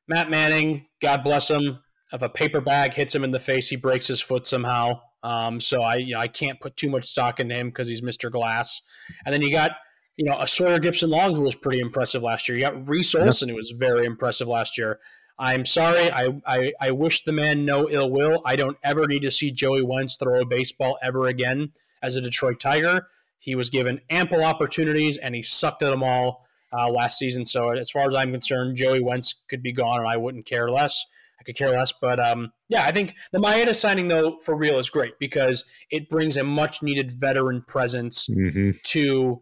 Matt 0.09 0.29
Manning, 0.29 0.87
God 1.01 1.23
bless 1.23 1.49
him, 1.51 1.79
if 2.13 2.23
a 2.23 2.29
paper 2.29 2.61
bag 2.61 2.93
hits 2.95 3.15
him 3.15 3.23
in 3.23 3.31
the 3.31 3.39
face, 3.39 3.69
he 3.69 3.77
breaks 3.77 4.09
his 4.09 4.21
foot 4.21 4.47
somehow. 4.47 5.01
Um, 5.23 5.61
so 5.61 5.83
I, 5.83 5.97
you 5.97 6.15
know, 6.15 6.21
I 6.21 6.29
can't 6.29 6.59
put 6.61 6.77
too 6.77 6.91
much 6.91 7.07
stock 7.07 7.39
into 7.39 7.55
him 7.55 7.69
because 7.69 7.87
he's 7.87 8.01
Mr. 8.01 8.31
Glass. 8.31 8.83
And 9.25 9.33
then 9.33 9.43
you 9.43 9.53
got, 9.53 9.73
you 10.21 10.27
know, 10.27 10.37
a 10.39 10.47
Sawyer 10.47 10.79
Gipson 10.79 11.09
Long 11.09 11.35
who 11.35 11.41
was 11.41 11.55
pretty 11.55 11.81
impressive 11.81 12.23
last 12.23 12.47
year. 12.47 12.59
You 12.59 12.65
got 12.65 12.87
Reese 12.87 13.15
Yeah. 13.15 13.23
Olson 13.25 13.49
who 13.49 13.55
was 13.55 13.71
very 13.71 14.05
impressive 14.05 14.47
last 14.49 14.77
year. 14.77 14.99
I'm 15.39 15.65
sorry. 15.65 16.11
I, 16.13 16.29
I 16.47 16.73
I 16.79 16.91
wish 16.91 17.25
the 17.25 17.33
man 17.33 17.65
no 17.65 17.89
ill 17.89 18.11
will. 18.11 18.43
I 18.45 18.55
don't 18.57 18.77
ever 18.85 19.07
need 19.07 19.23
to 19.23 19.31
see 19.31 19.51
Joey 19.51 19.83
Wentz 19.83 20.17
throw 20.19 20.43
a 20.43 20.45
baseball 20.45 20.99
ever 21.03 21.27
again 21.29 21.73
as 22.03 22.17
a 22.17 22.21
Detroit 22.21 22.61
Tiger. 22.61 23.07
He 23.39 23.55
was 23.55 23.71
given 23.71 24.03
ample 24.11 24.45
opportunities 24.45 25.17
and 25.17 25.35
he 25.35 25.43
sucked 25.43 25.83
at 25.83 25.89
them 25.89 26.03
all 26.03 26.45
uh, 26.79 26.91
last 26.91 27.19
season. 27.19 27.47
So 27.47 27.71
as 27.71 27.91
far 27.91 28.07
as 28.07 28.15
I'm 28.15 28.33
concerned, 28.33 28.77
Joey 28.77 29.01
Wentz 29.03 29.35
could 29.49 29.63
be 29.63 29.73
gone, 29.73 30.01
and 30.01 30.09
I 30.09 30.19
wouldn't 30.19 30.45
care 30.45 30.71
less. 30.71 31.07
I 31.41 31.43
could 31.45 31.57
care 31.57 31.71
less. 31.71 31.91
But 31.99 32.21
um, 32.21 32.53
yeah, 32.69 32.85
I 32.85 32.93
think 32.93 33.15
the 33.33 33.39
Maeda 33.39 33.75
signing 33.75 34.09
though 34.09 34.37
for 34.45 34.55
real 34.55 34.79
is 34.79 34.91
great 34.91 35.19
because 35.19 35.65
it 35.91 36.11
brings 36.11 36.37
a 36.37 36.45
much 36.45 36.83
needed 36.83 37.19
veteran 37.19 37.65
presence 37.67 38.29
Mm-hmm. 38.29 38.73
to 38.85 39.41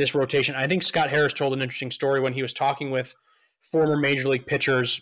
this 0.00 0.14
rotation. 0.14 0.54
I 0.54 0.66
think 0.66 0.82
Scott 0.82 1.10
Harris 1.10 1.32
told 1.32 1.52
an 1.52 1.62
interesting 1.62 1.90
story 1.90 2.20
when 2.20 2.32
he 2.32 2.42
was 2.42 2.52
talking 2.52 2.90
with 2.90 3.14
former 3.70 3.96
major 3.96 4.28
league 4.28 4.46
pitchers 4.46 5.00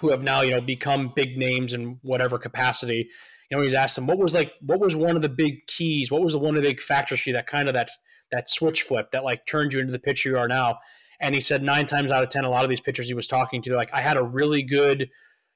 who 0.00 0.10
have 0.10 0.22
now, 0.22 0.42
you 0.42 0.50
know, 0.50 0.60
become 0.60 1.12
big 1.14 1.38
names 1.38 1.72
in 1.72 1.98
whatever 2.02 2.38
capacity. 2.38 3.08
You 3.50 3.56
know, 3.56 3.62
he's 3.62 3.74
asked 3.74 3.96
them 3.96 4.06
what 4.06 4.18
was 4.18 4.34
like 4.34 4.52
what 4.60 4.80
was 4.80 4.94
one 4.94 5.16
of 5.16 5.22
the 5.22 5.28
big 5.28 5.66
keys, 5.66 6.10
what 6.10 6.22
was 6.22 6.32
the 6.32 6.38
one 6.38 6.56
of 6.56 6.62
the 6.62 6.68
big 6.68 6.80
factors 6.80 7.20
for 7.20 7.30
you 7.30 7.34
that 7.34 7.46
kind 7.46 7.68
of 7.68 7.74
that 7.74 7.90
that 8.32 8.48
switch 8.48 8.82
flip 8.82 9.12
that 9.12 9.24
like 9.24 9.46
turned 9.46 9.72
you 9.72 9.80
into 9.80 9.92
the 9.92 9.98
pitcher 9.98 10.30
you 10.30 10.38
are 10.38 10.48
now. 10.48 10.78
And 11.20 11.34
he 11.34 11.40
said 11.40 11.62
nine 11.62 11.86
times 11.86 12.10
out 12.10 12.22
of 12.22 12.28
ten, 12.28 12.44
a 12.44 12.50
lot 12.50 12.64
of 12.64 12.68
these 12.68 12.80
pitchers 12.80 13.06
he 13.06 13.14
was 13.14 13.26
talking 13.26 13.62
to, 13.62 13.70
they're 13.70 13.78
like, 13.78 13.94
I 13.94 14.02
had 14.02 14.16
a 14.16 14.22
really 14.22 14.62
good, 14.62 15.08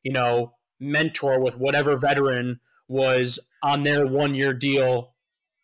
you 0.03 0.13
know, 0.13 0.55
mentor 0.79 1.41
with 1.41 1.59
whatever 1.59 1.97
veteran 1.97 2.61
was 2.89 3.39
on 3.63 3.85
their 3.85 4.07
one 4.07 4.35
year 4.35 4.55
deal 4.55 5.15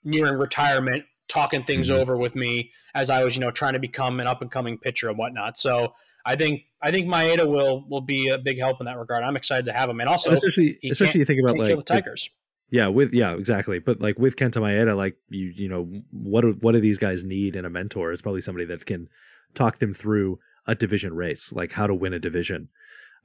nearing 0.04 0.38
retirement, 0.38 1.04
talking 1.28 1.62
things 1.64 1.88
Mhm. 1.90 1.94
over 1.98 2.16
with 2.16 2.34
me 2.36 2.70
as 2.94 3.10
I 3.10 3.24
was, 3.24 3.34
you 3.36 3.40
know, 3.40 3.50
trying 3.50 3.72
to 3.74 3.78
become 3.80 4.20
an 4.20 4.26
up 4.26 4.42
and 4.42 4.50
coming 4.50 4.78
pitcher 4.78 5.08
and 5.08 5.18
whatnot. 5.18 5.56
So 5.58 5.94
I 6.24 6.36
think 6.36 6.62
I 6.82 6.90
think 6.90 7.06
Maeda 7.08 7.46
will 7.48 7.84
will 7.88 8.00
be 8.00 8.28
a 8.28 8.38
big 8.38 8.58
help 8.58 8.80
in 8.80 8.86
that 8.86 8.98
regard. 8.98 9.22
I'm 9.24 9.36
excited 9.36 9.64
to 9.66 9.72
have 9.72 9.88
him, 9.90 10.00
and 10.00 10.08
also 10.08 10.30
especially 10.32 10.78
he 10.82 10.90
especially 10.90 11.20
you 11.20 11.24
think 11.24 11.40
about 11.40 11.58
like 11.58 11.68
the 11.68 11.76
with- 11.76 11.84
Tigers. 11.84 12.30
Yeah, 12.68 12.88
with 12.88 13.14
yeah, 13.14 13.32
exactly. 13.34 13.78
But 13.78 14.00
like 14.00 14.18
with 14.18 14.34
Kenta 14.36 14.60
Maeda, 14.60 14.96
like 14.96 15.16
you 15.28 15.52
you 15.54 15.68
know 15.68 15.84
what 16.10 16.40
do, 16.42 16.56
what 16.60 16.72
do 16.72 16.80
these 16.80 16.98
guys 16.98 17.22
need 17.24 17.54
in 17.56 17.64
a 17.64 17.70
mentor? 17.70 18.12
It's 18.12 18.22
probably 18.22 18.40
somebody 18.40 18.64
that 18.66 18.84
can 18.86 19.08
talk 19.54 19.78
them 19.78 19.94
through 19.94 20.38
a 20.66 20.74
division 20.74 21.14
race, 21.14 21.52
like 21.52 21.72
how 21.72 21.86
to 21.86 21.94
win 21.94 22.12
a 22.12 22.18
division. 22.18 22.68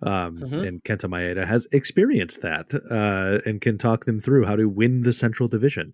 Um, 0.04 0.38
Mhm. 0.40 0.68
And 0.68 0.84
Kenta 0.84 1.08
Maeda 1.10 1.46
has 1.46 1.68
experienced 1.72 2.42
that 2.44 2.72
uh, 2.90 3.40
and 3.48 3.62
can 3.62 3.78
talk 3.80 4.06
them 4.06 4.20
through 4.20 4.46
how 4.46 4.56
to 4.56 4.68
win 4.70 5.02
the 5.02 5.14
Central 5.14 5.48
Division. 5.48 5.94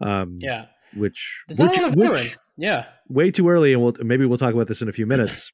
Um, 0.00 0.38
Yeah, 0.40 0.66
which 0.94 1.44
there's 1.48 1.58
not 1.58 1.70
which, 1.70 1.78
a 1.78 1.82
lot 1.82 2.10
which. 2.12 2.36
Yeah, 2.56 2.86
way 3.08 3.30
too 3.30 3.48
early, 3.48 3.72
and 3.72 3.82
we'll 3.82 3.94
maybe 4.00 4.26
we'll 4.26 4.38
talk 4.38 4.54
about 4.54 4.66
this 4.66 4.82
in 4.82 4.88
a 4.88 4.92
few 4.92 5.06
minutes. 5.14 5.52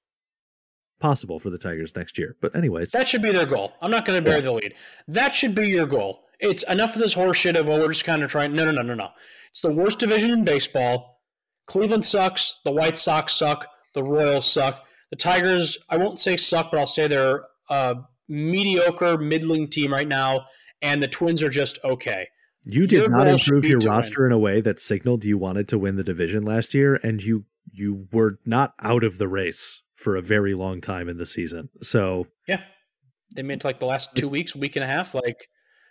Possible 0.98 1.38
for 1.38 1.50
the 1.50 1.58
Tigers 1.58 1.94
next 1.94 2.16
year, 2.16 2.36
but 2.40 2.56
anyways, 2.56 2.90
that 2.92 3.06
should 3.06 3.20
be 3.20 3.30
their 3.30 3.44
goal. 3.44 3.74
I'm 3.82 3.90
not 3.90 4.06
going 4.06 4.22
to 4.22 4.28
bury 4.28 4.40
the 4.40 4.52
lead. 4.52 4.74
That 5.06 5.34
should 5.34 5.54
be 5.54 5.68
your 5.68 5.84
goal. 5.86 6.24
It's 6.40 6.62
enough 6.64 6.94
of 6.94 7.02
this 7.02 7.12
horse 7.12 7.36
shit 7.36 7.54
of 7.56 7.68
oh 7.68 7.78
we're 7.78 7.88
just 7.88 8.04
kind 8.04 8.22
of 8.22 8.30
trying. 8.30 8.54
No, 8.54 8.64
no, 8.64 8.70
no, 8.70 8.82
no, 8.82 8.94
no. 8.94 9.10
It's 9.50 9.60
the 9.60 9.72
worst 9.72 9.98
division 9.98 10.30
in 10.30 10.44
baseball. 10.44 11.22
Cleveland 11.66 12.04
sucks. 12.04 12.60
The 12.64 12.70
White 12.70 12.96
Sox 12.96 13.34
suck. 13.34 13.66
The 13.94 14.02
Royals 14.02 14.50
suck. 14.50 14.84
The 15.10 15.16
Tigers, 15.16 15.78
I 15.88 15.96
won't 15.96 16.18
say 16.18 16.36
suck, 16.36 16.70
but 16.70 16.80
I'll 16.80 16.86
say 16.86 17.06
they're 17.06 17.44
a 17.70 17.96
mediocre, 18.28 19.18
middling 19.18 19.68
team 19.68 19.92
right 19.92 20.08
now. 20.08 20.46
And 20.82 21.02
the 21.02 21.08
Twins 21.08 21.42
are 21.42 21.48
just 21.48 21.78
okay. 21.84 22.28
You 22.66 22.86
did 22.86 23.10
not 23.10 23.28
improve 23.28 23.64
your 23.64 23.80
to 23.80 23.88
win. 23.88 23.96
roster 23.96 24.26
in 24.26 24.32
a 24.32 24.38
way 24.38 24.60
that 24.60 24.80
signaled 24.80 25.24
you 25.24 25.38
wanted 25.38 25.68
to 25.68 25.78
win 25.78 25.96
the 25.96 26.04
division 26.04 26.42
last 26.42 26.74
year, 26.74 26.98
and 27.02 27.22
you 27.22 27.44
you 27.72 28.08
were 28.12 28.38
not 28.44 28.74
out 28.82 29.04
of 29.04 29.18
the 29.18 29.28
race 29.28 29.82
for 29.94 30.16
a 30.16 30.22
very 30.22 30.54
long 30.54 30.80
time 30.80 31.08
in 31.08 31.16
the 31.16 31.26
season. 31.26 31.68
So 31.80 32.26
Yeah. 32.46 32.60
They 33.34 33.42
meant 33.42 33.64
like 33.64 33.80
the 33.80 33.86
last 33.86 34.14
two 34.14 34.28
weeks, 34.28 34.54
week 34.54 34.76
and 34.76 34.84
a 34.84 34.86
half. 34.86 35.14
Like, 35.14 35.48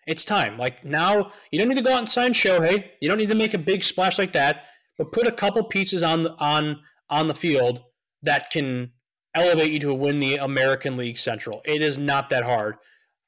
it's 0.08 0.24
time. 0.24 0.58
Like, 0.58 0.86
now 0.86 1.32
you 1.52 1.60
don't 1.60 1.68
need 1.68 1.76
to 1.76 1.82
go 1.82 1.92
out 1.92 2.00
and 2.00 2.10
sign 2.10 2.34
Shohei. 2.34 2.86
You 3.02 3.10
don't 3.10 3.18
need 3.18 3.30
to 3.30 3.36
make 3.36 3.54
a 3.54 3.60
big 3.60 3.84
splash 3.84 4.18
like 4.18 4.32
that, 4.34 4.64
but 4.98 5.12
put 5.12 5.28
a 5.28 5.32
couple 5.32 5.64
pieces 5.66 6.02
on 6.02 6.24
the, 6.24 6.34
on 6.40 6.80
on 7.10 7.28
the 7.28 7.36
field 7.36 7.82
that 8.24 8.50
can 8.52 8.92
elevate 9.36 9.72
you 9.72 9.80
to 9.80 9.94
win 9.94 10.20
the 10.20 10.38
American 10.38 10.98
League 10.98 11.18
Central. 11.18 11.62
It 11.66 11.82
is 11.82 11.98
not 11.98 12.30
that 12.30 12.44
hard. 12.44 12.76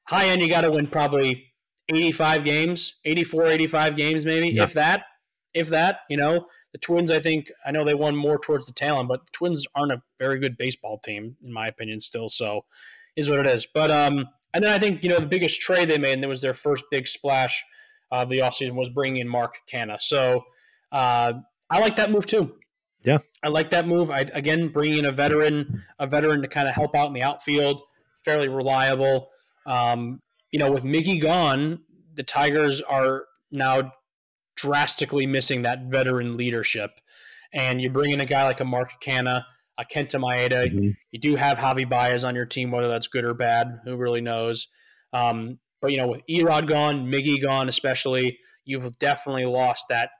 High 0.08 0.28
end, 0.28 0.40
you 0.42 0.48
got 0.48 0.62
to 0.62 0.72
win 0.72 0.86
probably 0.86 1.47
85 1.88 2.44
games, 2.44 2.94
84, 3.04 3.46
85 3.46 3.96
games, 3.96 4.24
maybe, 4.26 4.48
Yeah. 4.48 4.64
if 4.64 4.74
that. 4.74 5.04
If 5.54 5.68
that, 5.68 6.00
you 6.10 6.16
know, 6.16 6.46
the 6.72 6.78
Twins, 6.78 7.10
I 7.10 7.18
think, 7.20 7.50
I 7.66 7.70
know 7.70 7.84
they 7.84 7.94
won 7.94 8.14
more 8.14 8.38
towards 8.38 8.66
the 8.66 8.72
tail 8.72 8.98
end, 8.98 9.08
but 9.08 9.24
the 9.24 9.30
Twins 9.32 9.66
aren't 9.74 9.92
a 9.92 10.02
very 10.18 10.38
good 10.38 10.56
baseball 10.58 10.98
team, 10.98 11.36
in 11.42 11.52
my 11.52 11.66
opinion, 11.68 12.00
still. 12.00 12.28
So, 12.28 12.64
is 13.16 13.28
what 13.28 13.40
it 13.40 13.46
is. 13.46 13.66
But 13.66 13.90
um, 13.90 14.26
and 14.54 14.62
then 14.62 14.72
I 14.72 14.78
think 14.78 15.02
you 15.02 15.08
know 15.08 15.18
the 15.18 15.26
biggest 15.26 15.60
trade 15.60 15.88
they 15.88 15.98
made, 15.98 16.12
and 16.12 16.22
that 16.22 16.28
was 16.28 16.40
their 16.40 16.54
first 16.54 16.84
big 16.90 17.08
splash 17.08 17.64
of 18.10 18.28
the 18.28 18.38
offseason, 18.40 18.72
was 18.72 18.90
bringing 18.90 19.20
in 19.22 19.28
Mark 19.28 19.54
Canha. 19.70 20.00
So 20.00 20.44
uh, 20.92 21.32
I 21.70 21.80
like 21.80 21.96
that 21.96 22.10
move 22.10 22.26
too. 22.26 22.54
Yeah. 23.04 23.18
I 23.42 23.48
like 23.48 23.70
that 23.70 23.86
move. 23.88 24.10
I 24.10 24.20
again 24.34 24.68
bringing 24.68 24.98
in 24.98 25.04
a 25.06 25.12
veteran, 25.12 25.82
a 25.98 26.06
veteran 26.06 26.42
to 26.42 26.48
kind 26.48 26.68
of 26.68 26.74
help 26.74 26.94
out 26.94 27.08
in 27.08 27.12
the 27.12 27.22
outfield, 27.22 27.82
fairly 28.24 28.48
reliable. 28.48 29.30
Um, 29.66 30.20
you 30.50 30.58
know, 30.58 30.70
with 30.70 30.82
Miggy 30.84 31.20
gone, 31.20 31.80
the 32.14 32.22
Tigers 32.22 32.80
are 32.82 33.24
now 33.50 33.92
drastically 34.56 35.26
missing 35.26 35.62
that 35.62 35.84
veteran 35.84 36.36
leadership. 36.36 36.90
And 37.52 37.80
you 37.80 37.90
bring 37.90 38.10
in 38.10 38.20
a 38.20 38.26
guy 38.26 38.44
like 38.44 38.60
a 38.60 38.64
Mark 38.64 38.92
Canha, 39.02 39.44
a 39.78 39.84
Kenta 39.84 40.20
Maeda, 40.20 40.94
you 41.10 41.20
do 41.20 41.36
have 41.36 41.56
Javi 41.56 41.88
Baez 41.88 42.24
on 42.24 42.34
your 42.34 42.44
team, 42.44 42.70
whether 42.70 42.88
that's 42.88 43.06
good 43.06 43.24
or 43.24 43.34
bad, 43.34 43.80
who 43.84 43.96
really 43.96 44.20
knows. 44.20 44.68
Um, 45.12 45.58
but 45.80 45.92
you 45.92 45.98
know, 45.98 46.08
with 46.08 46.22
Erod 46.28 46.66
gone, 46.66 47.06
Miggy 47.06 47.40
gone, 47.40 47.68
especially, 47.68 48.38
you've 48.64 48.98
definitely 48.98 49.46
lost 49.46 49.86
that 49.88 50.10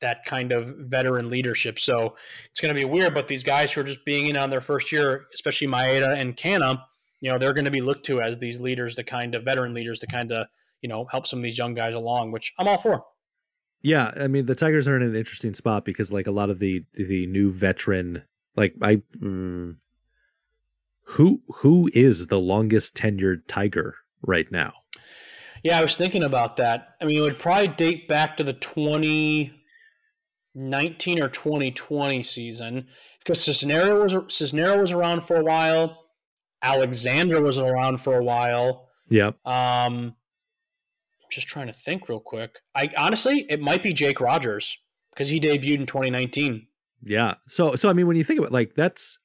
that 0.00 0.24
kind 0.24 0.50
of 0.50 0.74
veteran 0.78 1.28
leadership. 1.30 1.78
So 1.78 2.16
it's 2.50 2.60
going 2.60 2.74
to 2.74 2.78
be 2.78 2.86
weird. 2.86 3.14
But 3.14 3.28
these 3.28 3.44
guys 3.44 3.72
who 3.72 3.82
are 3.82 3.84
just 3.84 4.04
being 4.04 4.28
in 4.28 4.36
on 4.36 4.50
their 4.50 4.62
first 4.62 4.90
year, 4.90 5.26
especially 5.34 5.66
Maeda 5.66 6.16
and 6.16 6.36
Canha, 6.36 6.82
you 7.20 7.30
know, 7.30 7.38
they're 7.38 7.52
going 7.52 7.64
to 7.64 7.70
be 7.70 7.80
looked 7.80 8.06
to 8.06 8.20
as 8.20 8.38
these 8.38 8.60
leaders, 8.60 8.96
the 8.96 9.04
kind 9.04 9.34
of 9.34 9.44
veteran 9.44 9.74
leaders, 9.74 9.98
to 10.00 10.06
kind 10.06 10.32
of 10.32 10.46
you 10.82 10.88
know 10.88 11.06
help 11.10 11.26
some 11.26 11.38
of 11.38 11.42
these 11.42 11.58
young 11.58 11.74
guys 11.74 11.94
along, 11.94 12.32
which 12.32 12.52
I'm 12.58 12.68
all 12.68 12.78
for. 12.78 13.04
yeah, 13.82 14.12
I 14.16 14.28
mean 14.28 14.46
the 14.46 14.54
Tigers 14.54 14.88
are 14.88 14.96
in 14.96 15.02
an 15.02 15.16
interesting 15.16 15.54
spot 15.54 15.84
because 15.84 16.12
like 16.12 16.26
a 16.26 16.32
lot 16.32 16.50
of 16.50 16.58
the 16.58 16.84
the 16.94 17.26
new 17.26 17.50
veteran, 17.50 18.24
like 18.56 18.74
I, 18.82 19.02
mm, 19.18 19.76
who 21.04 21.42
who 21.56 21.90
is 21.92 22.28
the 22.28 22.38
longest 22.38 22.96
tenured 22.96 23.42
Tiger 23.48 23.96
right 24.22 24.50
now? 24.50 24.72
Yeah, 25.62 25.78
I 25.78 25.82
was 25.82 25.96
thinking 25.96 26.24
about 26.24 26.56
that. 26.56 26.96
I 27.00 27.04
mean, 27.04 27.18
it 27.18 27.20
would 27.20 27.38
probably 27.38 27.68
date 27.68 28.08
back 28.08 28.36
to 28.38 28.44
the 28.44 28.54
2019 28.54 31.22
or 31.22 31.28
2020 31.28 32.22
season 32.22 32.86
because 33.18 33.40
Cisnero 33.40 34.02
was 34.02 34.14
Cisnero 34.14 34.80
was 34.80 34.92
around 34.92 35.24
for 35.24 35.36
a 35.36 35.44
while. 35.44 36.06
Alexander 36.62 37.40
was 37.40 37.58
around 37.58 37.98
for 38.00 38.16
a 38.18 38.24
while. 38.24 38.88
Yep. 39.08 39.44
Um, 39.46 40.14
just 41.30 41.46
trying 41.48 41.68
to 41.68 41.72
think 41.72 42.08
real 42.08 42.20
quick. 42.20 42.58
I 42.74 42.90
honestly, 42.96 43.46
it 43.48 43.60
might 43.60 43.82
be 43.82 43.92
Jake 43.92 44.20
Rogers 44.20 44.76
because 45.12 45.28
he 45.28 45.38
debuted 45.40 45.78
in 45.80 45.86
2019. 45.86 46.66
Yeah. 47.02 47.34
So 47.46 47.76
so 47.76 47.88
I 47.88 47.92
mean 47.92 48.06
when 48.06 48.16
you 48.16 48.24
think 48.24 48.38
about 48.40 48.52
like 48.52 48.74
that's 48.74 49.18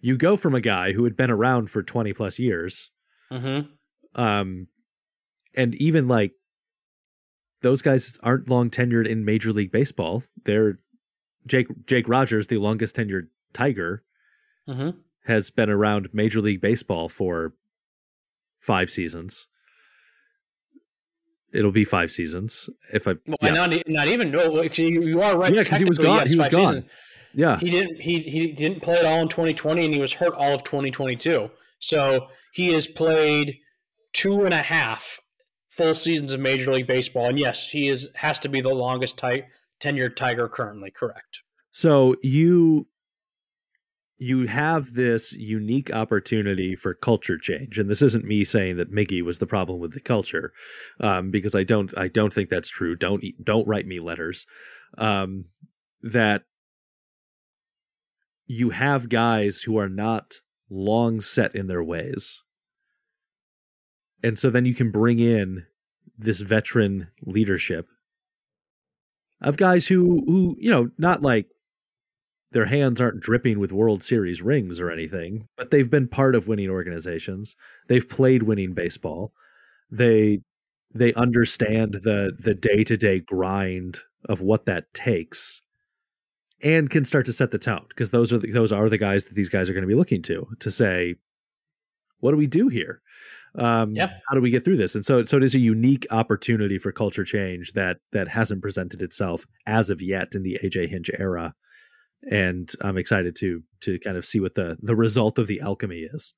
you 0.00 0.16
go 0.16 0.36
from 0.36 0.54
a 0.54 0.60
guy 0.60 0.92
who 0.92 1.04
had 1.04 1.16
been 1.16 1.30
around 1.30 1.70
for 1.70 1.82
20 1.82 2.12
plus 2.12 2.38
years 2.38 2.90
Mm-hmm. 3.32 4.20
um 4.20 4.66
and 5.56 5.74
even 5.76 6.06
like 6.06 6.32
those 7.62 7.80
guys 7.80 8.18
aren't 8.22 8.50
long 8.50 8.68
tenured 8.68 9.06
in 9.08 9.24
major 9.24 9.52
league 9.52 9.72
baseball. 9.72 10.22
They're 10.44 10.76
Jake 11.46 11.68
Jake 11.86 12.08
Rogers, 12.08 12.48
the 12.48 12.58
longest 12.58 12.96
tenured 12.96 13.28
Tiger, 13.54 14.02
Mm-hmm. 14.68 14.98
Has 15.26 15.50
been 15.50 15.70
around 15.70 16.08
major 16.12 16.40
league 16.40 16.60
baseball 16.60 17.08
for 17.08 17.54
5 18.58 18.90
seasons. 18.90 19.46
It'll 21.52 21.70
be 21.72 21.84
5 21.84 22.10
seasons 22.10 22.68
if 22.92 23.06
I 23.06 23.14
Well, 23.26 23.36
yeah. 23.42 23.50
not 23.50 23.72
not 23.86 24.08
even 24.08 24.30
no. 24.30 24.62
You, 24.62 25.02
you 25.02 25.22
are 25.22 25.36
right. 25.38 25.54
Yeah, 25.54 25.62
'cause 25.64 25.78
he 25.78 25.84
was 25.84 25.98
gone. 25.98 26.26
He 26.26 26.36
was 26.36 26.48
gone. 26.48 26.66
seasons. 26.74 26.90
yeah. 27.32 27.58
He 27.58 27.70
didn't. 27.70 28.00
He 28.00 28.18
he 28.20 28.52
didn't 28.52 28.80
play 28.80 28.98
at 28.98 29.04
all 29.04 29.20
in 29.22 29.28
2020, 29.28 29.84
and 29.84 29.94
he 29.94 30.00
was 30.00 30.14
hurt 30.14 30.34
all 30.34 30.52
of 30.52 30.64
2022. 30.64 31.50
So 31.78 32.28
he 32.52 32.72
has 32.72 32.86
played 32.88 33.58
two 34.12 34.44
and 34.44 34.52
a 34.54 34.62
half 34.62 35.20
full 35.70 35.94
seasons 35.94 36.32
of 36.32 36.40
Major 36.40 36.72
League 36.74 36.86
Baseball, 36.88 37.28
and 37.28 37.38
yes, 37.38 37.68
he 37.68 37.88
is 37.88 38.10
has 38.16 38.40
to 38.40 38.48
be 38.48 38.60
the 38.60 38.74
longest 38.74 39.16
ti- 39.18 39.44
tenured 39.80 40.16
Tiger 40.16 40.48
currently. 40.48 40.90
Correct. 40.90 41.42
So 41.70 42.16
you 42.22 42.88
you 44.16 44.46
have 44.46 44.94
this 44.94 45.32
unique 45.32 45.92
opportunity 45.92 46.76
for 46.76 46.94
culture 46.94 47.38
change, 47.38 47.78
and 47.78 47.90
this 47.90 48.02
isn't 48.02 48.24
me 48.24 48.44
saying 48.44 48.76
that 48.76 48.92
Miggy 48.92 49.22
was 49.22 49.38
the 49.38 49.46
problem 49.46 49.80
with 49.80 49.92
the 49.92 50.00
culture, 50.00 50.52
um, 51.00 51.30
because 51.30 51.54
I 51.54 51.64
don't 51.64 51.96
I 51.98 52.08
don't 52.08 52.32
think 52.32 52.48
that's 52.48 52.68
true. 52.68 52.94
Don't 52.94 53.24
don't 53.42 53.66
write 53.66 53.86
me 53.86 53.98
letters. 54.00 54.46
Um, 54.96 55.46
that 56.02 56.42
you 58.46 58.70
have 58.70 59.08
guys 59.08 59.62
who 59.62 59.78
are 59.78 59.88
not 59.88 60.34
long 60.70 61.20
set 61.20 61.54
in 61.54 61.66
their 61.66 61.82
ways, 61.82 62.42
and 64.22 64.38
so 64.38 64.48
then 64.48 64.64
you 64.64 64.74
can 64.74 64.92
bring 64.92 65.18
in 65.18 65.66
this 66.16 66.40
veteran 66.40 67.08
leadership 67.22 67.88
of 69.40 69.56
guys 69.56 69.88
who 69.88 70.22
who 70.26 70.56
you 70.58 70.70
know 70.70 70.90
not 70.98 71.20
like 71.20 71.48
their 72.54 72.66
hands 72.66 73.00
aren't 73.00 73.20
dripping 73.20 73.58
with 73.58 73.72
World 73.72 74.02
Series 74.02 74.40
rings 74.40 74.80
or 74.80 74.90
anything, 74.90 75.48
but 75.56 75.70
they've 75.70 75.90
been 75.90 76.08
part 76.08 76.34
of 76.34 76.48
winning 76.48 76.70
organizations. 76.70 77.56
They've 77.88 78.08
played 78.08 78.44
winning 78.44 78.72
baseball. 78.72 79.32
They 79.90 80.40
they 80.94 81.12
understand 81.14 81.94
the 82.04 82.32
the 82.38 82.54
day-to-day 82.54 83.20
grind 83.20 83.98
of 84.28 84.40
what 84.40 84.64
that 84.66 84.94
takes 84.94 85.62
and 86.62 86.88
can 86.88 87.04
start 87.04 87.26
to 87.26 87.32
set 87.32 87.50
the 87.50 87.58
tone 87.58 87.86
because 87.88 88.12
those 88.12 88.32
are 88.32 88.38
the, 88.38 88.50
those 88.52 88.72
are 88.72 88.88
the 88.88 88.96
guys 88.96 89.24
that 89.24 89.34
these 89.34 89.48
guys 89.48 89.68
are 89.68 89.74
going 89.74 89.82
to 89.82 89.88
be 89.88 89.94
looking 89.94 90.22
to 90.22 90.46
to 90.60 90.70
say 90.70 91.16
what 92.20 92.30
do 92.30 92.38
we 92.38 92.46
do 92.46 92.68
here? 92.68 93.02
Um, 93.58 93.92
Yep. 93.92 94.18
How 94.28 94.34
do 94.34 94.40
we 94.40 94.50
get 94.50 94.64
through 94.64 94.78
this? 94.78 94.94
And 94.94 95.04
so, 95.04 95.24
so 95.24 95.36
it 95.36 95.42
is 95.42 95.54
a 95.54 95.60
unique 95.60 96.06
opportunity 96.10 96.78
for 96.78 96.90
culture 96.90 97.24
change 97.24 97.72
that 97.72 97.98
that 98.12 98.28
hasn't 98.28 98.62
presented 98.62 99.02
itself 99.02 99.44
as 99.66 99.90
of 99.90 100.00
yet 100.00 100.34
in 100.34 100.42
the 100.42 100.58
AJ 100.64 100.88
Hinch 100.88 101.10
era, 101.18 101.54
and 102.30 102.70
I'm 102.80 102.96
excited 102.98 103.36
to 103.36 103.62
to 103.82 103.98
kind 103.98 104.16
of 104.16 104.26
see 104.26 104.40
what 104.40 104.54
the 104.54 104.76
the 104.80 104.96
result 104.96 105.38
of 105.38 105.46
the 105.46 105.60
alchemy 105.60 106.00
is. 106.00 106.34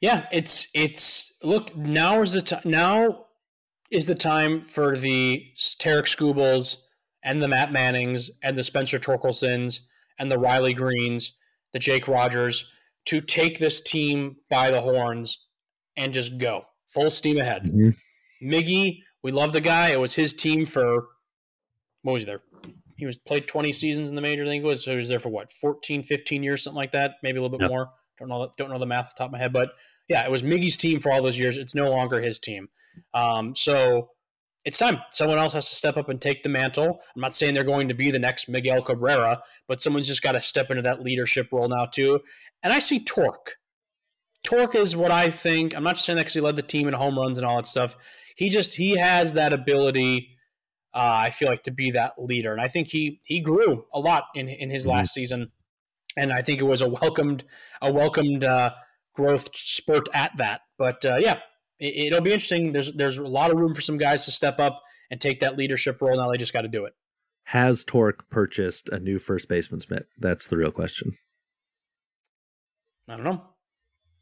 Yeah, 0.00 0.26
it's 0.32 0.68
it's 0.74 1.32
look 1.42 1.76
now 1.76 2.22
is 2.22 2.32
the 2.32 2.42
t- 2.42 2.56
now 2.64 3.26
is 3.90 4.06
the 4.06 4.14
time 4.14 4.60
for 4.60 4.96
the 4.96 5.44
Tarik 5.78 6.06
Skubals 6.06 6.76
and 7.22 7.42
the 7.42 7.48
Matt 7.48 7.72
Mannings 7.72 8.30
and 8.42 8.56
the 8.56 8.64
Spencer 8.64 8.98
Torkelsons 8.98 9.80
and 10.18 10.30
the 10.30 10.38
Riley 10.38 10.72
Greenes, 10.72 11.32
the 11.72 11.78
Jake 11.78 12.08
Rogers 12.08 12.70
to 13.06 13.20
take 13.20 13.58
this 13.58 13.80
team 13.80 14.36
by 14.48 14.70
the 14.70 14.80
horns 14.80 15.46
and 15.96 16.12
just 16.14 16.38
go 16.38 16.64
full 16.88 17.10
steam 17.10 17.38
ahead. 17.38 17.64
Mhm. 17.64 17.94
Miggy, 18.42 19.02
we 19.22 19.32
love 19.32 19.52
the 19.52 19.60
guy. 19.60 19.90
It 19.90 20.00
was 20.00 20.14
his 20.14 20.32
team 20.32 20.64
for 20.64 21.08
what 22.02 22.12
was 22.12 22.22
he 22.22 22.26
there? 22.26 22.42
He 23.00 23.06
was 23.06 23.16
played 23.18 23.48
20 23.48 23.72
seasons 23.72 24.08
in 24.08 24.14
the 24.14 24.20
major 24.20 24.46
league 24.46 24.62
was 24.62 24.84
so 24.84 24.92
he 24.92 24.96
was 24.98 25.08
there 25.08 25.18
for 25.18 25.30
what 25.30 25.50
14, 25.52 26.02
15 26.04 26.42
years, 26.42 26.62
something 26.62 26.76
like 26.76 26.92
that, 26.92 27.14
maybe 27.22 27.38
a 27.38 27.42
little 27.42 27.58
bit 27.58 27.64
Yep. 27.64 27.70
more. 27.70 27.88
Don't 28.18 28.28
know 28.28 28.50
don't 28.56 28.70
know 28.70 28.78
the 28.78 28.86
math 28.86 29.06
off 29.06 29.14
the 29.14 29.18
top 29.18 29.28
of 29.28 29.32
my 29.32 29.38
head, 29.38 29.52
but 29.52 29.70
yeah, 30.08 30.24
it 30.24 30.30
was 30.30 30.42
Miggy's 30.42 30.76
team 30.76 31.00
for 31.00 31.10
all 31.10 31.22
those 31.22 31.38
years. 31.38 31.56
It's 31.56 31.74
no 31.74 31.88
longer 31.90 32.20
his 32.20 32.38
team. 32.38 32.68
Um, 33.14 33.56
so 33.56 34.10
it's 34.64 34.76
time. 34.76 34.98
Someone 35.10 35.38
else 35.38 35.54
has 35.54 35.68
to 35.70 35.74
step 35.74 35.96
up 35.96 36.08
and 36.10 36.20
take 36.20 36.42
the 36.42 36.48
mantle. 36.50 37.00
I'm 37.16 37.20
not 37.22 37.34
saying 37.34 37.54
they're 37.54 37.64
going 37.64 37.88
to 37.88 37.94
be 37.94 38.10
the 38.10 38.18
next 38.18 38.48
Miguel 38.48 38.82
Cabrera, 38.82 39.42
but 39.68 39.80
someone's 39.80 40.06
just 40.06 40.20
got 40.22 40.32
to 40.32 40.40
step 40.40 40.68
into 40.70 40.82
that 40.82 41.00
leadership 41.00 41.48
role 41.50 41.68
now 41.68 41.86
too. 41.86 42.20
And 42.62 42.72
I 42.72 42.78
see 42.80 43.02
Torque. 43.02 43.56
Torque 44.42 44.74
is 44.74 44.94
what 44.96 45.10
I 45.10 45.30
think. 45.30 45.74
I'm 45.76 45.82
not 45.84 45.94
just 45.94 46.06
saying 46.06 46.16
that 46.16 46.22
because 46.22 46.34
he 46.34 46.40
led 46.40 46.56
the 46.56 46.62
team 46.62 46.88
in 46.88 46.94
home 46.94 47.18
runs 47.18 47.38
and 47.38 47.46
all 47.46 47.56
that 47.56 47.66
stuff. 47.66 47.96
He 48.36 48.48
just 48.50 48.74
he 48.74 48.96
has 48.98 49.34
that 49.34 49.52
ability. 49.52 50.36
Uh, 50.92 51.22
I 51.26 51.30
feel 51.30 51.48
like 51.48 51.62
to 51.64 51.70
be 51.70 51.92
that 51.92 52.14
leader, 52.18 52.52
and 52.52 52.60
I 52.60 52.68
think 52.68 52.88
he 52.88 53.20
he 53.24 53.40
grew 53.40 53.84
a 53.92 54.00
lot 54.00 54.24
in 54.34 54.48
in 54.48 54.70
his 54.70 54.86
Mhm. 54.86 54.90
last 54.90 55.14
season, 55.14 55.52
and 56.16 56.32
I 56.32 56.42
think 56.42 56.60
it 56.60 56.64
was 56.64 56.80
a 56.82 56.88
welcomed 56.88 57.44
a 57.80 57.92
welcomed 57.92 58.42
uh, 58.44 58.70
growth 59.14 59.50
spurt 59.54 60.08
at 60.14 60.36
that. 60.38 60.62
But 60.78 61.04
uh, 61.04 61.16
yeah, 61.20 61.38
it, 61.78 62.06
it'll 62.08 62.20
be 62.20 62.32
interesting. 62.32 62.72
There's 62.72 62.92
there's 62.92 63.18
a 63.18 63.22
lot 63.24 63.50
of 63.52 63.58
room 63.58 63.72
for 63.74 63.80
some 63.80 63.98
guys 63.98 64.24
to 64.24 64.32
step 64.32 64.58
up 64.58 64.82
and 65.12 65.20
take 65.20 65.40
that 65.40 65.56
leadership 65.56 66.00
role. 66.02 66.16
Now 66.16 66.30
they 66.30 66.38
just 66.38 66.52
got 66.52 66.62
to 66.62 66.68
do 66.68 66.84
it. 66.86 66.94
Has 67.44 67.84
Torque 67.84 68.28
purchased 68.30 68.88
a 68.88 68.98
new 68.98 69.18
first 69.20 69.48
baseman's 69.48 69.88
mitt? 69.90 70.06
That's 70.18 70.46
the 70.48 70.56
real 70.56 70.70
question. 70.72 71.16
I 73.08 73.14
don't 73.16 73.24
know. 73.24 73.42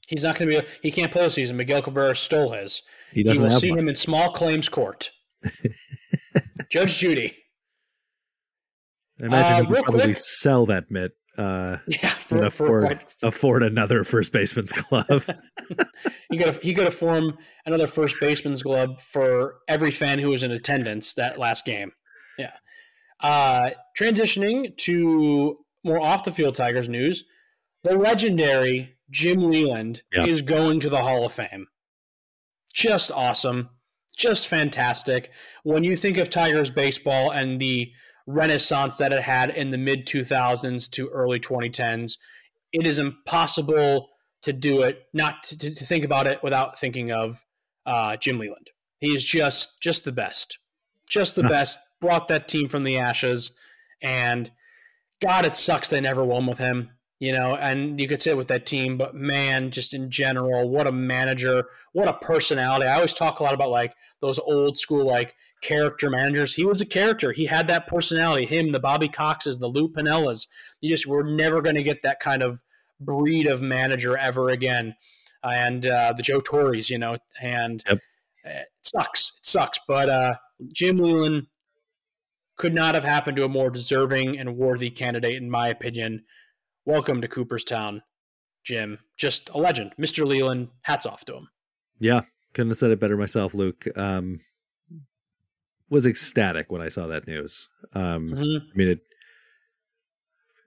He's 0.07 0.23
not 0.25 0.39
going 0.39 0.51
to 0.51 0.63
be. 0.63 0.69
He 0.83 0.91
can't 0.91 1.13
play 1.13 1.23
this 1.25 1.35
season. 1.35 1.57
Miguel 1.57 1.83
Cabrera 1.83 2.15
stole 2.17 2.53
his. 2.53 2.83
He 3.13 3.23
doesn't 3.23 3.43
will 3.43 3.51
have 3.51 3.59
see 3.61 3.71
one. 3.71 3.81
him 3.81 3.89
in 3.89 3.95
small 3.97 4.33
claims 4.33 4.69
court. 4.69 5.11
Judge 6.71 6.97
Judy. 6.99 7.37
I 9.23 9.27
imagine 9.27 9.53
Uh, 9.53 9.61
he 9.61 9.67
could 9.75 9.85
probably 9.85 10.03
quick- 10.05 10.17
sell 10.17 10.67
that 10.67 10.91
mitt. 10.91 11.13
Uh, 11.37 11.79
Yeah, 11.87 12.11
and 12.11 12.13
for, 12.19 12.51
for 12.51 12.85
afford 12.85 13.01
afford 13.23 13.63
another 13.63 14.03
first 14.03 14.33
baseman's 14.33 14.73
glove. 14.73 15.31
he 16.31 16.37
could 16.39 16.61
he 16.63 16.75
could 16.75 16.93
formed 16.93 17.35
another 17.65 17.87
first 17.87 18.17
baseman's 18.21 18.63
glove 18.63 19.01
for 19.01 19.59
every 19.69 19.93
fan 19.93 20.19
who 20.19 20.31
was 20.31 20.43
in 20.43 20.51
attendance 20.51 21.15
that 21.15 21.39
last 21.39 21.65
game. 21.65 21.93
Yeah. 22.39 22.53
Uh, 23.21 23.71
transitioning 23.97 24.77
to 24.79 25.59
more 25.85 26.01
off 26.05 26.25
the 26.25 26.33
field 26.33 26.57
Tigers 26.57 26.89
news, 26.89 27.25
the 27.85 27.97
legendary 27.97 28.97
Jim 29.11 29.41
Leyland 29.41 30.03
Yeah. 30.13 30.27
is 30.27 30.43
going 30.43 30.81
to 30.81 30.89
the 30.91 30.99
Hall 31.03 31.25
of 31.25 31.33
Fame. 31.33 31.67
Just 32.75 33.13
awesome, 33.13 33.71
just 34.19 34.49
fantastic. 34.49 35.31
When 35.63 35.85
you 35.85 35.97
think 35.97 36.19
of 36.19 36.29
Tigers 36.29 36.71
baseball 36.71 37.31
and 37.31 37.59
the 37.61 37.91
renaissance 38.27 38.99
that 38.99 39.13
it 39.13 39.23
had 39.23 39.51
in 39.51 39.71
the 39.71 39.79
mid 39.79 40.07
2000s 40.07 40.91
to 40.91 41.09
early 41.09 41.41
2010s, 41.41 42.19
it 42.73 42.87
is 42.87 42.99
impossible 42.99 44.11
to 44.43 44.53
do 44.53 44.83
it, 44.83 45.05
not 45.15 45.43
to, 45.45 45.57
to 45.57 45.85
think 45.85 46.05
about 46.05 46.27
it 46.27 46.43
without 46.43 46.79
thinking 46.79 47.11
of 47.11 47.45
uh, 47.87 48.17
Jim 48.17 48.39
Leyland. 48.39 48.71
He 48.99 49.15
is 49.15 49.25
just 49.25 49.81
just 49.81 50.05
the 50.05 50.13
best, 50.13 50.59
just 51.09 51.37
the 51.37 51.43
Huh. 51.43 51.49
best. 51.49 51.79
Brought 52.01 52.29
that 52.29 52.47
team 52.47 52.69
from 52.69 52.85
the 52.85 52.99
ashes, 52.99 53.53
and 54.03 54.51
God, 55.21 55.45
it 55.45 55.57
sucks 55.57 55.89
they 55.89 56.01
never 56.01 56.25
won 56.25 56.47
with 56.47 56.59
him. 56.59 56.91
You 57.21 57.33
know, 57.33 57.57
and 57.57 58.01
you 58.01 58.07
could 58.07 58.21
say 58.21 58.35
with 58.35 58.47
that 58.49 58.65
team, 58.65 58.97
but 58.97 59.13
man, 59.13 59.73
just 59.73 59.93
in 59.93 60.09
general, 60.09 60.69
what 60.69 60.87
a 60.87 60.93
manager, 60.93 61.65
what 61.93 62.07
a 62.07 62.13
personality. 62.13 62.87
I 62.87 62.95
always 62.95 63.13
talk 63.13 63.41
a 63.41 63.43
lot 63.43 63.55
about 63.55 63.71
like 63.71 63.93
those 64.21 64.39
old 64.39 64.79
school 64.79 65.05
like 65.05 65.35
character 65.61 66.11
managers. 66.11 66.55
He 66.55 66.65
was 66.65 66.81
a 66.81 66.87
character. 66.87 67.33
He 67.33 67.45
had 67.47 67.67
that 67.67 67.89
personality. 67.89 68.47
Him, 68.47 68.71
the 68.71 68.79
Bobby 68.79 69.09
Coxes, 69.09 69.59
the 69.59 69.67
Lou 69.67 69.89
Piniellas. 69.89 70.47
You 70.81 70.89
just 70.89 71.09
were 71.09 71.25
never 71.25 71.61
going 71.61 71.75
to 71.75 71.83
get 71.83 72.03
that 72.03 72.21
kind 72.21 72.41
of 72.41 72.63
breed 73.01 73.49
of 73.49 73.61
manager 73.61 74.17
ever 74.17 74.51
again. 74.51 74.95
And 75.43 75.87
uh, 75.87 76.13
the 76.17 76.23
Joe 76.23 76.41
Torres, 76.41 76.89
you 76.89 76.99
know, 76.99 77.17
and 77.41 77.83
Yep. 77.89 77.99
it 78.45 78.69
sucks. 78.83 79.33
It 79.39 79.47
sucks. 79.47 79.81
But 79.89 80.09
uh, 80.09 80.35
Jim 80.73 80.99
Leyland 80.99 81.47
could 82.57 82.75
not 82.75 82.95
have 82.95 83.05
happened 83.05 83.37
to 83.37 83.45
a 83.45 83.49
more 83.49 83.71
deserving 83.71 84.39
and 84.39 84.57
worthy 84.57 84.91
candidate, 84.91 85.35
in 85.35 85.51
my 85.51 85.69
opinion. 85.69 86.25
Welcome 86.89 87.21
to 87.21 87.29
Cooperstown, 87.29 88.01
Jim. 88.65 88.99
Just 89.19 89.51
a 89.51 89.59
legend. 89.59 89.93
Mr. 90.01 90.27
Leyland, 90.27 90.69
hats 90.81 91.05
off 91.05 91.23
to 91.27 91.35
him. 91.37 91.49
yeah, 91.99 92.23
couldn't 92.55 92.71
have 92.71 92.79
said 92.79 92.91
it 92.91 92.99
better 92.99 93.15
myself, 93.19 93.53
Luke. 93.53 93.85
Um, 93.95 94.41
was 95.91 96.07
ecstatic 96.07 96.73
when 96.73 96.81
I 96.81 96.89
saw 96.89 97.07
that 97.07 97.27
news. 97.27 97.69
Um, 97.93 98.31
Mhm. 98.31 98.61
I 98.73 98.75
mean, 98.75 98.89
it 98.89 99.01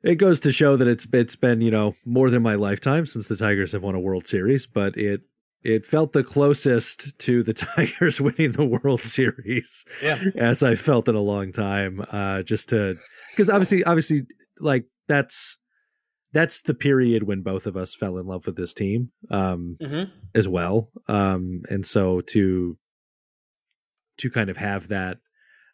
it 0.03 0.15
goes 0.15 0.39
to 0.41 0.51
show 0.51 0.77
that 0.77 0.87
it's 0.87 1.07
it's 1.11 1.35
been 1.35 1.59
you 1.59 1.71
know 1.71 1.95
more 2.05 2.29
than 2.29 2.43
my 2.43 2.53
lifetime 2.53 3.07
since 3.07 3.27
the 3.27 3.35
Tigers 3.35 3.71
have 3.71 3.81
won 3.81 3.95
a 3.95 3.99
World 3.99 4.27
Series, 4.27 4.67
but 4.67 4.95
it 4.97 5.21
it 5.63 5.87
felt 5.87 6.13
the 6.13 6.23
closest 6.23 7.17
to 7.17 7.41
the 7.41 7.53
Tigers 7.65 8.21
winning 8.21 8.51
the 8.51 8.65
World 8.65 9.01
Series 9.01 9.85
Yeah. 10.03 10.19
as 10.35 10.61
I 10.61 10.75
felt 10.75 11.07
in 11.09 11.15
a 11.15 11.19
long 11.19 11.51
time. 11.51 12.05
Uh, 12.11 12.43
just 12.43 12.69
to 12.69 12.99
because 13.31 13.49
obviously, 13.49 13.83
obviously, 13.85 14.27
like 14.59 14.85
that's 15.07 15.57
that's 16.33 16.61
the 16.61 16.73
period 16.73 17.23
when 17.23 17.41
both 17.41 17.67
of 17.67 17.75
us 17.75 17.93
fell 17.95 18.17
in 18.17 18.25
love 18.25 18.45
with 18.45 18.55
this 18.55 18.73
team 18.73 19.11
um, 19.29 19.77
hmm 19.81 20.03
as 20.33 20.47
well, 20.47 20.89
um, 21.07 21.61
and 21.69 21.85
so 21.85 22.21
to 22.21 22.77
to 24.17 24.29
kind 24.29 24.49
of 24.49 24.57
have 24.57 24.87
that 24.87 25.17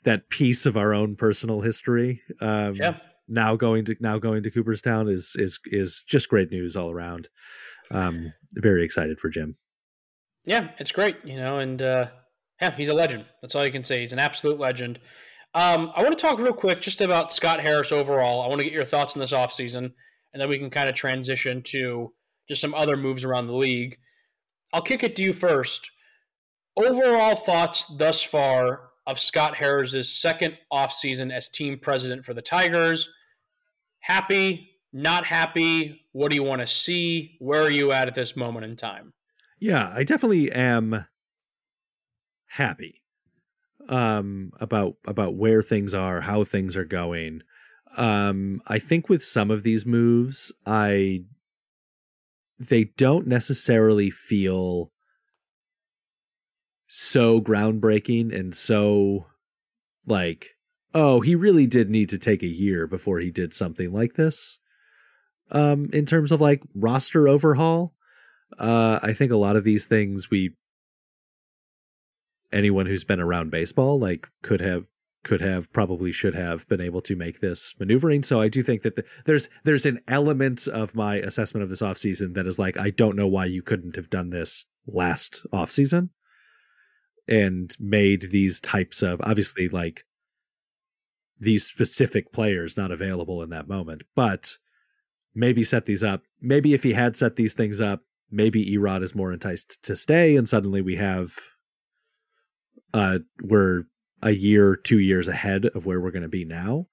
that 0.03 0.29
piece 0.29 0.65
of 0.65 0.77
our 0.77 0.93
own 0.93 1.15
personal 1.15 1.61
history 1.61 2.21
um, 2.41 2.75
Yeah. 2.75 2.97
now 3.27 3.55
going 3.55 3.83
to 3.85 3.95
now 3.99 4.17
going 4.19 4.43
to 4.43 4.51
Cooperstown 4.51 5.09
is 5.09 5.33
is 5.35 5.59
is 5.65 6.03
just 6.07 6.29
great 6.29 6.49
news 6.51 6.75
all 6.75 6.89
around. 6.91 7.29
Um, 7.91 8.33
very 8.53 8.83
excited 8.83 9.19
for 9.19 9.29
Jim. 9.29 9.57
Yeah, 10.45 10.69
it's 10.77 10.91
great, 10.91 11.17
you 11.25 11.35
know, 11.35 11.59
and 11.59 11.81
uh, 11.81 12.07
yeah, 12.61 12.75
he's 12.75 12.89
a 12.89 12.93
legend. 12.93 13.25
That's 13.41 13.53
all 13.55 13.65
you 13.65 13.71
can 13.71 13.83
say. 13.83 13.99
He's 13.99 14.13
an 14.13 14.19
absolute 14.19 14.59
legend. 14.59 14.99
Um, 15.53 15.91
I 15.95 16.03
want 16.03 16.17
to 16.17 16.21
talk 16.21 16.39
real 16.39 16.53
quick 16.53 16.81
just 16.81 17.01
about 17.01 17.31
Scott 17.33 17.59
Harris 17.59 17.91
overall. 17.91 18.41
I 18.41 18.47
want 18.47 18.59
to 18.59 18.63
get 18.65 18.73
your 18.73 18.85
thoughts 18.85 19.15
on 19.15 19.19
this 19.19 19.31
offseason, 19.33 19.91
and 20.37 20.41
then 20.43 20.49
we 20.49 20.59
can 20.59 20.69
kind 20.69 20.87
of 20.87 20.93
transition 20.93 21.63
to 21.63 22.13
just 22.47 22.61
some 22.61 22.75
other 22.75 22.95
moves 22.95 23.25
around 23.25 23.47
the 23.47 23.55
league. 23.55 23.97
I'll 24.71 24.83
kick 24.83 25.01
it 25.01 25.15
to 25.15 25.23
you 25.23 25.33
first. 25.33 25.89
Overall 26.75 27.33
thoughts 27.33 27.85
thus 27.97 28.21
far 28.21 28.91
of 29.07 29.19
Scott 29.19 29.55
Harris's 29.55 30.13
second 30.13 30.55
offseason 30.71 31.33
as 31.33 31.49
team 31.49 31.79
president 31.79 32.23
for 32.23 32.35
the 32.35 32.41
Tigers. 32.43 33.09
Happy, 33.97 34.69
not 34.93 35.25
happy? 35.25 36.01
What 36.11 36.29
do 36.29 36.35
you 36.35 36.43
want 36.43 36.61
to 36.61 36.67
see? 36.67 37.35
Where 37.39 37.63
are 37.63 37.71
you 37.71 37.91
at 37.91 38.07
at 38.07 38.13
this 38.13 38.35
moment 38.35 38.65
in 38.65 38.75
time? 38.75 39.13
Yeah, 39.59 39.91
I 39.91 40.03
definitely 40.03 40.51
am 40.51 41.07
happy 42.45 43.01
um 43.89 44.51
about 44.59 44.97
about 45.07 45.33
where 45.35 45.63
things 45.63 45.95
are, 45.95 46.21
how 46.21 46.43
things 46.43 46.77
are 46.77 46.85
going. 46.85 47.41
Um 47.97 48.61
I 48.67 48.79
think 48.79 49.09
with 49.09 49.23
some 49.23 49.51
of 49.51 49.63
these 49.63 49.85
moves, 49.85 50.51
I 50.65 51.23
they 52.59 52.85
don't 52.85 53.27
necessarily 53.27 54.09
feel 54.09 54.91
so 56.87 57.41
groundbreaking 57.41 58.33
and 58.33 58.55
so 58.55 59.27
like 60.05 60.51
oh, 60.93 61.21
he 61.21 61.35
really 61.35 61.67
did 61.67 61.89
need 61.89 62.09
to 62.09 62.17
take 62.17 62.41
a 62.41 62.47
year 62.47 62.87
before 62.87 63.19
he 63.19 63.29
did 63.29 63.53
something 63.53 63.91
like 63.91 64.13
this. 64.13 64.59
Um 65.51 65.89
in 65.91 66.05
terms 66.05 66.31
of 66.31 66.39
like 66.39 66.63
roster 66.73 67.27
overhaul, 67.27 67.93
uh, 68.57 68.99
I 69.03 69.13
think 69.13 69.31
a 69.31 69.37
lot 69.37 69.55
of 69.55 69.63
these 69.63 69.85
things 69.85 70.29
we 70.29 70.55
anyone 72.51 72.85
who's 72.85 73.03
been 73.03 73.19
around 73.19 73.51
baseball 73.51 73.99
like 73.99 74.27
could 74.41 74.61
have 74.61 74.85
could 75.23 75.41
have 75.41 75.71
probably 75.73 76.11
should 76.11 76.35
have 76.35 76.67
been 76.67 76.81
able 76.81 77.01
to 77.01 77.15
make 77.15 77.39
this 77.39 77.75
maneuvering. 77.79 78.23
So 78.23 78.39
I 78.39 78.47
do 78.47 78.63
think 78.63 78.83
that 78.83 78.95
the, 78.95 79.05
there's 79.25 79.49
there's 79.63 79.85
an 79.85 79.99
element 80.07 80.67
of 80.67 80.95
my 80.95 81.15
assessment 81.15 81.63
of 81.63 81.69
this 81.69 81.81
offseason 81.81 82.33
that 82.35 82.47
is 82.47 82.57
like 82.57 82.77
I 82.77 82.89
don't 82.91 83.15
know 83.15 83.27
why 83.27 83.45
you 83.45 83.61
couldn't 83.61 83.95
have 83.95 84.09
done 84.09 84.29
this 84.29 84.65
last 84.85 85.45
offseason 85.51 86.09
and 87.27 87.75
made 87.79 88.29
these 88.31 88.61
types 88.61 89.01
of 89.01 89.19
obviously 89.21 89.67
like 89.67 90.05
these 91.39 91.65
specific 91.65 92.31
players 92.31 92.77
not 92.77 92.91
available 92.91 93.43
in 93.43 93.49
that 93.49 93.67
moment, 93.67 94.03
but 94.15 94.57
maybe 95.35 95.63
set 95.63 95.85
these 95.85 96.03
up. 96.03 96.23
Maybe 96.41 96.73
if 96.73 96.83
he 96.83 96.93
had 96.93 97.15
set 97.15 97.35
these 97.35 97.53
things 97.53 97.81
up, 97.81 98.01
maybe 98.31 98.65
Erod 98.75 99.03
is 99.03 99.13
more 99.13 99.31
enticed 99.31 99.83
to 99.83 99.95
stay, 99.95 100.35
and 100.35 100.47
suddenly 100.47 100.81
we 100.81 100.95
have 100.95 101.33
uh 102.93 103.19
we're 103.43 103.83
a 104.21 104.31
year, 104.31 104.75
two 104.75 104.99
years 104.99 105.27
ahead 105.27 105.65
of 105.67 105.85
where 105.85 105.99
we're 105.99 106.11
gonna 106.11 106.27
be 106.27 106.45
now. 106.45 106.87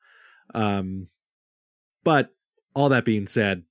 Um 0.55 1.09
but 2.03 2.31
all 2.75 2.89
that 2.91 3.05
being 3.05 3.27
said, 3.27 3.65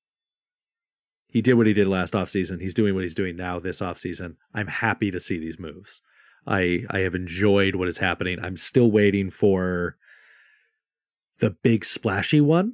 he 1.28 1.42
did 1.42 1.54
what 1.56 1.68
he 1.68 1.74
did 1.74 1.88
last 1.88 2.14
offseason. 2.14 2.62
He's 2.62 2.74
doing 2.74 2.94
what 2.94 3.04
he's 3.04 3.16
doing 3.16 3.36
now 3.36 3.60
this 3.60 3.80
offseason. 3.82 4.36
I'm 4.54 4.68
happy 4.68 5.12
to 5.12 5.20
see 5.20 5.40
these 5.40 5.60
moves. 5.60 6.02
I 6.46 6.86
I 6.90 7.00
have 7.00 7.16
enjoyed 7.16 7.76
what 7.76 7.88
is 7.88 7.98
happening. 7.98 8.40
I'm 8.40 8.58
still 8.58 8.92
waiting 8.92 9.30
for 9.30 9.98
the 11.40 11.50
big 11.50 11.86
splashy 11.86 12.42
one. 12.42 12.74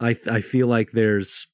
I 0.00 0.16
I 0.30 0.40
feel 0.40 0.66
like 0.66 0.92
there's 0.92 1.48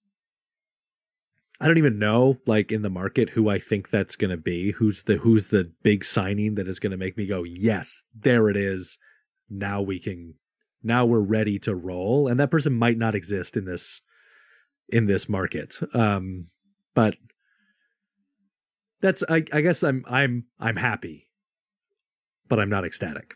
I 1.61 1.67
don't 1.67 1.79
even 1.79 1.99
know 1.99 2.39
like 2.47 2.71
in 2.71 2.83
the 2.83 2.91
market 2.91 3.31
who 3.31 3.49
I 3.49 3.59
think 3.59 3.89
that's 3.89 4.17
going 4.17 4.31
to 4.31 4.37
be. 4.37 4.73
Who's 4.73 5.05
the 5.05 5.17
who's 5.19 5.49
the 5.49 5.73
big 5.83 6.05
signing 6.05 6.55
that 6.57 6.69
is 6.69 6.79
going 6.79 6.91
to 6.91 6.97
make 6.97 7.17
me 7.17 7.27
go, 7.27 7.45
"Yes, 7.45 8.03
there 8.15 8.49
it 8.49 8.57
is. 8.57 8.99
Now 9.49 9.81
we 9.81 9.99
can 9.99 10.35
now 10.83 11.07
we're 11.07 11.21
ready 11.21 11.59
to 11.61 11.75
roll." 11.75 12.29
And 12.29 12.39
that 12.39 12.51
person 12.51 12.75
might 12.75 12.99
not 12.99 13.15
exist 13.15 13.57
in 13.57 13.65
this 13.65 14.03
in 14.89 15.07
this 15.07 15.29
market. 15.29 15.79
Um 15.95 16.49
but 16.95 17.17
that's 19.01 19.23
I 19.29 19.45
I 19.53 19.61
guess 19.63 19.83
I'm 19.83 20.05
I'm 20.07 20.45
I'm 20.61 20.77
happy. 20.77 21.29
But 22.49 22.61
I'm 22.61 22.71
not 22.71 22.85
ecstatic. 22.85 23.35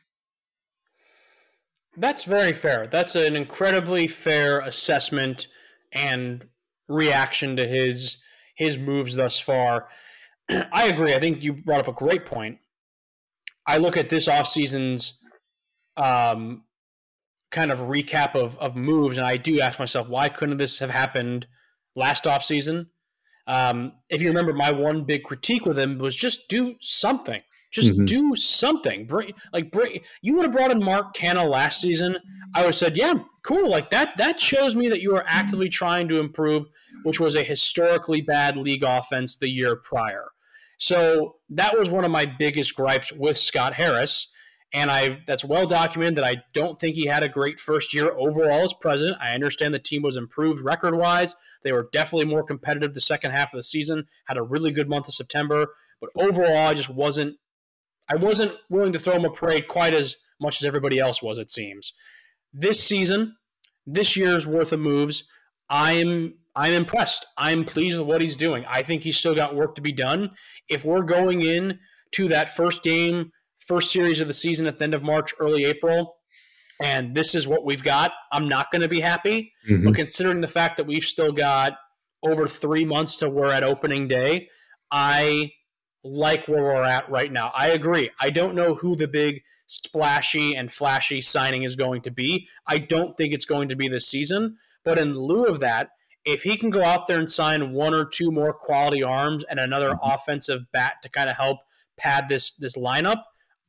That's 1.96 2.24
very 2.24 2.52
fair. 2.52 2.86
That's 2.86 3.16
an 3.16 3.34
incredibly 3.34 4.06
fair 4.06 4.60
assessment 4.60 5.48
and 5.92 6.46
reaction 6.90 7.56
to 7.56 7.66
his 7.66 8.18
his 8.56 8.76
moves 8.76 9.14
thus 9.14 9.40
far. 9.40 9.88
I 10.72 10.88
agree. 10.88 11.14
I 11.14 11.20
think 11.20 11.42
you 11.42 11.54
brought 11.54 11.80
up 11.80 11.88
a 11.88 11.92
great 11.92 12.26
point. 12.26 12.58
I 13.66 13.78
look 13.78 13.96
at 13.96 14.10
this 14.10 14.28
offseason's 14.28 15.14
um, 15.96 16.64
kind 17.50 17.70
of 17.70 17.80
recap 17.80 18.34
of, 18.34 18.58
of 18.58 18.76
moves, 18.76 19.16
and 19.16 19.26
I 19.26 19.36
do 19.36 19.60
ask 19.60 19.78
myself, 19.78 20.08
why 20.08 20.28
couldn't 20.28 20.58
this 20.58 20.78
have 20.80 20.90
happened 20.90 21.46
last 21.94 22.24
offseason? 22.24 22.86
Um, 23.46 23.92
if 24.08 24.20
you 24.20 24.28
remember, 24.28 24.52
my 24.52 24.72
one 24.72 25.04
big 25.04 25.22
critique 25.22 25.66
with 25.66 25.78
him 25.78 25.98
was 25.98 26.14
just 26.16 26.48
do 26.48 26.74
something. 26.80 27.42
Just 27.70 27.92
Mhm. 27.96 28.06
do 28.06 28.34
something. 28.36 29.06
Bring 29.06 29.32
like 29.52 29.70
bring. 29.70 30.00
You 30.22 30.34
would 30.34 30.44
have 30.44 30.52
brought 30.52 30.72
in 30.72 30.82
Mark 30.82 31.14
Canha 31.14 31.48
last 31.48 31.80
season. 31.80 32.16
I 32.54 32.60
would 32.60 32.66
have 32.66 32.74
said, 32.74 32.96
yeah, 32.96 33.14
cool. 33.42 33.68
Like 33.68 33.90
that. 33.90 34.16
That 34.16 34.40
shows 34.40 34.74
me 34.74 34.88
that 34.88 35.00
you 35.00 35.14
are 35.14 35.24
actively 35.26 35.68
trying 35.68 36.08
to 36.08 36.18
improve, 36.18 36.66
which 37.04 37.20
was 37.20 37.36
a 37.36 37.44
historically 37.44 38.20
bad 38.22 38.56
league 38.56 38.82
offense 38.82 39.36
the 39.36 39.48
year 39.48 39.76
prior. 39.76 40.26
So 40.78 41.36
that 41.50 41.78
was 41.78 41.90
one 41.90 42.04
of 42.04 42.10
my 42.10 42.26
biggest 42.26 42.74
gripes 42.74 43.12
with 43.12 43.36
Scott 43.38 43.74
Harris. 43.74 44.28
And 44.72 44.90
I 44.90 45.20
that's 45.26 45.44
well 45.44 45.66
documented 45.66 46.16
that 46.18 46.24
I 46.24 46.42
don't 46.52 46.78
think 46.78 46.94
he 46.96 47.06
had 47.06 47.22
a 47.22 47.28
great 47.28 47.60
first 47.60 47.92
year 47.92 48.12
overall 48.16 48.62
as 48.62 48.72
president. 48.72 49.16
I 49.20 49.34
understand 49.34 49.74
the 49.74 49.78
team 49.80 50.02
was 50.02 50.16
improved 50.16 50.64
record 50.64 50.94
wise. 50.96 51.34
They 51.62 51.72
were 51.72 51.88
definitely 51.92 52.26
more 52.26 52.42
competitive 52.44 52.94
the 52.94 53.00
second 53.00 53.32
half 53.32 53.52
of 53.52 53.58
the 53.58 53.62
season, 53.64 54.06
had 54.26 54.36
a 54.36 54.42
really 54.42 54.70
good 54.70 54.88
month 54.88 55.06
of 55.08 55.14
September. 55.14 55.66
But 56.00 56.10
overall, 56.16 56.68
I 56.68 56.74
just 56.74 56.88
wasn't 56.88 57.36
I 58.10 58.16
wasn't 58.16 58.52
willing 58.68 58.92
to 58.92 58.98
throw 58.98 59.14
him 59.14 59.24
a 59.24 59.30
parade 59.30 59.68
quite 59.68 59.94
as 59.94 60.16
much 60.40 60.60
as 60.60 60.66
everybody 60.66 60.98
else 60.98 61.22
was, 61.22 61.38
it 61.38 61.50
seems. 61.50 61.92
This 62.52 62.82
season, 62.82 63.36
this 63.86 64.16
year's 64.16 64.46
worth 64.46 64.72
of 64.72 64.80
moves, 64.80 65.24
I'm 65.68 66.34
I'm 66.56 66.74
impressed. 66.74 67.26
I'm 67.38 67.64
pleased 67.64 67.96
with 67.96 68.08
what 68.08 68.20
he's 68.20 68.36
doing. 68.36 68.64
I 68.66 68.82
think 68.82 69.02
he's 69.02 69.16
still 69.16 69.34
got 69.34 69.54
work 69.54 69.76
to 69.76 69.80
be 69.80 69.92
done. 69.92 70.30
If 70.68 70.84
we're 70.84 71.02
going 71.02 71.42
in 71.42 71.78
to 72.12 72.28
that 72.28 72.56
first 72.56 72.82
game, 72.82 73.30
first 73.60 73.92
series 73.92 74.20
of 74.20 74.26
the 74.26 74.34
season 74.34 74.66
at 74.66 74.78
the 74.78 74.84
end 74.84 74.94
of 74.94 75.04
March, 75.04 75.32
early 75.38 75.64
April, 75.64 76.16
and 76.82 77.14
this 77.14 77.36
is 77.36 77.46
what 77.46 77.64
we've 77.64 77.82
got, 77.82 78.10
I'm 78.32 78.48
not 78.48 78.72
going 78.72 78.82
to 78.82 78.88
be 78.88 79.00
happy. 79.00 79.52
Mm-hmm. 79.68 79.84
But 79.84 79.94
considering 79.94 80.40
the 80.40 80.48
fact 80.48 80.76
that 80.78 80.86
we've 80.86 81.04
still 81.04 81.30
got 81.30 81.74
over 82.22 82.48
three 82.48 82.84
months 82.84 83.18
to 83.18 83.30
we're 83.30 83.52
at 83.52 83.62
opening 83.62 84.08
day, 84.08 84.48
I 84.90 85.52
like 86.02 86.48
where 86.48 86.62
we're 86.62 86.82
at 86.82 87.10
right 87.10 87.30
now. 87.30 87.50
I 87.54 87.68
agree. 87.68 88.10
I 88.20 88.30
don't 88.30 88.54
know 88.54 88.74
who 88.74 88.96
the 88.96 89.08
big 89.08 89.42
splashy 89.66 90.56
and 90.56 90.72
flashy 90.72 91.20
signing 91.20 91.62
is 91.62 91.76
going 91.76 92.02
to 92.02 92.10
be. 92.10 92.48
I 92.66 92.78
don't 92.78 93.16
think 93.16 93.32
it's 93.32 93.44
going 93.44 93.68
to 93.68 93.76
be 93.76 93.88
this 93.88 94.08
season. 94.08 94.56
But 94.84 94.98
in 94.98 95.14
lieu 95.14 95.44
of 95.44 95.60
that, 95.60 95.90
if 96.24 96.42
he 96.42 96.56
can 96.56 96.70
go 96.70 96.82
out 96.82 97.06
there 97.06 97.18
and 97.18 97.30
sign 97.30 97.72
one 97.72 97.94
or 97.94 98.04
two 98.04 98.30
more 98.30 98.52
quality 98.52 99.02
arms 99.02 99.44
and 99.44 99.60
another 99.60 99.90
mm-hmm. 99.90 100.10
offensive 100.10 100.62
bat 100.72 100.94
to 101.02 101.08
kind 101.08 101.30
of 101.30 101.36
help 101.36 101.58
pad 101.96 102.28
this 102.28 102.52
this 102.52 102.76
lineup, 102.76 103.22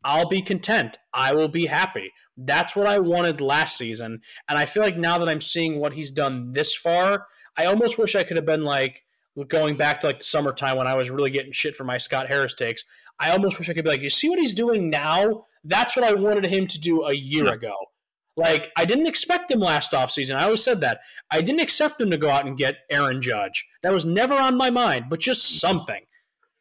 I'll 0.04 0.28
be 0.28 0.42
content. 0.42 0.98
I 1.14 1.34
will 1.34 1.48
be 1.48 1.68
happy. 1.68 2.12
That's 2.38 2.76
what 2.76 2.88
I 2.88 3.00
wanted 3.00 3.42
last 3.42 3.78
season. 3.78 4.22
And 4.50 4.58
I 4.58 4.66
feel 4.66 4.84
like 4.84 4.98
now 4.98 5.18
that 5.20 5.30
I'm 5.30 5.42
seeing 5.42 5.80
what 5.80 5.94
he's 5.94 6.12
done 6.12 6.54
this 6.54 6.76
far, 6.76 7.28
I 7.56 7.66
almost 7.66 7.98
wish 7.98 8.16
I 8.16 8.24
could 8.24 8.38
have 8.38 8.46
been 8.46 8.64
like 8.64 9.04
going 9.48 9.78
back 9.78 10.02
to 10.02 10.08
like 10.08 10.20
the 10.20 10.26
summertime 10.26 10.78
when 10.78 10.88
I 10.88 10.96
was 10.96 11.10
really 11.10 11.30
getting 11.32 11.52
shit 11.52 11.76
for 11.76 11.84
my 11.84 11.98
Scott 11.98 12.28
Harris 12.28 12.54
takes. 12.54 12.84
I 13.20 13.32
almost 13.32 13.58
wish 13.60 13.70
I 13.70 13.74
could 13.74 13.84
be 13.86 13.90
like, 13.90 14.02
you 14.02 14.10
see 14.10 14.30
what 14.30 14.40
he's 14.40 14.54
doing 14.54 14.90
now? 14.90 15.46
That's 15.64 15.96
what 15.96 16.04
I 16.06 16.14
wanted 16.14 16.46
him 16.46 16.68
to 16.68 16.80
do 16.80 17.04
a 17.04 17.14
year 17.14 17.46
Yeah. 17.46 17.54
ago. 17.54 17.74
Like 18.38 18.72
I 18.78 18.86
didn't 18.86 19.08
expect 19.08 19.52
him 19.52 19.60
last 19.60 19.92
offseason. 19.92 20.36
I 20.36 20.46
always 20.46 20.64
said 20.64 20.82
that. 20.82 21.02
I 21.30 21.42
didn't 21.42 21.60
expect 21.62 22.00
him 22.02 22.10
to 22.12 22.18
go 22.18 22.30
out 22.30 22.46
and 22.46 22.58
get 22.58 22.78
Aaron 22.90 23.22
Judge. 23.22 23.66
That 23.84 23.94
was 23.94 24.06
never 24.06 24.34
on 24.34 24.58
my 24.58 24.70
mind, 24.70 25.06
but 25.10 25.20
just 25.20 25.60
something. 25.60 26.02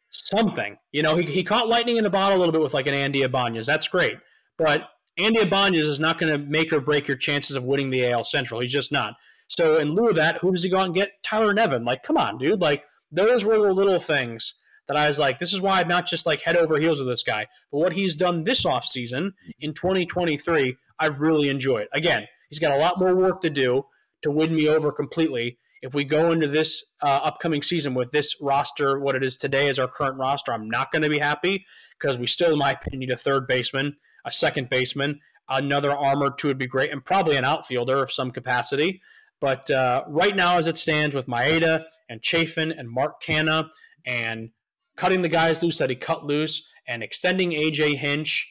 Something. 0.09 0.77
You 0.91 1.03
know, 1.03 1.15
he, 1.15 1.23
he 1.25 1.43
caught 1.43 1.69
lightning 1.69 1.97
in 1.97 2.05
a 2.05 2.09
bottle 2.09 2.37
a 2.37 2.39
little 2.39 2.51
bit 2.51 2.61
with 2.61 2.73
like 2.73 2.87
an 2.87 2.93
Andy 2.93 3.21
Ibanez. 3.21 3.65
That's 3.65 3.87
great. 3.87 4.17
But 4.57 4.89
Andy 5.17 5.39
Ibanez 5.39 5.87
is 5.87 5.99
not 5.99 6.19
going 6.19 6.31
to 6.31 6.37
make 6.49 6.73
or 6.73 6.81
break 6.81 7.07
your 7.07 7.17
chances 7.17 7.55
of 7.55 7.63
winning 7.63 7.89
the 7.89 8.11
AL 8.11 8.25
Central. 8.25 8.59
He's 8.59 8.71
just 8.73 8.91
not. 8.91 9.13
So 9.51 9.79
in 9.79 9.95
lieu 9.95 10.07
of 10.07 10.15
that, 10.15 10.37
who 10.37 10.53
does 10.53 10.63
he 10.63 10.69
go 10.69 10.77
out 10.77 10.85
and 10.85 10.95
get? 10.95 11.21
Tyler 11.23 11.53
Nevin. 11.53 11.83
Like, 11.83 12.03
come 12.03 12.15
on, 12.15 12.37
dude. 12.37 12.61
Like 12.61 12.85
those 13.11 13.43
were 13.43 13.57
the 13.57 13.73
little 13.73 13.99
things 13.99 14.55
that 14.87 14.95
I 14.95 15.09
was 15.09 15.19
like, 15.19 15.39
this 15.39 15.51
is 15.51 15.59
why 15.59 15.81
I'm 15.81 15.89
not 15.89 16.07
just 16.07 16.25
like 16.25 16.39
head 16.39 16.55
over 16.55 16.79
heels 16.79 16.99
with 16.99 17.09
this 17.09 17.21
guy. 17.21 17.47
But 17.69 17.79
what 17.79 17.91
he's 17.91 18.15
done 18.15 18.45
this 18.45 18.65
offseason 18.65 19.31
in 19.59 19.73
2023, 19.73 20.77
I've 20.99 21.19
really 21.19 21.49
enjoyed. 21.49 21.87
Again, 21.91 22.27
he's 22.49 22.59
got 22.59 22.77
a 22.77 22.81
lot 22.81 22.97
more 22.97 23.13
work 23.13 23.41
to 23.41 23.49
do 23.49 23.83
to 24.21 24.31
win 24.31 24.55
me 24.55 24.69
over 24.69 24.89
completely. 24.89 25.57
If 25.81 25.93
we 25.93 26.05
go 26.05 26.31
into 26.31 26.47
this 26.47 26.85
uh, 27.01 27.19
upcoming 27.21 27.61
season 27.61 27.93
with 27.93 28.11
this 28.11 28.37
roster, 28.39 29.01
what 29.01 29.15
it 29.15 29.23
is 29.23 29.35
today 29.35 29.67
as 29.67 29.79
our 29.79 29.87
current 29.89 30.17
roster, 30.17 30.53
I'm 30.53 30.69
not 30.69 30.93
going 30.93 31.01
to 31.01 31.09
be 31.09 31.19
happy 31.19 31.65
because 31.99 32.17
we 32.17 32.27
still, 32.27 32.53
in 32.53 32.59
my 32.59 32.71
opinion, 32.71 32.99
need 33.01 33.11
a 33.11 33.17
third 33.17 33.47
baseman, 33.47 33.97
a 34.23 34.31
second 34.31 34.69
baseman, 34.69 35.19
another 35.49 35.91
armor 35.91 36.31
two 36.31 36.47
would 36.47 36.57
be 36.57 36.67
great, 36.67 36.91
and 36.91 37.03
probably 37.03 37.35
an 37.35 37.43
outfielder 37.43 38.01
of 38.01 38.11
some 38.11 38.31
capacity. 38.31 39.01
But 39.41 39.69
uh, 39.71 40.03
right 40.07 40.35
now, 40.35 40.59
as 40.59 40.67
it 40.67 40.77
stands 40.77 41.15
with 41.15 41.25
Maeda 41.25 41.83
and 42.09 42.21
Chafin 42.21 42.71
and 42.71 42.89
Mark 42.89 43.21
Canha 43.21 43.67
and 44.05 44.51
cutting 44.95 45.23
the 45.23 45.29
guys 45.29 45.63
loose 45.63 45.79
that 45.79 45.89
he 45.89 45.95
cut 45.95 46.25
loose 46.25 46.65
and 46.87 47.03
extending 47.03 47.51
AJ 47.51 47.97
Hinch, 47.97 48.49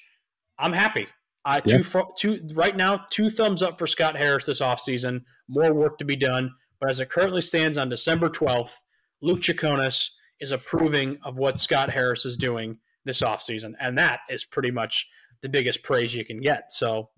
I'm 0.59 0.72
happy. 0.72 1.07
Uh, 1.45 1.61
yeah. 1.64 1.78
two, 1.78 2.05
two, 2.18 2.49
right 2.55 2.76
now, 2.76 3.07
two 3.11 3.30
thumbs 3.30 3.62
up 3.62 3.78
for 3.78 3.86
Scott 3.86 4.16
Harris 4.16 4.45
this 4.45 4.61
offseason. 4.61 5.22
More 5.49 5.72
work 5.72 5.97
to 5.99 6.05
be 6.05 6.16
done. 6.16 6.51
But 6.80 6.91
as 6.91 6.99
it 6.99 7.09
currently 7.09 7.41
stands 7.41 7.78
on 7.78 7.88
December 7.88 8.28
12th, 8.28 8.74
Luke 9.22 9.41
Chaconis 9.41 10.09
is 10.41 10.53
approving 10.53 11.18
of 11.24 11.36
what 11.36 11.59
Scott 11.59 11.91
Harris 11.91 12.24
is 12.24 12.36
doing 12.36 12.78
this 13.05 13.22
offseason. 13.22 13.74
And 13.80 13.97
that 13.99 14.20
is 14.28 14.45
pretty 14.45 14.70
much 14.70 15.09
the 15.41 15.49
biggest 15.49 15.82
praise 15.82 16.14
you 16.14 16.24
can 16.24 16.41
get. 16.41 16.72
So, 16.72 17.11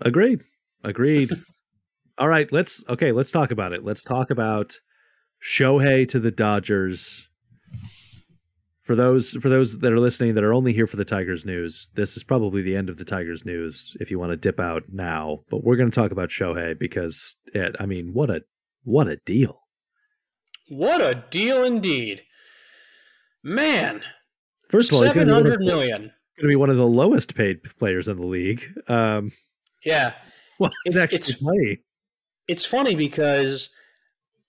agreed. 0.00 0.42
Agreed. 0.84 1.32
All 2.20 2.28
right. 2.28 2.50
Let's, 2.52 2.84
okay, 2.88 3.10
let's 3.10 3.32
talk 3.32 3.50
about 3.50 3.72
it. 3.72 3.84
Let's 3.84 4.04
talk 4.04 4.30
about 4.30 4.78
Shohei 5.42 6.06
to 6.08 6.20
the 6.20 6.30
Dodgers 6.30 7.28
for 8.90 8.96
those 8.96 9.34
for 9.34 9.48
those 9.48 9.78
that 9.78 9.92
are 9.92 10.00
listening 10.00 10.34
that 10.34 10.42
are 10.42 10.52
only 10.52 10.72
here 10.72 10.88
for 10.88 10.96
the 10.96 11.04
Tigers 11.04 11.46
news, 11.46 11.90
this 11.94 12.16
is 12.16 12.24
probably 12.24 12.60
the 12.60 12.74
end 12.74 12.90
of 12.90 12.98
the 12.98 13.04
Tigers 13.04 13.44
news 13.44 13.96
if 14.00 14.10
you 14.10 14.18
want 14.18 14.30
to 14.30 14.36
dip 14.36 14.58
out 14.58 14.82
now. 14.90 15.44
But 15.48 15.62
we're 15.62 15.76
going 15.76 15.92
to 15.92 15.94
talk 15.94 16.10
about 16.10 16.30
Shohei 16.30 16.76
because 16.76 17.36
it, 17.54 17.76
I 17.78 17.86
mean, 17.86 18.12
what 18.14 18.30
a 18.30 18.42
what 18.82 19.06
a 19.06 19.14
deal. 19.24 19.60
What 20.68 21.00
a 21.00 21.22
deal 21.30 21.62
indeed. 21.62 22.22
Man. 23.44 24.02
First 24.68 24.90
of 24.90 24.96
all, 24.96 25.04
seven 25.04 25.28
hundred 25.28 25.60
million. 25.60 26.00
Going 26.00 26.42
to 26.42 26.48
be 26.48 26.56
one 26.56 26.70
of 26.70 26.76
the 26.76 26.84
lowest 26.84 27.36
paid 27.36 27.62
players 27.78 28.08
in 28.08 28.16
the 28.16 28.26
league. 28.26 28.64
Um, 28.88 29.30
yeah. 29.84 30.14
Well, 30.58 30.72
it's, 30.84 30.94
actually 30.94 31.16
it's, 31.16 31.34
funny. 31.36 31.78
It's 32.50 32.64
funny 32.64 32.94
because 32.94 33.70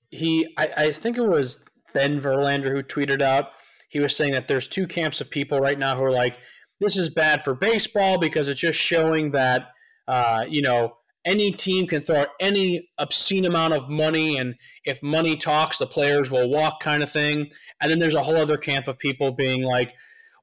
he, 0.09 0.53
I, 0.57 0.69
I 0.75 0.91
think 0.91 1.17
it 1.17 1.27
was 1.27 1.59
Ben 1.93 2.19
Verlander 2.19 2.71
who 2.71 2.81
tweeted 2.81 3.21
out 3.21 3.49
he 3.89 3.99
was 3.99 4.15
saying 4.15 4.31
that 4.31 4.47
there's 4.47 4.69
two 4.69 4.87
camps 4.87 5.19
of 5.19 5.29
people 5.29 5.59
right 5.59 5.77
now 5.77 5.97
who 5.97 6.03
are 6.03 6.11
like, 6.11 6.37
this 6.79 6.95
is 6.95 7.09
bad 7.09 7.43
for 7.43 7.53
baseball 7.53 8.17
because 8.17 8.47
it's 8.47 8.59
just 8.59 8.79
showing 8.79 9.31
that, 9.31 9.67
uh, 10.07 10.45
you 10.47 10.61
know, 10.61 10.93
any 11.25 11.51
team 11.51 11.85
can 11.87 12.01
throw 12.01 12.21
out 12.21 12.29
any 12.39 12.89
obscene 12.97 13.45
amount 13.45 13.73
of 13.73 13.89
money, 13.89 14.37
and 14.37 14.55
if 14.85 15.03
money 15.03 15.35
talks, 15.35 15.77
the 15.77 15.85
players 15.85 16.31
will 16.31 16.49
walk, 16.49 16.79
kind 16.79 17.03
of 17.03 17.11
thing. 17.11 17.51
And 17.81 17.91
then 17.91 17.99
there's 17.99 18.15
a 18.15 18.23
whole 18.23 18.37
other 18.37 18.57
camp 18.57 18.87
of 18.87 18.97
people 18.97 19.33
being 19.33 19.61
like, 19.61 19.93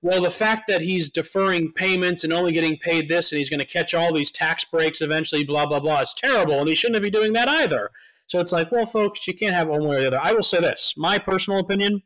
well, 0.03 0.23
the 0.23 0.31
fact 0.31 0.69
that 0.69 0.83
he's 0.83 1.11
deferring 1.11 1.73
payments 1.73 2.25
and 2.25 2.33
only 2.33 2.53
getting 2.53 2.77
paid 2.77 3.09
this, 3.09 3.33
and 3.33 3.39
he's 3.39 3.51
going 3.51 3.59
to 3.61 3.67
catch 3.67 3.95
all 3.95 4.13
these 4.13 4.31
tax 4.31 4.65
breaks 4.65 5.01
eventually, 5.01 5.45
blah 5.45 5.67
blah 5.67 5.81
blah, 5.81 6.01
is 6.01 6.15
terrible, 6.15 6.61
and 6.61 6.69
he 6.69 6.75
shouldn't 6.75 7.03
be 7.03 7.11
doing 7.11 7.33
that 7.33 7.49
either. 7.49 7.91
So 8.27 8.41
it's 8.41 8.53
like, 8.53 8.71
well, 8.71 8.87
folks, 8.87 9.27
you 9.27 9.35
can't 9.35 9.57
have 9.57 9.69
one 9.69 9.87
way 9.87 9.97
or 9.97 10.01
the 10.01 10.07
other. 10.09 10.21
I 10.23 10.33
will 10.33 10.43
say 10.43 10.61
this: 10.61 10.95
my 10.97 11.19
personal 11.19 11.61
opinion 11.61 12.03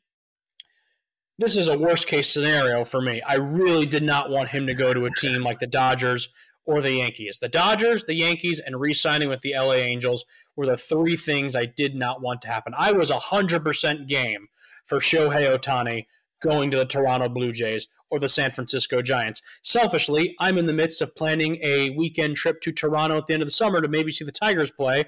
this 1.43 1.57
is 1.57 1.68
a 1.68 1.78
worst 1.78 2.07
case 2.07 2.30
scenario 2.30 2.84
for 2.84 3.01
me. 3.01 3.20
I 3.22 3.34
really 3.34 3.86
did 3.86 4.03
not 4.03 4.30
want 4.30 4.51
him 4.51 4.66
to 4.66 4.74
go 4.74 4.93
to 4.93 5.07
a 5.07 5.11
team 5.18 5.43
like 5.43 5.59
the 5.59 5.66
Dodgers 5.66 6.28
or 6.66 6.80
the 6.80 6.93
Yankees. 6.93 7.40
The 7.40 7.49
Dodgers, 7.49 8.05
the 8.05 8.14
Yankees, 8.14 8.61
and 8.61 8.78
re 8.78 8.95
signing 8.95 9.28
with 9.28 9.40
the 9.40 9.55
LA 9.57 9.74
Angels 9.74 10.24
were 10.55 10.66
the 10.66 10.76
three 10.76 11.16
things 11.16 11.57
I 11.57 11.66
did 11.66 11.97
not 11.97 12.20
want 12.22 12.43
to 12.43 12.49
happen. 12.49 12.74
I 12.76 12.93
was 12.93 13.11
100% 13.11 14.07
game 14.07 14.49
for 14.84 14.99
Shohei 14.99 15.59
Ohtani 15.59 16.07
going 16.43 16.70
to 16.70 16.78
the 16.78 16.84
Toronto 16.84 17.28
Blue 17.28 17.53
Jays 17.53 17.88
or 18.11 18.18
the 18.18 18.28
San 18.28 18.51
Francisco 18.51 19.03
Giants. 19.03 19.40
Selfishly, 19.62 20.34
I'm 20.38 20.59
in 20.59 20.66
the 20.66 20.72
midst 20.72 21.01
of 21.01 21.14
planning 21.16 21.59
a 21.62 21.90
weekend 21.90 22.36
trip 22.36 22.61
to 22.62 22.72
Toronto 22.72 23.18
at 23.18 23.26
the 23.26 23.34
end 23.34 23.43
of 23.43 23.49
the 23.49 23.53
summer 23.53 23.80
to 23.80 23.88
maybe 23.88 24.12
see 24.12 24.24
the 24.24 24.32
Tigers 24.32 24.70
play. 24.70 25.05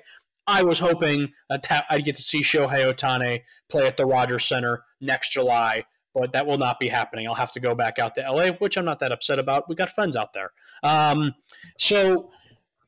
I 0.46 0.62
was 0.62 0.78
hoping 0.78 1.28
that 1.48 1.84
I'd 1.90 2.04
get 2.04 2.16
to 2.16 2.22
see 2.22 2.42
Shohei 2.42 2.92
Ohtani 2.92 3.42
play 3.70 3.86
at 3.86 3.96
the 3.96 4.06
Rogers 4.06 4.44
Center 4.44 4.84
next 5.00 5.30
July 5.30 5.84
but 6.14 6.32
that 6.32 6.46
will 6.46 6.58
not 6.58 6.78
be 6.78 6.86
happening. 6.86 7.26
I'll 7.26 7.34
have 7.34 7.50
to 7.52 7.60
go 7.60 7.74
back 7.74 7.98
out 7.98 8.14
to 8.14 8.20
LA, 8.20 8.50
which 8.52 8.76
I'm 8.76 8.84
not 8.84 9.00
that 9.00 9.10
upset 9.10 9.40
about. 9.40 9.68
We 9.68 9.74
got 9.74 9.90
friends 9.90 10.14
out 10.14 10.32
there, 10.32 10.52
um, 10.84 11.34
so 11.76 12.30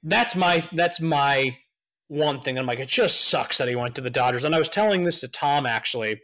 that's 0.05 0.37
my 0.37 0.63
that's 0.73 1.01
my 1.01 1.57
one 2.09 2.41
thing. 2.41 2.59
I'm 2.59 2.67
like, 2.67 2.79
it 2.79 2.89
just 2.89 3.29
sucks 3.29 3.59
that 3.59 3.69
he 3.69 3.75
went 3.75 3.97
to 3.97 4.01
the 4.01 4.11
Dodgers. 4.11 4.45
And 4.45 4.55
I 4.55 4.59
was 4.59 4.69
telling 4.69 5.03
this 5.03 5.21
to 5.21 5.29
Tom 5.29 5.67
actually, 5.67 6.21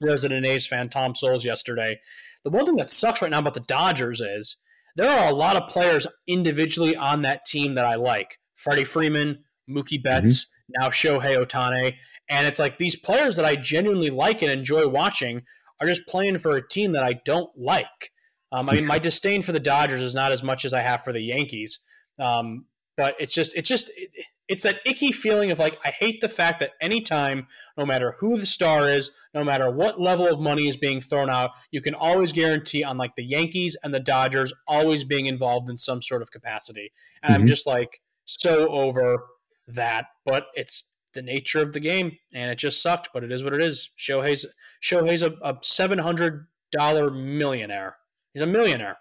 resident 0.00 0.46
A's 0.46 0.66
fan 0.66 0.88
Tom 0.88 1.14
Souls 1.14 1.44
yesterday. 1.44 1.98
The 2.44 2.50
one 2.50 2.64
thing 2.64 2.76
that 2.76 2.90
sucks 2.90 3.22
right 3.22 3.30
now 3.30 3.40
about 3.40 3.54
the 3.54 3.60
Dodgers 3.60 4.20
is 4.20 4.56
there 4.96 5.10
are 5.10 5.28
a 5.28 5.34
lot 5.34 5.56
of 5.56 5.68
players 5.68 6.06
individually 6.26 6.96
on 6.96 7.22
that 7.22 7.44
team 7.46 7.74
that 7.74 7.86
I 7.86 7.96
like. 7.96 8.38
Freddie 8.56 8.84
Freeman, 8.84 9.44
Mookie 9.70 10.02
Betts, 10.02 10.44
mm-hmm. 10.44 10.82
now 10.82 10.88
Shohei 10.88 11.36
Ohtani. 11.36 11.94
And 12.28 12.46
it's 12.46 12.58
like 12.58 12.78
these 12.78 12.96
players 12.96 13.36
that 13.36 13.44
I 13.44 13.56
genuinely 13.56 14.10
like 14.10 14.42
and 14.42 14.50
enjoy 14.50 14.88
watching 14.88 15.42
are 15.80 15.86
just 15.86 16.06
playing 16.06 16.38
for 16.38 16.56
a 16.56 16.68
team 16.68 16.92
that 16.92 17.04
I 17.04 17.14
don't 17.24 17.50
like. 17.56 18.12
Um, 18.50 18.68
I 18.68 18.74
mean, 18.74 18.86
my 18.86 18.98
disdain 18.98 19.42
for 19.42 19.52
the 19.52 19.60
Dodgers 19.60 20.02
is 20.02 20.14
not 20.14 20.32
as 20.32 20.42
much 20.42 20.64
as 20.64 20.72
I 20.72 20.80
have 20.80 21.04
for 21.04 21.12
the 21.12 21.20
Yankees. 21.20 21.80
Um, 22.18 22.66
but 22.98 23.16
it's 23.18 23.32
just, 23.32 23.56
it's 23.56 23.68
just, 23.68 23.90
it, 23.96 24.10
it's 24.48 24.64
that 24.64 24.80
icky 24.84 25.12
feeling 25.12 25.50
of 25.50 25.58
like, 25.58 25.78
I 25.84 25.88
hate 25.88 26.20
the 26.20 26.28
fact 26.28 26.58
that 26.60 26.72
anytime, 26.80 27.46
no 27.76 27.86
matter 27.86 28.16
who 28.18 28.36
the 28.36 28.44
star 28.44 28.88
is, 28.88 29.12
no 29.32 29.44
matter 29.44 29.70
what 29.70 30.00
level 30.00 30.26
of 30.26 30.40
money 30.40 30.66
is 30.66 30.76
being 30.76 31.00
thrown 31.00 31.30
out, 31.30 31.52
you 31.70 31.80
can 31.80 31.94
always 31.94 32.32
guarantee 32.32 32.82
on 32.82 32.98
like 32.98 33.14
the 33.14 33.24
Yankees 33.24 33.76
and 33.84 33.94
the 33.94 34.00
Dodgers 34.00 34.52
always 34.66 35.04
being 35.04 35.26
involved 35.26 35.70
in 35.70 35.76
some 35.76 36.02
sort 36.02 36.22
of 36.22 36.30
capacity. 36.32 36.92
And 37.22 37.32
mm-hmm. 37.32 37.42
I'm 37.42 37.46
just 37.46 37.66
like 37.66 38.00
so 38.24 38.68
over 38.68 39.24
that. 39.68 40.06
But 40.26 40.46
it's 40.54 40.82
the 41.12 41.22
nature 41.22 41.60
of 41.60 41.72
the 41.72 41.80
game, 41.80 42.18
and 42.34 42.50
it 42.50 42.58
just 42.58 42.82
sucked. 42.82 43.10
But 43.14 43.24
it 43.24 43.30
is 43.30 43.44
what 43.44 43.54
it 43.54 43.62
is. 43.62 43.90
Shohei's 43.98 44.44
Shohei's 44.82 45.22
a, 45.22 45.32
a 45.42 45.56
seven 45.62 45.98
hundred 45.98 46.46
dollar 46.72 47.10
millionaire. 47.10 47.96
He's 48.34 48.42
a 48.42 48.46
millionaire. 48.46 48.98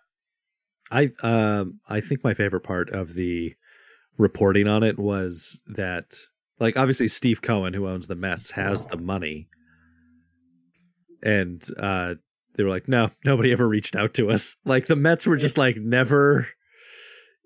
I 0.92 1.10
um 1.22 1.80
I 1.90 2.00
think 2.00 2.24
my 2.24 2.34
favorite 2.34 2.64
part 2.64 2.90
of 2.90 3.14
the 3.16 3.56
reporting 4.18 4.68
on 4.68 4.84
it 4.84 4.98
was 4.98 5.62
that 5.68 6.16
like 6.60 6.78
obviously 6.78 7.08
Steve 7.08 7.42
Cohen, 7.42 7.74
who 7.74 7.88
owns 7.88 8.08
the 8.08 8.16
Mets, 8.16 8.52
has 8.52 8.86
the 8.86 8.98
money, 8.98 9.48
and 11.24 11.64
uh 11.80 12.16
they 12.56 12.64
were 12.64 12.70
like, 12.70 12.88
no, 12.88 13.12
nobody 13.24 13.52
ever 13.52 13.68
reached 13.68 13.96
out 13.96 14.16
to 14.16 14.32
us. 14.32 14.58
Like 14.66 14.88
the 14.88 14.96
Mets 14.96 15.28
were 15.28 15.38
just 15.38 15.58
like 15.58 15.78
never 15.78 16.48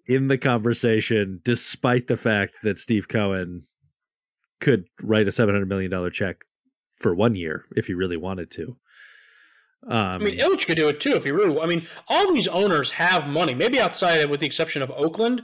in 0.07 0.27
the 0.27 0.37
conversation, 0.37 1.41
despite 1.43 2.07
the 2.07 2.17
fact 2.17 2.55
that 2.63 2.79
Steve 2.79 3.07
Cohen 3.07 3.63
could 4.59 4.85
write 5.01 5.27
a 5.27 5.31
seven 5.31 5.53
hundred 5.53 5.69
million 5.69 5.91
dollar 5.91 6.09
check 6.09 6.37
for 6.99 7.13
one 7.13 7.35
year 7.35 7.65
if 7.75 7.87
he 7.87 7.93
really 7.93 8.17
wanted 8.17 8.49
to. 8.51 8.77
Um, 9.87 9.97
I 9.97 10.17
mean, 10.19 10.37
Ilitch 10.37 10.67
could 10.67 10.77
do 10.77 10.89
it 10.89 10.99
too 10.99 11.13
if 11.13 11.23
he 11.23 11.31
really. 11.31 11.59
I 11.59 11.65
mean, 11.65 11.87
all 12.07 12.31
these 12.33 12.47
owners 12.47 12.91
have 12.91 13.27
money. 13.27 13.55
Maybe 13.55 13.79
outside, 13.79 14.29
with 14.29 14.39
the 14.39 14.45
exception 14.45 14.81
of 14.81 14.91
Oakland, 14.91 15.43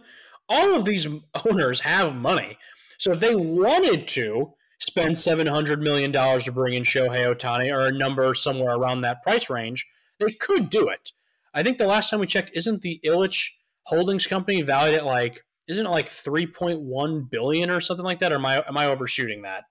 all 0.49 0.75
of 0.75 0.85
these 0.85 1.07
owners 1.45 1.81
have 1.81 2.15
money. 2.15 2.57
So 2.97 3.13
if 3.13 3.19
they 3.19 3.35
wanted 3.35 4.07
to 4.09 4.53
spend 4.79 5.17
seven 5.17 5.47
hundred 5.47 5.81
million 5.81 6.11
dollars 6.11 6.43
to 6.45 6.51
bring 6.51 6.73
in 6.73 6.83
Shohei 6.83 7.33
Ohtani 7.33 7.71
or 7.71 7.87
a 7.87 7.91
number 7.91 8.33
somewhere 8.33 8.75
around 8.75 9.01
that 9.01 9.23
price 9.23 9.49
range, 9.49 9.85
they 10.19 10.31
could 10.31 10.69
do 10.69 10.87
it. 10.89 11.11
I 11.53 11.63
think 11.63 11.77
the 11.77 11.87
last 11.87 12.09
time 12.09 12.19
we 12.19 12.27
checked, 12.27 12.51
isn't 12.53 12.81
the 12.81 12.99
Ilitch 13.03 13.49
Holdings 13.85 14.27
Company 14.27 14.61
valued 14.61 14.95
at 14.95 15.05
like 15.05 15.43
isn't 15.67 15.85
it 15.85 15.89
like 15.89 16.07
3.1 16.07 17.29
billion 17.29 17.69
or 17.69 17.81
something 17.81 18.05
like 18.05 18.19
that 18.19 18.31
or 18.31 18.35
am 18.35 18.45
i 18.45 18.63
am 18.67 18.77
i 18.77 18.85
overshooting 18.85 19.43
that 19.43 19.63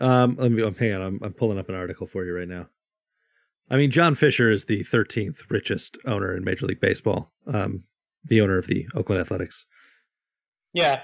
um 0.00 0.36
let 0.38 0.50
me 0.50 0.62
hang 0.78 0.94
on 0.94 1.02
I'm, 1.02 1.20
I'm 1.22 1.32
pulling 1.32 1.58
up 1.58 1.68
an 1.68 1.74
article 1.74 2.06
for 2.06 2.24
you 2.24 2.32
right 2.32 2.48
now 2.48 2.68
i 3.70 3.76
mean 3.76 3.90
john 3.90 4.14
fisher 4.14 4.50
is 4.50 4.66
the 4.66 4.84
13th 4.84 5.50
richest 5.50 5.98
owner 6.06 6.36
in 6.36 6.44
major 6.44 6.66
league 6.66 6.80
baseball 6.80 7.32
um 7.46 7.84
the 8.24 8.40
owner 8.40 8.58
of 8.58 8.66
the 8.66 8.86
oakland 8.94 9.20
athletics 9.20 9.66
Yeah. 10.72 11.00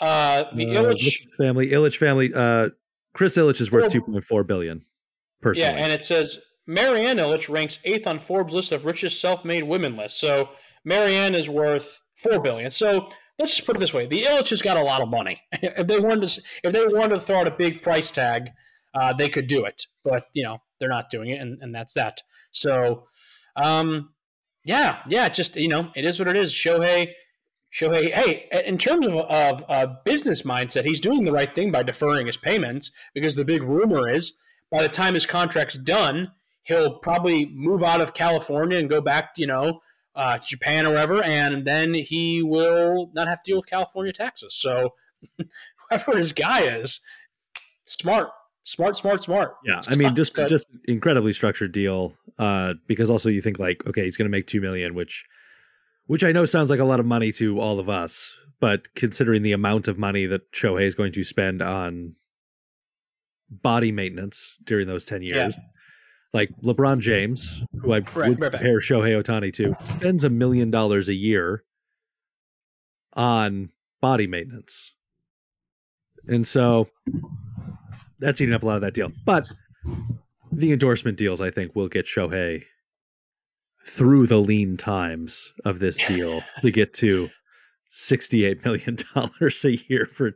Uh, 0.00 0.44
the 0.54 0.76
Uh, 0.76 0.82
Ilitch, 0.82 1.36
family, 1.36 1.68
Ilitch 1.68 1.98
family. 1.98 2.32
Uh, 2.34 2.70
Chris 3.14 3.36
Ilitch 3.36 3.60
is 3.60 3.70
worth 3.70 3.92
two 3.92 4.02
point 4.02 4.24
four 4.24 4.42
billion. 4.42 4.84
Personally, 5.40 5.78
yeah, 5.78 5.84
and 5.84 5.92
it 5.92 6.02
says 6.02 6.40
Marianne 6.66 7.18
Ilitch 7.18 7.48
ranks 7.48 7.78
eighth 7.84 8.06
on 8.06 8.18
Forbes 8.18 8.52
list 8.52 8.72
of 8.72 8.86
richest 8.86 9.20
self-made 9.20 9.62
women 9.62 9.96
list. 9.96 10.18
So 10.18 10.48
Marianne 10.84 11.34
is 11.34 11.48
worth 11.48 12.00
four 12.16 12.40
billion. 12.40 12.70
So 12.70 13.08
let's 13.38 13.54
just 13.54 13.66
put 13.66 13.76
it 13.76 13.78
this 13.78 13.94
way: 13.94 14.06
the 14.06 14.22
Ilitch 14.22 14.50
has 14.50 14.62
got 14.62 14.76
a 14.76 14.82
lot 14.82 15.00
of 15.00 15.08
money. 15.08 15.40
if 15.52 15.86
they 15.86 16.00
wanted 16.00 16.26
to, 16.26 16.42
if 16.64 16.72
they 16.72 16.86
wanted 16.86 17.14
to 17.16 17.20
throw 17.20 17.36
out 17.36 17.46
a 17.46 17.52
big 17.52 17.82
price 17.82 18.10
tag, 18.10 18.50
uh, 18.94 19.12
they 19.12 19.28
could 19.28 19.46
do 19.46 19.64
it. 19.64 19.86
But 20.02 20.26
you 20.32 20.42
know, 20.42 20.58
they're 20.80 20.88
not 20.88 21.10
doing 21.10 21.30
it, 21.30 21.40
and, 21.40 21.58
and 21.60 21.72
that's 21.74 21.92
that. 21.92 22.20
So, 22.50 23.04
um, 23.54 24.10
yeah, 24.64 24.98
yeah, 25.08 25.28
just 25.28 25.56
you 25.56 25.68
know, 25.68 25.90
it 25.94 26.04
is 26.04 26.18
what 26.18 26.28
it 26.28 26.36
is. 26.36 26.52
Shohei. 26.52 27.12
Shohei, 27.72 28.14
hey, 28.14 28.48
in 28.64 28.78
terms 28.78 29.04
of, 29.04 29.14
of 29.14 29.64
a 29.68 29.96
business 30.04 30.42
mindset, 30.42 30.84
he's 30.84 31.00
doing 31.00 31.24
the 31.24 31.32
right 31.32 31.52
thing 31.52 31.72
by 31.72 31.82
deferring 31.82 32.26
his 32.28 32.36
payments 32.36 32.92
because 33.14 33.34
the 33.34 33.44
big 33.44 33.64
rumor 33.64 34.08
is 34.08 34.34
by 34.70 34.82
the 34.82 34.88
time 34.88 35.14
his 35.14 35.26
contract's 35.26 35.76
done, 35.76 36.32
he'll 36.62 36.98
probably 36.98 37.46
move 37.46 37.82
out 37.82 38.00
of 38.00 38.14
California 38.14 38.78
and 38.78 38.88
go 38.88 39.00
back, 39.00 39.30
you 39.36 39.46
know, 39.46 39.80
uh, 40.14 40.38
to 40.38 40.46
Japan 40.46 40.86
or 40.86 40.90
wherever, 40.90 41.22
and 41.22 41.64
then 41.64 41.94
he 41.94 42.42
will 42.42 43.10
not 43.14 43.28
have 43.28 43.42
to 43.42 43.50
deal 43.50 43.56
with 43.56 43.66
California 43.66 44.12
taxes. 44.12 44.54
So, 44.54 44.94
whoever 45.88 46.16
his 46.16 46.32
guy 46.32 46.62
is, 46.62 47.00
smart, 47.84 48.30
smart, 48.64 48.96
smart, 48.96 49.22
smart. 49.22 49.54
Yeah, 49.64 49.80
I 49.88 49.94
mean, 49.94 50.16
just 50.16 50.34
just 50.34 50.66
incredibly 50.86 51.32
structured 51.32 51.70
deal. 51.70 52.14
Uh, 52.36 52.74
because 52.88 53.10
also 53.10 53.28
you 53.28 53.40
think 53.40 53.60
like, 53.60 53.86
okay, 53.86 54.02
he's 54.02 54.16
going 54.16 54.26
to 54.26 54.30
make 54.30 54.48
two 54.48 54.60
million, 54.60 54.94
which, 54.94 55.24
which 56.06 56.24
I 56.24 56.32
know 56.32 56.44
sounds 56.44 56.68
like 56.68 56.80
a 56.80 56.84
lot 56.84 56.98
of 56.98 57.06
money 57.06 57.30
to 57.32 57.60
all 57.60 57.78
of 57.78 57.88
us, 57.88 58.36
but 58.58 58.92
considering 58.96 59.42
the 59.42 59.52
amount 59.52 59.86
of 59.86 59.98
money 59.98 60.26
that 60.26 60.50
Shohei 60.50 60.82
is 60.82 60.96
going 60.96 61.12
to 61.12 61.22
spend 61.22 61.62
on 61.62 62.16
body 63.48 63.92
maintenance 63.92 64.56
during 64.64 64.88
those 64.88 65.04
ten 65.04 65.22
years, 65.22 65.56
like 66.32 66.50
LeBron 66.64 66.98
James, 66.98 67.62
who 67.82 67.92
I 67.92 67.98
Right, 67.98 68.30
would 68.30 68.40
right 68.40 68.50
compare 68.50 68.80
Shohei 68.80 69.22
Ohtani 69.22 69.52
to, 69.52 69.76
spends 69.84 70.24
a 70.24 70.30
million 70.30 70.72
dollars 70.72 71.08
a 71.08 71.14
year 71.14 71.62
on 73.12 73.70
body 74.00 74.26
maintenance, 74.26 74.94
and 76.26 76.44
so 76.44 76.88
that's 78.24 78.40
eating 78.40 78.54
up 78.54 78.62
a 78.62 78.66
lot 78.66 78.76
of 78.76 78.82
that 78.82 78.94
deal. 78.94 79.12
But 79.24 79.46
the 80.50 80.72
endorsement 80.72 81.18
deals, 81.18 81.40
I 81.40 81.50
think, 81.50 81.76
will 81.76 81.88
get 81.88 82.06
Shohei 82.06 82.62
through 83.86 84.26
the 84.26 84.38
lean 84.38 84.76
times 84.76 85.52
of 85.64 85.78
this 85.78 85.98
deal 86.06 86.42
to 86.62 86.70
get 86.70 86.94
to 86.94 87.30
sixty-eight 87.88 88.64
million 88.64 88.96
dollars 89.14 89.64
a 89.64 89.76
year 89.88 90.06
for 90.06 90.32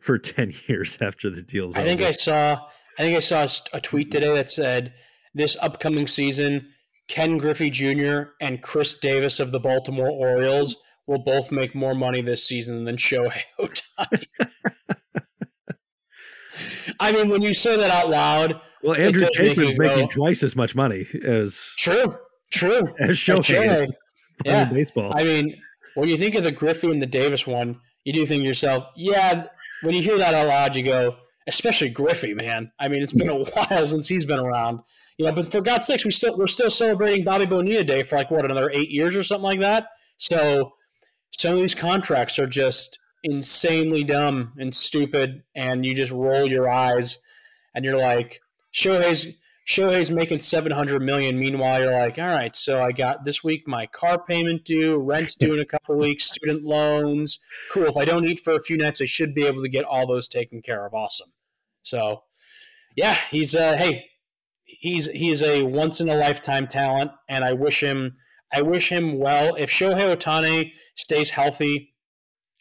for 0.00 0.18
ten 0.18 0.52
years 0.66 0.98
after 1.00 1.30
the 1.30 1.42
deal's 1.42 1.76
I 1.76 1.84
think 1.84 2.00
over. 2.00 2.08
I 2.08 2.12
saw. 2.12 2.58
I 2.98 3.02
think 3.02 3.16
I 3.16 3.20
saw 3.20 3.46
a 3.74 3.80
tweet 3.80 4.10
today 4.10 4.32
that 4.32 4.50
said 4.50 4.94
this 5.34 5.58
upcoming 5.60 6.06
season, 6.06 6.66
Ken 7.08 7.36
Griffey 7.36 7.68
Jr. 7.68 8.30
and 8.40 8.62
Chris 8.62 8.94
Davis 8.94 9.38
of 9.38 9.52
the 9.52 9.60
Baltimore 9.60 10.08
Orioles 10.08 10.76
will 11.06 11.18
both 11.18 11.52
make 11.52 11.74
more 11.74 11.94
money 11.94 12.22
this 12.22 12.42
season 12.42 12.84
than 12.84 12.96
Shohei 12.96 13.42
Ohtani. 13.60 14.26
I 17.00 17.12
mean, 17.12 17.28
when 17.28 17.42
you 17.42 17.54
say 17.54 17.76
that 17.76 17.90
out 17.90 18.10
loud, 18.10 18.60
well, 18.82 18.94
Andrew 18.94 19.20
does 19.20 19.38
make 19.38 19.56
Chafin's 19.56 19.74
you 19.74 19.78
making 19.78 20.04
go- 20.04 20.08
twice 20.08 20.42
as 20.42 20.54
much 20.54 20.74
money 20.74 21.06
as 21.24 21.72
true, 21.76 22.16
true. 22.50 22.80
as 23.00 23.16
Shohei 23.16 23.40
Shohei, 23.40 23.86
is 23.86 23.96
playing 24.44 24.58
yeah. 24.58 24.64
baseball. 24.64 25.12
I 25.16 25.24
mean, 25.24 25.56
when 25.94 26.08
you 26.08 26.16
think 26.16 26.34
of 26.34 26.44
the 26.44 26.52
Griffey 26.52 26.90
and 26.90 27.00
the 27.00 27.06
Davis 27.06 27.46
one, 27.46 27.80
you 28.04 28.12
do 28.12 28.26
think 28.26 28.42
to 28.42 28.46
yourself, 28.46 28.86
yeah. 28.96 29.46
When 29.82 29.94
you 29.94 30.02
hear 30.02 30.18
that 30.18 30.34
out 30.34 30.46
loud, 30.46 30.76
you 30.76 30.82
go, 30.82 31.16
especially 31.46 31.90
Griffey, 31.90 32.34
man. 32.34 32.70
I 32.78 32.88
mean, 32.88 33.02
it's 33.02 33.12
been 33.12 33.28
a 33.28 33.34
while 33.44 33.86
since 33.86 34.08
he's 34.08 34.24
been 34.24 34.38
around. 34.38 34.80
You 35.18 35.26
know, 35.26 35.32
but 35.32 35.50
for 35.50 35.60
God's 35.60 35.86
sakes, 35.86 36.04
we 36.04 36.10
still 36.10 36.36
we're 36.36 36.46
still 36.46 36.70
celebrating 36.70 37.24
Bobby 37.24 37.46
Bonilla 37.46 37.84
Day 37.84 38.02
for 38.02 38.16
like 38.16 38.30
what 38.30 38.44
another 38.44 38.70
eight 38.70 38.90
years 38.90 39.16
or 39.16 39.22
something 39.22 39.44
like 39.44 39.60
that. 39.60 39.88
So 40.18 40.74
some 41.32 41.54
of 41.54 41.60
these 41.60 41.74
contracts 41.74 42.38
are 42.38 42.46
just 42.46 42.98
insanely 43.26 44.04
dumb 44.04 44.52
and 44.56 44.74
stupid, 44.74 45.42
and 45.54 45.84
you 45.84 45.94
just 45.94 46.12
roll 46.12 46.48
your 46.48 46.70
eyes, 46.70 47.18
and 47.74 47.84
you're 47.84 47.98
like, 47.98 48.40
Shohei's 48.72 49.26
Shohei's 49.66 50.10
making 50.12 50.40
seven 50.40 50.70
hundred 50.70 51.02
million. 51.02 51.38
Meanwhile, 51.38 51.80
you're 51.80 51.92
like, 51.92 52.18
all 52.18 52.26
right, 52.26 52.54
so 52.54 52.80
I 52.80 52.92
got 52.92 53.24
this 53.24 53.42
week 53.42 53.66
my 53.66 53.86
car 53.86 54.22
payment 54.24 54.64
due, 54.64 54.96
rent's 54.96 55.34
due 55.34 55.54
in 55.54 55.60
a 55.60 55.64
couple 55.64 55.96
weeks, 55.98 56.24
student 56.24 56.62
loans. 56.62 57.40
Cool. 57.72 57.86
If 57.86 57.96
I 57.96 58.04
don't 58.04 58.24
eat 58.24 58.40
for 58.40 58.52
a 58.52 58.60
few 58.60 58.76
nights, 58.76 59.00
I 59.00 59.06
should 59.06 59.34
be 59.34 59.44
able 59.44 59.62
to 59.62 59.68
get 59.68 59.84
all 59.84 60.06
those 60.06 60.28
taken 60.28 60.62
care 60.62 60.86
of. 60.86 60.94
Awesome. 60.94 61.32
So, 61.82 62.22
yeah, 62.96 63.16
he's 63.30 63.56
uh, 63.56 63.76
hey, 63.76 64.04
he's 64.64 65.06
he's 65.06 65.42
a 65.42 65.64
once 65.64 66.00
in 66.00 66.08
a 66.08 66.16
lifetime 66.16 66.68
talent, 66.68 67.10
and 67.28 67.44
I 67.44 67.52
wish 67.52 67.82
him 67.82 68.16
I 68.52 68.62
wish 68.62 68.90
him 68.90 69.18
well. 69.18 69.56
If 69.56 69.70
Shohei 69.70 70.16
Ohtani 70.16 70.72
stays 70.94 71.30
healthy 71.30 71.92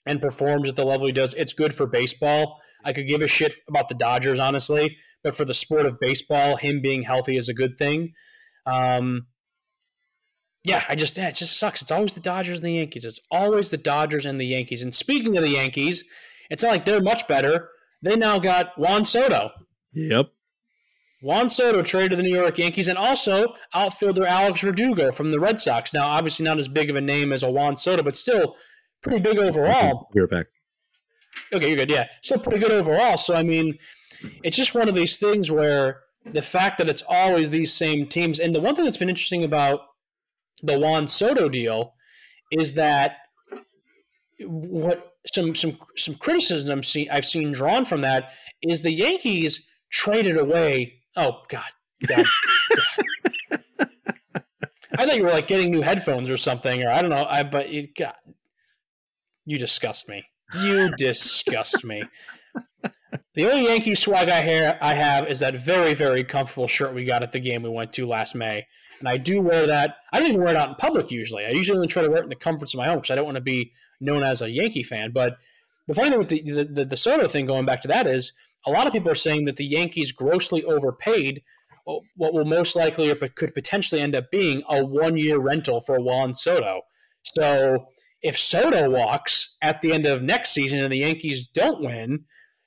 and 0.05 0.21
performs 0.21 0.69
at 0.69 0.75
the 0.75 0.85
level 0.85 1.07
he 1.07 1.11
does, 1.11 1.33
it's 1.33 1.53
good 1.53 1.73
for 1.73 1.87
baseball. 1.87 2.61
I 2.83 2.93
could 2.93 3.07
give 3.07 3.21
a 3.21 3.27
shit 3.27 3.55
about 3.67 3.87
the 3.87 3.95
Dodgers, 3.95 4.39
honestly, 4.39 4.97
but 5.23 5.35
for 5.35 5.45
the 5.45 5.53
sport 5.53 5.85
of 5.85 5.99
baseball, 5.99 6.57
him 6.57 6.81
being 6.81 7.03
healthy 7.03 7.37
is 7.37 7.49
a 7.49 7.53
good 7.53 7.77
thing. 7.77 8.13
Um, 8.65 9.25
yeah, 10.63 10.83
I 10.89 10.95
just 10.95 11.17
yeah, 11.17 11.27
it 11.27 11.35
just 11.35 11.59
sucks. 11.59 11.81
It's 11.81 11.91
always 11.91 12.13
the 12.13 12.19
Dodgers 12.19 12.57
and 12.57 12.65
the 12.65 12.73
Yankees. 12.73 13.05
It's 13.05 13.19
always 13.31 13.69
the 13.69 13.77
Dodgers 13.77 14.25
and 14.25 14.39
the 14.39 14.45
Yankees. 14.45 14.81
And 14.81 14.93
speaking 14.93 15.37
of 15.37 15.43
the 15.43 15.49
Yankees, 15.49 16.03
it's 16.49 16.63
not 16.63 16.69
like 16.69 16.85
they're 16.85 17.01
much 17.01 17.27
better. 17.27 17.69
They 18.01 18.15
now 18.15 18.39
got 18.39 18.77
Juan 18.77 19.05
Soto. 19.05 19.51
yep. 19.93 20.27
Juan 21.21 21.49
Soto 21.49 21.81
traded 21.81 22.11
to 22.11 22.15
the 22.17 22.23
New 22.23 22.35
York 22.35 22.57
Yankees, 22.59 22.87
and 22.87 22.99
also 22.99 23.53
outfielder 23.73 24.25
Alex 24.27 24.61
Verdugo 24.61 25.11
from 25.11 25.31
the 25.31 25.39
Red 25.39 25.59
Sox. 25.59 25.93
Now, 25.93 26.07
obviously, 26.07 26.43
not 26.43 26.59
as 26.59 26.67
big 26.67 26.89
of 26.89 26.95
a 26.95 27.01
name 27.01 27.31
as 27.33 27.41
a 27.41 27.49
Juan 27.49 27.77
Soto, 27.77 28.03
but 28.03 28.15
still 28.15 28.55
pretty 29.05 29.21
big 29.21 29.37
overall. 29.37 30.09
We're 30.15 30.27
back. 30.27 30.47
Okay, 31.53 31.67
you're 31.67 31.77
good. 31.77 31.91
Yeah, 31.91 32.05
still 32.23 32.39
pretty 32.39 32.59
good 32.59 32.71
overall. 32.71 33.17
So 33.17 33.35
I 33.35 33.43
mean, 33.43 33.77
it's 34.43 34.57
just 34.57 34.73
one 34.73 34.89
of 34.89 34.95
these 34.95 35.17
things 35.17 35.51
where 35.51 36.01
the 36.25 36.41
fact 36.41 36.79
that 36.79 36.89
it's 36.89 37.03
always 37.07 37.51
these 37.51 37.71
same 37.71 38.07
teams, 38.07 38.39
and 38.39 38.53
the 38.53 38.59
one 38.59 38.75
thing 38.75 38.83
that's 38.83 38.97
been 38.97 39.09
interesting 39.09 39.43
about 39.43 39.81
the 40.63 40.79
Juan 40.79 41.07
Soto 41.07 41.47
deal 41.47 41.93
is 42.51 42.73
that 42.73 43.17
what 44.39 45.13
some 45.31 45.53
some 45.53 45.77
some 45.95 46.15
criticism 46.15 46.81
I've 47.11 47.25
seen 47.25 47.51
drawn 47.51 47.85
from 47.85 48.01
that 48.01 48.31
is 48.63 48.81
the 48.81 48.91
Yankees 48.91 49.67
traded 49.91 50.35
away. 50.35 51.01
Oh 51.15 51.43
God, 51.47 51.69
God. 52.07 52.25
I 54.97 55.05
thought 55.05 55.17
you 55.17 55.23
were 55.23 55.29
like 55.29 55.47
getting 55.47 55.71
new 55.71 55.81
headphones 55.81 56.29
or 56.29 56.37
something, 56.37 56.83
or 56.83 56.89
I 56.89 57.01
don't 57.01 57.11
know. 57.11 57.27
I 57.29 57.43
but 57.43 57.69
you 57.69 57.87
got 57.93 58.15
you 59.45 59.57
disgust 59.57 60.09
me. 60.09 60.23
You 60.53 60.91
disgust 60.97 61.83
me. 61.83 62.03
The 63.33 63.51
only 63.51 63.65
Yankee 63.67 63.95
swag 63.95 64.29
I 64.29 64.77
I 64.81 64.93
have 64.93 65.27
is 65.27 65.39
that 65.39 65.55
very 65.55 65.93
very 65.93 66.23
comfortable 66.23 66.67
shirt 66.67 66.93
we 66.93 67.05
got 67.05 67.23
at 67.23 67.31
the 67.31 67.39
game 67.39 67.63
we 67.63 67.69
went 67.69 67.93
to 67.93 68.07
last 68.07 68.35
May, 68.35 68.65
and 68.99 69.09
I 69.09 69.17
do 69.17 69.41
wear 69.41 69.67
that. 69.67 69.97
I 70.13 70.19
don't 70.19 70.29
even 70.29 70.41
wear 70.41 70.53
it 70.53 70.57
out 70.57 70.69
in 70.69 70.75
public 70.75 71.11
usually. 71.11 71.45
I 71.45 71.49
usually 71.49 71.77
only 71.77 71.87
try 71.87 72.03
to 72.03 72.09
wear 72.09 72.19
it 72.19 72.23
in 72.23 72.29
the 72.29 72.35
comforts 72.35 72.73
of 72.73 72.77
my 72.77 72.87
home 72.87 72.97
because 72.97 73.11
I 73.11 73.15
don't 73.15 73.25
want 73.25 73.35
to 73.35 73.41
be 73.41 73.71
known 73.99 74.23
as 74.23 74.41
a 74.41 74.49
Yankee 74.49 74.83
fan. 74.83 75.11
But 75.11 75.37
the 75.87 75.95
funny 75.95 76.11
thing 76.11 76.19
with 76.19 76.29
the 76.29 76.41
the, 76.43 76.63
the, 76.65 76.85
the 76.85 76.97
Soto 76.97 77.27
thing, 77.27 77.45
going 77.45 77.65
back 77.65 77.81
to 77.81 77.87
that, 77.89 78.07
is 78.07 78.31
a 78.65 78.71
lot 78.71 78.87
of 78.87 78.93
people 78.93 79.11
are 79.11 79.15
saying 79.15 79.45
that 79.45 79.57
the 79.57 79.65
Yankees 79.65 80.11
grossly 80.11 80.63
overpaid 80.63 81.41
what 82.15 82.33
will 82.33 82.45
most 82.45 82.75
likely 82.75 83.11
or 83.11 83.15
could 83.15 83.53
potentially 83.53 84.01
end 84.01 84.15
up 84.15 84.31
being 84.31 84.63
a 84.69 84.83
one 84.83 85.17
year 85.17 85.37
rental 85.37 85.81
for 85.81 85.99
Juan 85.99 86.33
Soto. 86.33 86.81
So 87.21 87.87
if 88.25 88.39
Soto 88.39 88.89
walks 88.89 89.55
at 89.61 89.81
the 89.81 89.93
end 89.93 90.07
of 90.07 90.23
next 90.23 90.49
season 90.49 90.79
and 90.79 90.91
the 90.91 90.97
Yankees 90.97 91.45
don't 91.45 91.79
win, 91.79 92.25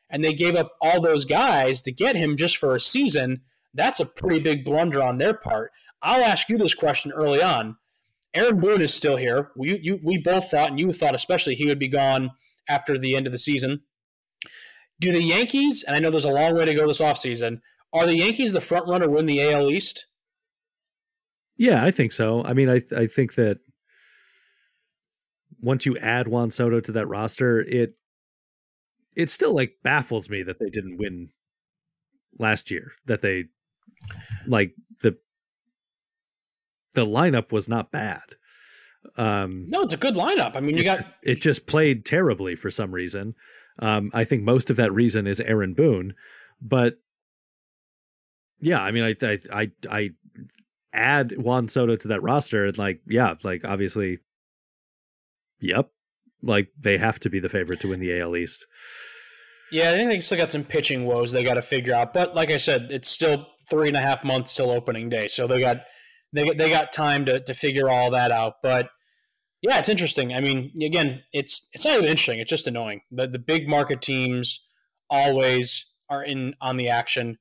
and 0.09 0.24
they 0.24 0.32
gave 0.32 0.54
up 0.54 0.70
all 0.80 1.00
those 1.00 1.24
guys 1.24 1.82
to 1.82 1.90
get 1.90 2.14
him 2.14 2.36
just 2.36 2.59
for 2.59 2.76
a 2.76 2.80
season, 2.80 3.40
that's 3.74 3.98
a 3.98 4.06
pretty 4.06 4.38
big 4.38 4.64
blunder 4.64 5.02
on 5.02 5.18
their 5.18 5.34
part. 5.34 5.72
I'll 6.00 6.22
ask 6.22 6.48
you 6.48 6.59
this 6.59 6.74
question 6.74 7.11
early 7.11 7.42
on. 7.42 7.76
Aaron 8.34 8.61
Boone 8.61 8.82
is 8.82 8.94
still 8.94 9.16
here. 9.16 9.50
We, 9.56 9.80
you, 9.82 9.98
we 10.00 10.18
both 10.18 10.48
thought, 10.48 10.70
and 10.70 10.78
you 10.78 10.92
thought 10.92 11.16
especially, 11.16 11.56
he 11.56 11.66
would 11.66 11.80
be 11.80 11.88
gone 11.88 12.30
after 12.68 12.96
the 12.96 13.16
end 13.16 13.26
of 13.26 13.32
the 13.32 13.38
season. 13.38 13.80
Do 15.00 15.11
the 15.11 15.20
Yankees, 15.20 15.82
and 15.82 15.96
I 15.96 15.98
know 15.98 16.12
there's 16.12 16.24
a 16.24 16.30
long 16.30 16.54
way 16.54 16.66
to 16.66 16.74
go 16.74 16.86
this 16.86 17.00
offseason, 17.00 17.61
are 17.92 18.06
the 18.06 18.14
Yankees 18.14 18.52
the 18.52 18.61
front 18.61 18.86
runner 18.86 19.11
win 19.11 19.26
the 19.26 19.42
AL 19.42 19.72
East? 19.72 20.06
Yeah, 21.56 21.82
I 21.82 21.90
think 21.90 22.12
so. 22.12 22.44
I 22.44 22.54
mean, 22.54 22.70
I 22.70 22.80
I 22.96 23.09
think 23.09 23.34
that 23.34 23.59
once 25.61 25.86
you 25.86 25.96
add 25.98 26.28
Juan 26.28 26.50
Soto 26.50 26.80
to 26.80 26.92
that 26.92 27.06
roster, 27.06 27.61
it 27.61 27.94
it 29.16 29.30
still 29.30 29.54
like 29.54 29.78
baffles 29.82 30.30
me 30.30 30.42
that 30.42 30.59
they 30.59 30.70
didn't 30.70 30.98
win 30.98 31.30
last 32.38 32.70
year. 32.70 32.92
That 33.06 33.20
they 33.20 33.46
like 34.46 34.74
the 35.00 35.18
the 36.94 37.06
lineup 37.06 37.52
was 37.52 37.68
not 37.68 37.90
bad. 37.90 38.22
Um, 39.16 39.66
no, 39.68 39.82
it's 39.82 39.94
a 39.94 39.98
good 39.98 40.14
lineup. 40.14 40.56
I 40.56 40.61
mean, 40.61 40.76
you 40.76 40.82
it 40.82 40.84
got 40.84 41.06
it 41.22 41.40
just 41.40 41.66
played 41.66 42.04
terribly 42.04 42.54
for 42.54 42.70
some 42.70 42.92
reason. 42.92 43.34
Um, 43.80 44.11
I 44.12 44.24
think 44.24 44.42
most 44.42 44.70
of 44.70 44.76
that 44.76 44.92
reason 44.92 45.26
is 45.26 45.40
Aaron 45.40 45.74
Boone, 45.74 46.14
but 46.61 46.98
yeah, 48.61 48.82
I 48.82 48.90
mean, 48.90 49.04
I 49.04 49.14
I 49.26 49.38
I, 49.52 49.70
I 49.90 50.11
add 50.92 51.36
Juan 51.38 51.68
Soto 51.68 51.96
to 51.96 52.09
that 52.09 52.22
roster, 52.22 52.66
and 52.66 52.78
like, 52.78 53.00
yeah, 53.06 53.34
like 53.42 53.64
obviously, 53.64 54.18
yep, 55.61 55.90
like 56.42 56.68
they 56.78 56.98
have 56.98 57.18
to 57.20 57.30
be 57.30 57.40
the 57.40 57.48
favorite 57.48 57.80
to 57.80 57.88
win 57.88 58.00
the 58.00 58.18
AL 58.18 58.36
East. 58.36 58.66
Yeah, 59.70 59.90
I 59.90 59.92
think 59.94 60.09
they 60.09 60.20
still 60.20 60.38
got 60.38 60.52
some 60.52 60.64
pitching 60.64 61.04
woes 61.04 61.30
they 61.30 61.44
got 61.44 61.54
to 61.54 61.62
figure 61.62 61.94
out. 61.94 62.14
But 62.14 62.34
like 62.34 62.50
I 62.50 62.56
said, 62.56 62.88
it's 62.90 63.09
still 63.09 63.46
three 63.68 63.88
and 63.88 63.96
a 63.96 64.00
half 64.00 64.24
months 64.24 64.54
till 64.54 64.70
opening 64.70 65.09
day, 65.09 65.28
so 65.28 65.46
they 65.46 65.61
got 65.61 65.78
they 66.32 66.50
they 66.50 66.70
got 66.70 66.92
time 66.92 67.24
to 67.26 67.40
to 67.40 67.54
figure 67.54 67.90
all 67.90 68.11
that 68.12 68.30
out. 68.30 68.54
But 68.62 68.88
yeah, 69.62 69.78
it's 69.78 69.88
interesting. 69.88 70.32
I 70.32 70.40
mean, 70.40 70.72
again, 70.82 71.22
it's 71.32 71.68
it's 71.72 71.84
not 71.84 71.94
even 71.94 72.09
interesting. 72.09 72.38
It's 72.38 72.50
just 72.50 72.66
annoying. 72.66 73.00
The 73.11 73.26
the 73.26 73.38
big 73.38 73.68
market 73.68 74.00
teams 74.00 74.61
always 75.11 75.86
are 76.09 76.22
in 76.22 76.54
on 76.61 76.76
the 76.76 76.88
action. 76.88 77.38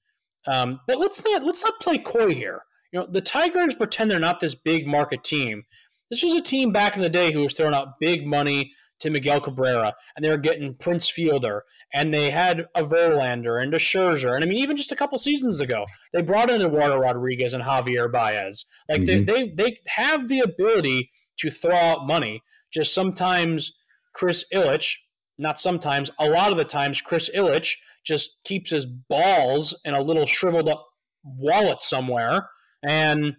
Um, 0.48 0.80
but 0.88 1.00
let's 1.00 1.24
not 1.24 1.44
let's 1.44 1.64
not 1.64 1.80
play 1.80 1.98
coy 1.98 2.34
here. 2.34 2.62
You 2.92 3.00
know, 3.00 3.08
the 3.08 3.22
Tigers 3.22 3.76
pretend 3.76 4.10
they're 4.10 4.20
not 4.20 4.40
this 4.40 4.56
big 4.56 4.88
market 4.88 5.24
team. 5.24 5.64
This 6.10 6.24
was 6.24 6.36
a 6.36 6.42
team 6.42 6.72
back 6.72 6.96
in 6.96 7.02
the 7.02 7.10
day 7.10 7.32
who 7.32 7.42
was 7.42 7.54
throwing 7.54 7.74
out 7.74 8.00
big 8.00 8.26
money 8.26 8.74
to 9.00 9.10
Miguel 9.10 9.42
Cabrera, 9.42 9.94
and 10.16 10.26
they 10.26 10.30
were 10.30 10.38
getting 10.38 10.74
Prince 10.74 11.10
Fielder, 11.10 11.64
and 11.94 12.14
they 12.14 12.32
had 12.32 12.66
a 12.76 12.84
Verlander 12.84 13.62
and 13.62 13.74
a 13.74 13.78
Scherzer, 13.78 14.34
and 14.34 14.44
I 14.44 14.48
mean, 14.48 14.58
even 14.58 14.76
just 14.76 14.92
a 14.92 14.96
couple 14.96 15.18
seasons 15.18 15.60
ago, 15.60 15.86
they 16.14 16.22
brought 16.22 16.50
in 16.50 16.62
Eduardo 16.62 16.98
Rodriguez 16.98 17.54
and 17.54 17.64
Javier 17.64 18.12
Baez. 18.12 18.66
Like 18.90 19.02
mm-hmm. 19.02 19.26
they, 19.26 19.44
they 19.44 19.54
they 19.56 19.78
have 19.88 20.28
the 20.28 20.40
ability 20.40 21.12
to 21.40 21.52
throw 21.52 21.76
out 21.76 22.08
money. 22.08 22.42
Just 22.74 22.94
sometimes 22.94 23.72
Chris 24.14 24.44
Ilitch, 24.54 24.96
not 25.38 25.60
sometimes, 25.60 26.10
a 26.20 26.30
lot 26.30 26.52
of 26.52 26.58
the 26.58 26.66
times 26.66 27.02
Chris 27.02 27.30
Ilitch 27.36 27.76
just 28.04 28.40
keeps 28.44 28.72
his 28.72 28.86
balls 28.86 29.80
in 29.86 29.94
a 29.94 30.02
little 30.02 30.26
shriveled 30.26 30.70
up 30.70 30.86
wallet 31.24 31.82
somewhere, 31.82 32.50
and 32.84 33.36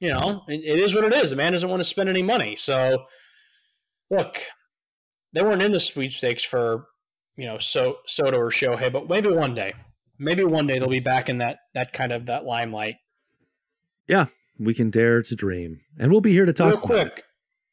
you 0.00 0.12
know 0.12 0.42
it, 0.48 0.60
it 0.64 0.80
is 0.80 0.94
what 0.94 1.04
it 1.04 1.14
is. 1.14 1.30
The 1.30 1.36
man 1.36 1.52
doesn't 1.52 1.68
want 1.68 1.80
to 1.80 1.88
spend 1.88 2.08
any 2.08 2.22
money, 2.22 2.56
so 2.56 3.04
look, 4.10 4.38
they 5.32 5.42
weren't 5.42 5.62
in 5.62 5.72
the 5.72 5.80
sweepstakes 5.80 6.44
for 6.44 6.86
you 7.36 7.46
know 7.46 7.58
so 7.58 7.96
Soto 8.06 8.38
or 8.38 8.50
Shohei, 8.50 8.92
but 8.92 9.08
maybe 9.08 9.30
one 9.30 9.54
day, 9.54 9.72
maybe 10.18 10.44
one 10.44 10.66
day 10.66 10.78
they'll 10.78 10.88
be 10.88 11.00
back 11.00 11.28
in 11.28 11.38
that 11.38 11.58
that 11.74 11.92
kind 11.92 12.12
of 12.12 12.26
that 12.26 12.44
limelight. 12.44 12.96
Yeah, 14.06 14.26
we 14.58 14.74
can 14.74 14.90
dare 14.90 15.22
to 15.22 15.36
dream, 15.36 15.80
and 15.98 16.10
we'll 16.10 16.20
be 16.20 16.32
here 16.32 16.46
to 16.46 16.52
talk. 16.52 16.70
Real 16.70 16.80
quick, 16.80 17.24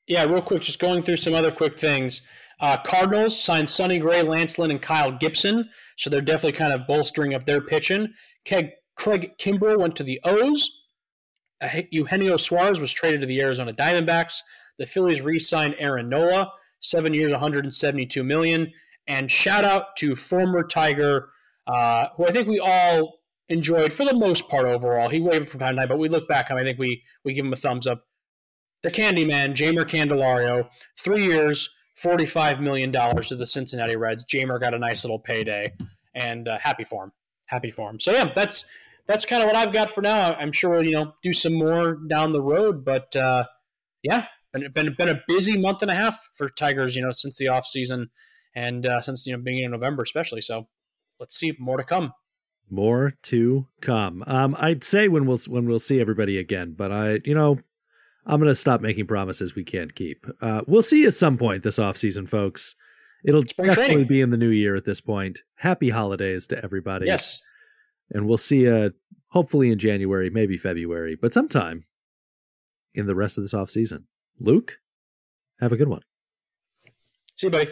yeah, 0.08 0.24
real 0.26 0.42
quick, 0.42 0.62
just 0.62 0.80
going 0.80 1.04
through 1.04 1.18
some 1.18 1.34
other 1.34 1.52
quick 1.52 1.78
things. 1.78 2.22
Uh, 2.60 2.78
Cardinals 2.78 3.42
signed 3.42 3.70
Sonny 3.70 4.00
Gray, 4.00 4.22
Lance 4.22 4.58
Lynn, 4.58 4.72
and 4.72 4.82
Kyle 4.82 5.12
Gibson, 5.12 5.70
so 5.98 6.10
they're 6.10 6.22
definitely 6.22 6.58
kind 6.58 6.74
of 6.74 6.88
bolstering 6.88 7.34
up 7.34 7.46
their 7.46 7.62
pitching. 7.62 8.14
Craig, 8.48 8.70
Craig 8.96 9.32
Kimbrel 9.38 9.80
went 9.80 9.96
to 9.98 10.04
the 10.04 10.22
O's. 10.24 10.70
Eugenio 11.92 12.38
Suarez 12.38 12.80
was 12.80 12.92
traded 12.92 13.22
to 13.22 13.28
the 13.28 13.42
Arizona 13.42 13.74
Diamondbacks. 13.74 14.42
The 14.78 14.86
Phillies 14.86 15.22
re-signed 15.22 15.76
Aaron 15.78 16.10
Nola 16.10 16.52
seven 16.80 17.14
years, 17.14 17.32
172 17.32 18.24
million. 18.24 18.72
And 19.08 19.30
shout 19.30 19.64
out 19.64 19.96
to 19.98 20.16
former 20.16 20.64
Tiger, 20.64 21.30
uh, 21.68 22.08
who 22.16 22.26
I 22.26 22.32
think 22.32 22.48
we 22.48 22.60
all 22.60 23.20
enjoyed 23.50 23.94
for 23.94 24.06
the 24.06 24.16
most 24.16 24.50
part 24.50 24.66
overall. 24.66 25.10
He 25.10 25.20
wavered 25.20 25.50
from 25.50 25.60
time 25.60 25.76
to 25.76 25.82
time, 25.82 25.90
but 25.90 26.00
we 26.00 26.10
look 26.10 26.28
back 26.28 26.50
and 26.50 26.60
I 26.60 26.64
think 26.64 26.80
we 26.80 27.04
we 27.24 27.34
give 27.34 27.46
him 27.46 27.54
a 27.54 27.58
thumbs 27.58 27.88
up. 27.88 28.06
The 28.84 28.92
Candyman, 28.92 29.54
Jeimer 29.54 29.86
Candelario, 29.86 30.70
three 30.98 31.26
years, 31.26 31.70
$45 32.02 32.60
million 32.60 32.92
to 32.92 33.36
the 33.36 33.46
Cincinnati 33.46 33.96
Reds. 33.96 34.26
Jeimer 34.26 34.60
got 34.60 34.76
a 34.76 34.80
nice 34.80 35.04
little 35.04 35.20
payday 35.20 35.74
and 36.14 36.48
uh, 36.48 36.60
happy 36.60 36.84
for 36.84 37.06
him. 37.06 37.12
Happy 37.46 37.72
for 37.72 37.90
him. 37.90 38.00
So, 38.00 38.12
yeah, 38.12 38.32
that's 38.36 38.66
that's 39.08 39.26
kind 39.26 39.42
of 39.42 39.48
what 39.48 39.56
I've 39.56 39.74
got 39.74 39.90
for 39.90 40.02
now. 40.02 40.34
I'm 40.34 40.52
sure 40.52 40.72
we'll, 40.72 40.86
you 40.86 40.94
know, 40.94 41.14
do 41.22 41.34
some 41.34 41.54
more 41.54 41.98
down 42.08 42.32
the 42.32 42.42
road, 42.42 42.84
but 42.84 43.16
uh, 43.16 43.46
yeah, 44.04 44.26
been, 44.54 44.72
been 44.72 44.96
been 44.98 45.10
a 45.10 45.22
busy 45.28 45.58
month 45.58 45.82
and 45.82 45.92
a 45.92 45.96
half 45.96 46.18
for 46.36 46.50
Tigers, 46.50 46.96
you 46.96 47.02
know, 47.02 47.12
since 47.12 47.38
the 47.38 47.48
off 47.48 47.66
season 47.66 48.10
and 48.56 48.86
uh, 48.86 49.02
since 49.02 49.26
you 49.26 49.36
know 49.36 49.42
beginning 49.44 49.66
of 49.66 49.72
November, 49.72 50.04
especially. 50.04 50.42
So 50.42 50.68
let's 51.20 51.36
see 51.38 51.54
more 51.60 51.78
to 51.78 51.84
come. 51.84 52.14
More 52.70 53.14
to 53.24 53.68
come. 53.82 54.24
Um, 54.26 54.56
I'd 54.58 54.84
say 54.84 55.08
when 55.08 55.26
we'll 55.28 55.38
when 55.48 55.68
we'll 55.68 55.80
see 55.80 56.02
everybody 56.02 56.38
again, 56.40 56.74
but 56.76 56.92
I, 56.92 57.20
you 57.24 57.36
know, 57.36 57.60
I'm 58.26 58.40
gonna 58.40 58.56
stop 58.56 58.82
making 58.82 59.06
promises 59.08 59.56
we 59.56 59.64
can't 59.64 59.94
keep. 59.94 60.26
Uh, 60.42 60.62
we'll 60.66 60.82
see 60.82 61.02
you 61.02 61.08
at 61.08 61.14
some 61.14 61.38
point 61.38 61.64
this 61.64 61.78
off 61.78 61.98
season, 61.98 62.26
folks. 62.26 62.76
It'll 63.24 63.42
Spring 63.42 63.68
definitely 63.70 63.94
training. 63.94 64.08
be 64.08 64.22
in 64.22 64.30
the 64.30 64.38
new 64.38 64.50
year 64.50 64.76
at 64.76 64.86
this 64.86 65.02
point. 65.02 65.40
Happy 65.58 65.90
holidays 65.90 66.48
to 66.48 66.64
everybody. 66.64 67.08
Yes. 67.08 67.42
And 68.12 68.28
we'll 68.28 68.38
see 68.38 68.62
you 68.62 68.94
hopefully 69.30 69.72
in 69.72 69.80
January, 69.80 70.30
maybe 70.30 70.58
February, 70.58 71.16
but 71.16 71.34
sometime 71.34 71.86
in 72.94 73.08
the 73.08 73.16
rest 73.16 73.38
of 73.38 73.44
this 73.44 73.54
off 73.54 73.70
season. 73.70 74.08
Luke, 74.40 74.80
have 75.60 75.72
a 75.72 75.78
good 75.78 75.88
one. 75.88 76.02
See 77.36 77.48
you, 77.48 77.52
buddy. 77.52 77.70